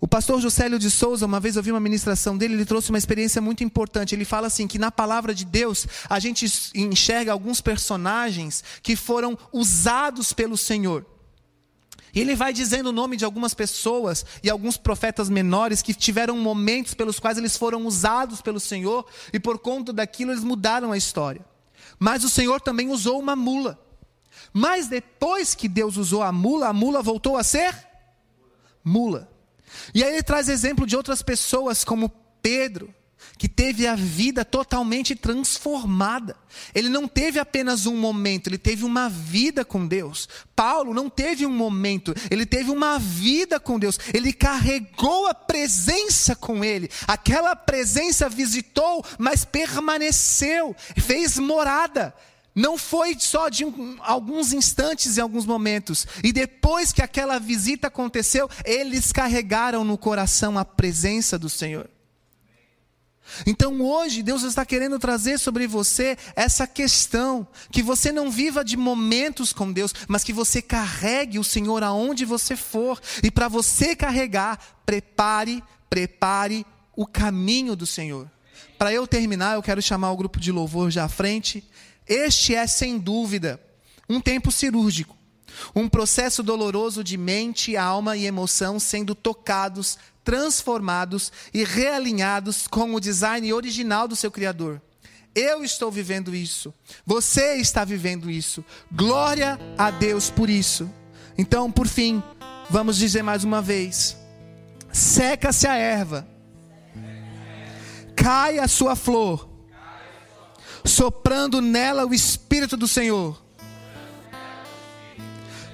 O 0.00 0.08
pastor 0.08 0.40
Juscelio 0.40 0.78
de 0.78 0.90
Souza, 0.90 1.26
uma 1.26 1.38
vez 1.38 1.56
eu 1.56 1.62
vi 1.62 1.70
uma 1.70 1.78
ministração 1.78 2.36
dele, 2.36 2.54
ele 2.54 2.64
trouxe 2.64 2.88
uma 2.88 2.96
experiência 2.96 3.42
muito 3.42 3.62
importante. 3.62 4.14
Ele 4.14 4.24
fala 4.24 4.46
assim: 4.46 4.66
que 4.66 4.78
na 4.78 4.90
palavra 4.90 5.34
de 5.34 5.44
Deus 5.44 5.86
a 6.08 6.18
gente 6.18 6.46
enxerga 6.74 7.32
alguns 7.32 7.60
personagens 7.60 8.64
que 8.82 8.96
foram 8.96 9.36
usados 9.52 10.32
pelo 10.32 10.56
Senhor. 10.56 11.04
E 12.14 12.20
ele 12.20 12.34
vai 12.34 12.52
dizendo 12.52 12.88
o 12.88 12.92
nome 12.92 13.16
de 13.16 13.24
algumas 13.24 13.54
pessoas 13.54 14.24
e 14.42 14.50
alguns 14.50 14.76
profetas 14.76 15.28
menores 15.28 15.82
que 15.82 15.94
tiveram 15.94 16.36
momentos 16.38 16.94
pelos 16.94 17.20
quais 17.20 17.38
eles 17.38 17.56
foram 17.56 17.86
usados 17.86 18.40
pelo 18.40 18.58
Senhor 18.58 19.06
e 19.32 19.38
por 19.38 19.58
conta 19.58 19.92
daquilo 19.92 20.32
eles 20.32 20.42
mudaram 20.42 20.90
a 20.90 20.96
história. 20.96 21.44
Mas 21.98 22.24
o 22.24 22.28
Senhor 22.28 22.60
também 22.60 22.88
usou 22.88 23.20
uma 23.20 23.36
mula. 23.36 23.78
Mas 24.52 24.88
depois 24.88 25.54
que 25.54 25.68
Deus 25.68 25.96
usou 25.96 26.22
a 26.22 26.32
mula, 26.32 26.68
a 26.68 26.72
mula 26.72 27.02
voltou 27.02 27.36
a 27.36 27.44
ser 27.44 27.76
mula. 28.82 29.30
E 29.94 30.02
aí 30.02 30.12
ele 30.12 30.22
traz 30.22 30.48
exemplo 30.48 30.86
de 30.86 30.96
outras 30.96 31.22
pessoas, 31.22 31.84
como 31.84 32.08
Pedro, 32.42 32.94
que 33.38 33.48
teve 33.48 33.86
a 33.86 33.94
vida 33.94 34.44
totalmente 34.44 35.14
transformada. 35.14 36.36
Ele 36.74 36.88
não 36.88 37.08
teve 37.08 37.38
apenas 37.38 37.86
um 37.86 37.96
momento, 37.96 38.48
ele 38.48 38.58
teve 38.58 38.84
uma 38.84 39.08
vida 39.08 39.64
com 39.64 39.86
Deus. 39.86 40.28
Paulo 40.54 40.92
não 40.92 41.08
teve 41.08 41.46
um 41.46 41.52
momento, 41.52 42.14
ele 42.30 42.44
teve 42.44 42.70
uma 42.70 42.98
vida 42.98 43.58
com 43.58 43.78
Deus. 43.78 43.98
Ele 44.12 44.32
carregou 44.32 45.26
a 45.26 45.34
presença 45.34 46.34
com 46.36 46.64
ele. 46.64 46.90
Aquela 47.06 47.56
presença 47.56 48.28
visitou, 48.28 49.04
mas 49.18 49.44
permaneceu, 49.44 50.74
fez 50.96 51.38
morada. 51.38 52.14
Não 52.60 52.76
foi 52.76 53.16
só 53.18 53.48
de 53.48 53.64
um, 53.64 53.96
alguns 54.00 54.52
instantes 54.52 55.16
e 55.16 55.20
alguns 55.20 55.46
momentos. 55.46 56.06
E 56.22 56.30
depois 56.30 56.92
que 56.92 57.00
aquela 57.00 57.38
visita 57.38 57.86
aconteceu, 57.86 58.50
eles 58.66 59.12
carregaram 59.12 59.82
no 59.82 59.96
coração 59.96 60.58
a 60.58 60.64
presença 60.64 61.38
do 61.38 61.48
Senhor. 61.48 61.88
Então 63.46 63.80
hoje 63.80 64.22
Deus 64.22 64.42
está 64.42 64.66
querendo 64.66 64.98
trazer 64.98 65.38
sobre 65.38 65.66
você 65.66 66.18
essa 66.36 66.66
questão, 66.66 67.48
que 67.70 67.82
você 67.82 68.12
não 68.12 68.30
viva 68.30 68.62
de 68.62 68.76
momentos 68.76 69.54
com 69.54 69.72
Deus, 69.72 69.94
mas 70.06 70.22
que 70.22 70.32
você 70.32 70.60
carregue 70.60 71.38
o 71.38 71.44
Senhor 71.44 71.82
aonde 71.82 72.26
você 72.26 72.56
for. 72.56 73.00
E 73.22 73.30
para 73.30 73.48
você 73.48 73.96
carregar, 73.96 74.58
prepare, 74.84 75.64
prepare 75.88 76.66
o 76.94 77.06
caminho 77.06 77.74
do 77.74 77.86
Senhor. 77.86 78.30
Para 78.80 78.92
eu 78.94 79.06
terminar, 79.06 79.56
eu 79.56 79.62
quero 79.62 79.82
chamar 79.82 80.10
o 80.10 80.16
grupo 80.16 80.40
de 80.40 80.50
louvor 80.50 80.90
já 80.90 81.04
à 81.04 81.08
frente. 81.08 81.62
Este 82.10 82.56
é, 82.56 82.66
sem 82.66 82.98
dúvida, 82.98 83.60
um 84.08 84.20
tempo 84.20 84.50
cirúrgico, 84.50 85.16
um 85.72 85.88
processo 85.88 86.42
doloroso 86.42 87.04
de 87.04 87.16
mente, 87.16 87.76
alma 87.76 88.16
e 88.16 88.26
emoção 88.26 88.80
sendo 88.80 89.14
tocados, 89.14 89.96
transformados 90.24 91.30
e 91.54 91.62
realinhados 91.62 92.66
com 92.66 92.92
o 92.94 92.98
design 92.98 93.52
original 93.52 94.08
do 94.08 94.16
seu 94.16 94.28
Criador. 94.28 94.82
Eu 95.36 95.62
estou 95.62 95.88
vivendo 95.88 96.34
isso. 96.34 96.74
Você 97.06 97.54
está 97.58 97.84
vivendo 97.84 98.28
isso. 98.28 98.64
Glória 98.90 99.56
a 99.78 99.92
Deus 99.92 100.30
por 100.30 100.50
isso. 100.50 100.90
Então, 101.38 101.70
por 101.70 101.86
fim, 101.86 102.20
vamos 102.68 102.96
dizer 102.96 103.22
mais 103.22 103.44
uma 103.44 103.62
vez: 103.62 104.16
seca-se 104.92 105.68
a 105.68 105.76
erva, 105.76 106.26
cai 108.16 108.58
a 108.58 108.66
sua 108.66 108.96
flor 108.96 109.49
soprando 110.84 111.60
nela 111.60 112.06
o 112.06 112.14
Espírito 112.14 112.76
do 112.76 112.88
Senhor. 112.88 113.40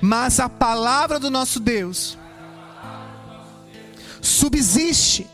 Mas 0.00 0.38
a 0.40 0.48
palavra 0.48 1.18
do 1.18 1.30
nosso 1.30 1.58
Deus 1.58 2.18
subsiste, 4.20 5.26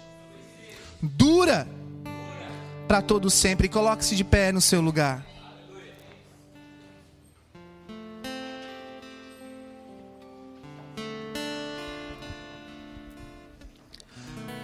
dura 1.00 1.66
para 2.86 3.02
todo 3.02 3.30
sempre. 3.30 3.68
Coloque-se 3.68 4.14
de 4.14 4.24
pé 4.24 4.52
no 4.52 4.60
seu 4.60 4.80
lugar. 4.80 5.26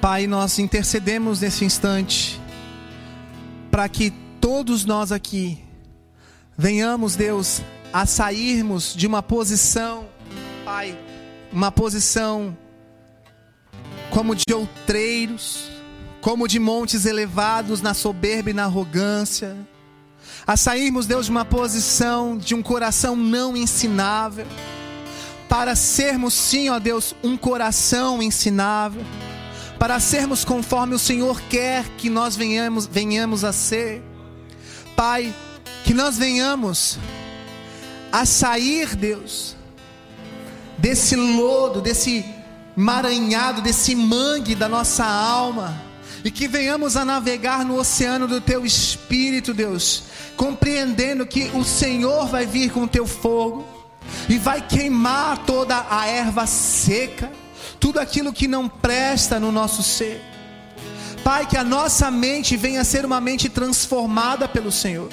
Pai, 0.00 0.28
nós 0.28 0.58
intercedemos 0.60 1.40
nesse 1.40 1.64
instante 1.64 2.40
para 3.70 3.88
que 3.88 4.12
todos 4.40 4.84
nós 4.84 5.12
aqui 5.12 5.58
venhamos, 6.56 7.14
Deus, 7.14 7.62
a 7.92 8.04
sairmos 8.06 8.94
de 8.96 9.06
uma 9.06 9.22
posição, 9.22 10.06
Pai, 10.64 10.98
uma 11.52 11.70
posição 11.70 12.56
como 14.10 14.34
de 14.34 14.52
outreiros, 14.52 15.70
como 16.20 16.48
de 16.48 16.58
montes 16.58 17.04
elevados 17.04 17.80
na 17.80 17.94
soberba 17.94 18.50
e 18.50 18.52
na 18.52 18.64
arrogância, 18.64 19.56
a 20.46 20.56
sairmos, 20.56 21.06
Deus, 21.06 21.26
de 21.26 21.30
uma 21.30 21.44
posição 21.44 22.36
de 22.36 22.54
um 22.54 22.62
coração 22.62 23.14
não 23.14 23.56
ensinável, 23.56 24.46
para 25.48 25.74
sermos, 25.74 26.34
sim, 26.34 26.68
ó 26.68 26.78
Deus, 26.78 27.14
um 27.22 27.36
coração 27.36 28.22
ensinável, 28.22 29.02
para 29.78 30.00
sermos 30.00 30.44
conforme 30.44 30.94
o 30.94 30.98
Senhor 30.98 31.40
quer 31.42 31.84
que 31.96 32.10
nós 32.10 32.36
venhamos, 32.36 32.86
venhamos 32.86 33.44
a 33.44 33.52
ser. 33.52 34.02
Pai, 34.98 35.32
que 35.84 35.94
nós 35.94 36.18
venhamos 36.18 36.98
a 38.10 38.26
sair, 38.26 38.96
Deus, 38.96 39.54
desse 40.76 41.14
lodo, 41.14 41.80
desse 41.80 42.24
maranhado, 42.74 43.62
desse 43.62 43.94
mangue 43.94 44.56
da 44.56 44.68
nossa 44.68 45.04
alma, 45.04 45.80
e 46.24 46.32
que 46.32 46.48
venhamos 46.48 46.96
a 46.96 47.04
navegar 47.04 47.64
no 47.64 47.78
oceano 47.78 48.26
do 48.26 48.40
teu 48.40 48.66
espírito, 48.66 49.54
Deus, 49.54 50.02
compreendendo 50.36 51.24
que 51.24 51.48
o 51.54 51.62
Senhor 51.62 52.26
vai 52.26 52.44
vir 52.44 52.72
com 52.72 52.82
o 52.82 52.88
teu 52.88 53.06
fogo 53.06 53.64
e 54.28 54.36
vai 54.36 54.66
queimar 54.66 55.46
toda 55.46 55.86
a 55.88 56.08
erva 56.08 56.44
seca, 56.44 57.30
tudo 57.78 58.00
aquilo 58.00 58.32
que 58.32 58.48
não 58.48 58.68
presta 58.68 59.38
no 59.38 59.52
nosso 59.52 59.80
ser. 59.80 60.27
Pai, 61.24 61.46
que 61.46 61.56
a 61.56 61.64
nossa 61.64 62.10
mente 62.10 62.56
venha 62.56 62.80
a 62.80 62.84
ser 62.84 63.04
uma 63.04 63.20
mente 63.20 63.48
transformada 63.48 64.48
pelo 64.48 64.72
Senhor. 64.72 65.08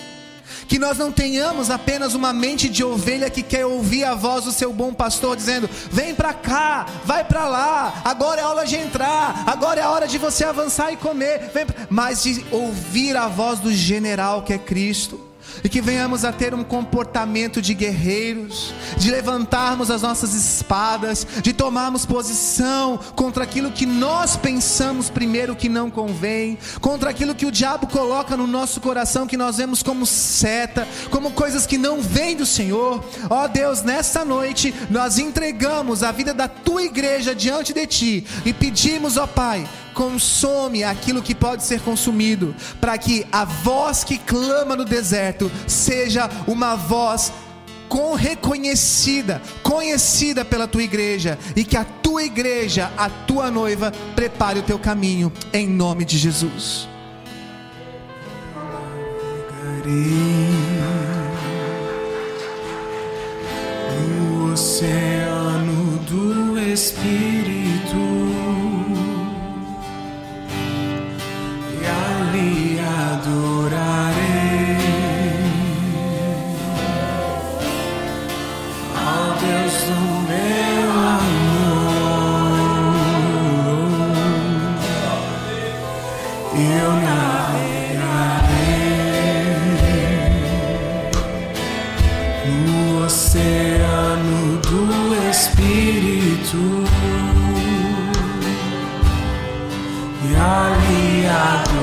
Que 0.68 0.80
nós 0.80 0.98
não 0.98 1.12
tenhamos 1.12 1.70
apenas 1.70 2.14
uma 2.14 2.34
mente 2.34 2.70
de 2.70 2.84
ovelha 2.84 3.30
que 3.30 3.44
quer 3.44 3.66
ouvir 3.66 4.04
a 4.04 4.16
voz 4.16 4.46
do 4.46 4.52
seu 4.52 4.74
bom 4.74 4.94
pastor 4.94 5.36
dizendo: 5.36 5.70
vem 5.92 6.16
para 6.16 6.34
cá, 6.34 6.88
vai 7.04 7.24
para 7.24 7.48
lá, 7.48 8.02
agora 8.04 8.42
é 8.42 8.46
hora 8.46 8.66
de 8.66 8.76
entrar, 8.76 9.44
agora 9.46 9.82
é 9.82 9.88
hora 9.88 10.08
de 10.08 10.18
você 10.18 10.44
avançar 10.44 10.92
e 10.92 10.98
comer, 10.98 11.52
mas 11.90 12.24
de 12.24 12.46
ouvir 12.52 13.16
a 13.16 13.28
voz 13.28 13.60
do 13.60 13.72
general 13.72 14.42
que 14.42 14.54
é 14.54 14.58
Cristo 14.58 15.35
e 15.64 15.70
que 15.70 15.82
venhamos 15.82 16.26
a 16.26 16.32
ter 16.32 16.54
um 16.54 16.64
comportamento 16.64 17.62
de 17.62 17.74
guerreiros, 17.74 18.74
de 18.98 19.10
levantarmos 19.10 19.90
as 19.90 20.02
nossas 20.02 20.34
espadas, 20.34 21.26
de 21.42 21.54
tomarmos 21.54 22.06
posição 22.06 22.98
contra 23.16 23.44
aquilo 23.44 23.72
que 23.72 23.86
nós 23.86 24.36
pensamos 24.36 25.10
primeiro 25.10 25.56
que 25.56 25.70
não 25.70 25.90
convém, 25.90 26.58
contra 26.82 27.10
aquilo 27.10 27.36
que 27.36 27.46
o 27.46 27.52
diabo 27.52 27.88
coloca 27.88 28.38
no 28.38 28.48
nosso 28.48 28.82
coração 28.82 29.28
que 29.28 29.38
nós 29.38 29.58
vemos 29.58 29.82
como 29.82 30.06
seta, 30.06 30.88
como 31.10 31.32
coisas 31.32 31.66
que 31.66 31.78
não 31.78 32.02
vêm 32.02 32.36
do 32.36 32.46
Senhor. 32.46 33.04
Ó 33.30 33.44
oh 33.44 33.48
Deus, 33.48 33.82
nesta 33.82 34.24
noite 34.26 34.74
nós 34.90 35.18
entregamos 35.18 36.04
a 36.04 36.12
vida 36.12 36.34
da 36.34 36.48
tua 36.48 36.84
igreja 36.84 37.36
diante 37.36 37.74
de 37.74 37.88
ti 37.88 38.28
e 38.46 38.54
pedimos, 38.54 39.18
ó 39.18 39.24
oh 39.24 39.28
Pai, 39.28 39.68
consome 39.96 40.84
aquilo 40.84 41.24
que 41.24 41.34
pode 41.34 41.64
ser 41.64 41.80
consumido, 41.80 42.54
para 42.80 42.98
que 42.98 43.26
a 43.32 43.46
voz 43.46 44.04
que 44.04 44.20
clama 44.20 44.76
no 44.76 44.86
deserto 44.86 45.50
seja 45.66 46.30
uma 46.46 46.76
voz 46.76 47.32
com 47.88 48.14
reconhecida, 48.14 49.42
conhecida 49.64 50.44
pela 50.44 50.68
tua 50.68 50.84
igreja, 50.84 51.40
e 51.56 51.64
que 51.64 51.78
a 51.78 51.86
tua 51.86 52.24
igreja, 52.24 52.92
a 52.98 53.10
tua 53.10 53.50
noiva, 53.50 53.92
prepare 54.16 54.60
o 54.60 54.64
teu 54.64 54.78
caminho, 54.78 55.32
em 55.54 55.68
nome 55.68 56.04
de 56.04 56.18
Jesus. 56.18 56.88
No 64.28 64.52
oceano 64.52 66.00
do 66.00 66.60
Espírito. 66.60 67.55
Maria. 100.46 101.75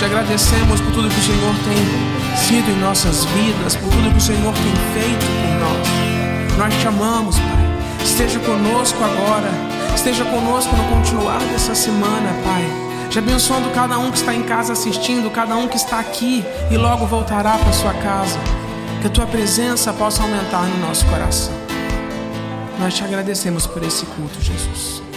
Te 0.00 0.06
agradecemos 0.06 0.80
por 0.80 0.92
tudo 0.92 1.10
que 1.10 1.20
o 1.20 1.22
Senhor 1.22 1.54
tem 1.62 2.34
sido 2.34 2.70
em 2.70 2.80
nossas 2.80 3.26
vidas, 3.26 3.76
por 3.76 3.90
tudo 3.90 4.10
que 4.10 4.16
o 4.16 4.20
Senhor 4.20 4.54
tem 4.54 4.74
feito 4.94 5.26
por 5.26 5.58
nós. 5.60 6.56
Nós 6.56 6.74
te 6.80 6.86
amamos, 6.86 7.36
Pai. 7.38 8.02
Esteja 8.02 8.38
conosco 8.38 8.96
agora. 9.04 9.50
Esteja 9.94 10.24
conosco 10.24 10.74
no 10.74 10.84
continuar 10.84 11.38
dessa 11.52 11.74
semana, 11.74 12.30
Pai. 12.42 13.10
Te 13.10 13.18
abençoando 13.18 13.68
cada 13.74 13.98
um 13.98 14.10
que 14.10 14.16
está 14.16 14.34
em 14.34 14.42
casa 14.42 14.72
assistindo, 14.72 15.30
cada 15.30 15.54
um 15.54 15.68
que 15.68 15.76
está 15.76 15.98
aqui 16.00 16.46
e 16.70 16.78
logo 16.78 17.04
voltará 17.04 17.58
para 17.58 17.72
sua 17.74 17.92
casa. 17.92 18.38
Que 19.02 19.06
a 19.06 19.10
tua 19.10 19.26
presença 19.26 19.92
possa 19.92 20.22
aumentar 20.22 20.62
no 20.62 20.78
nosso 20.78 21.04
coração. 21.08 21.52
Nós 22.78 22.94
te 22.94 23.04
agradecemos 23.04 23.66
por 23.66 23.82
esse 23.82 24.06
culto, 24.06 24.40
Jesus. 24.40 25.09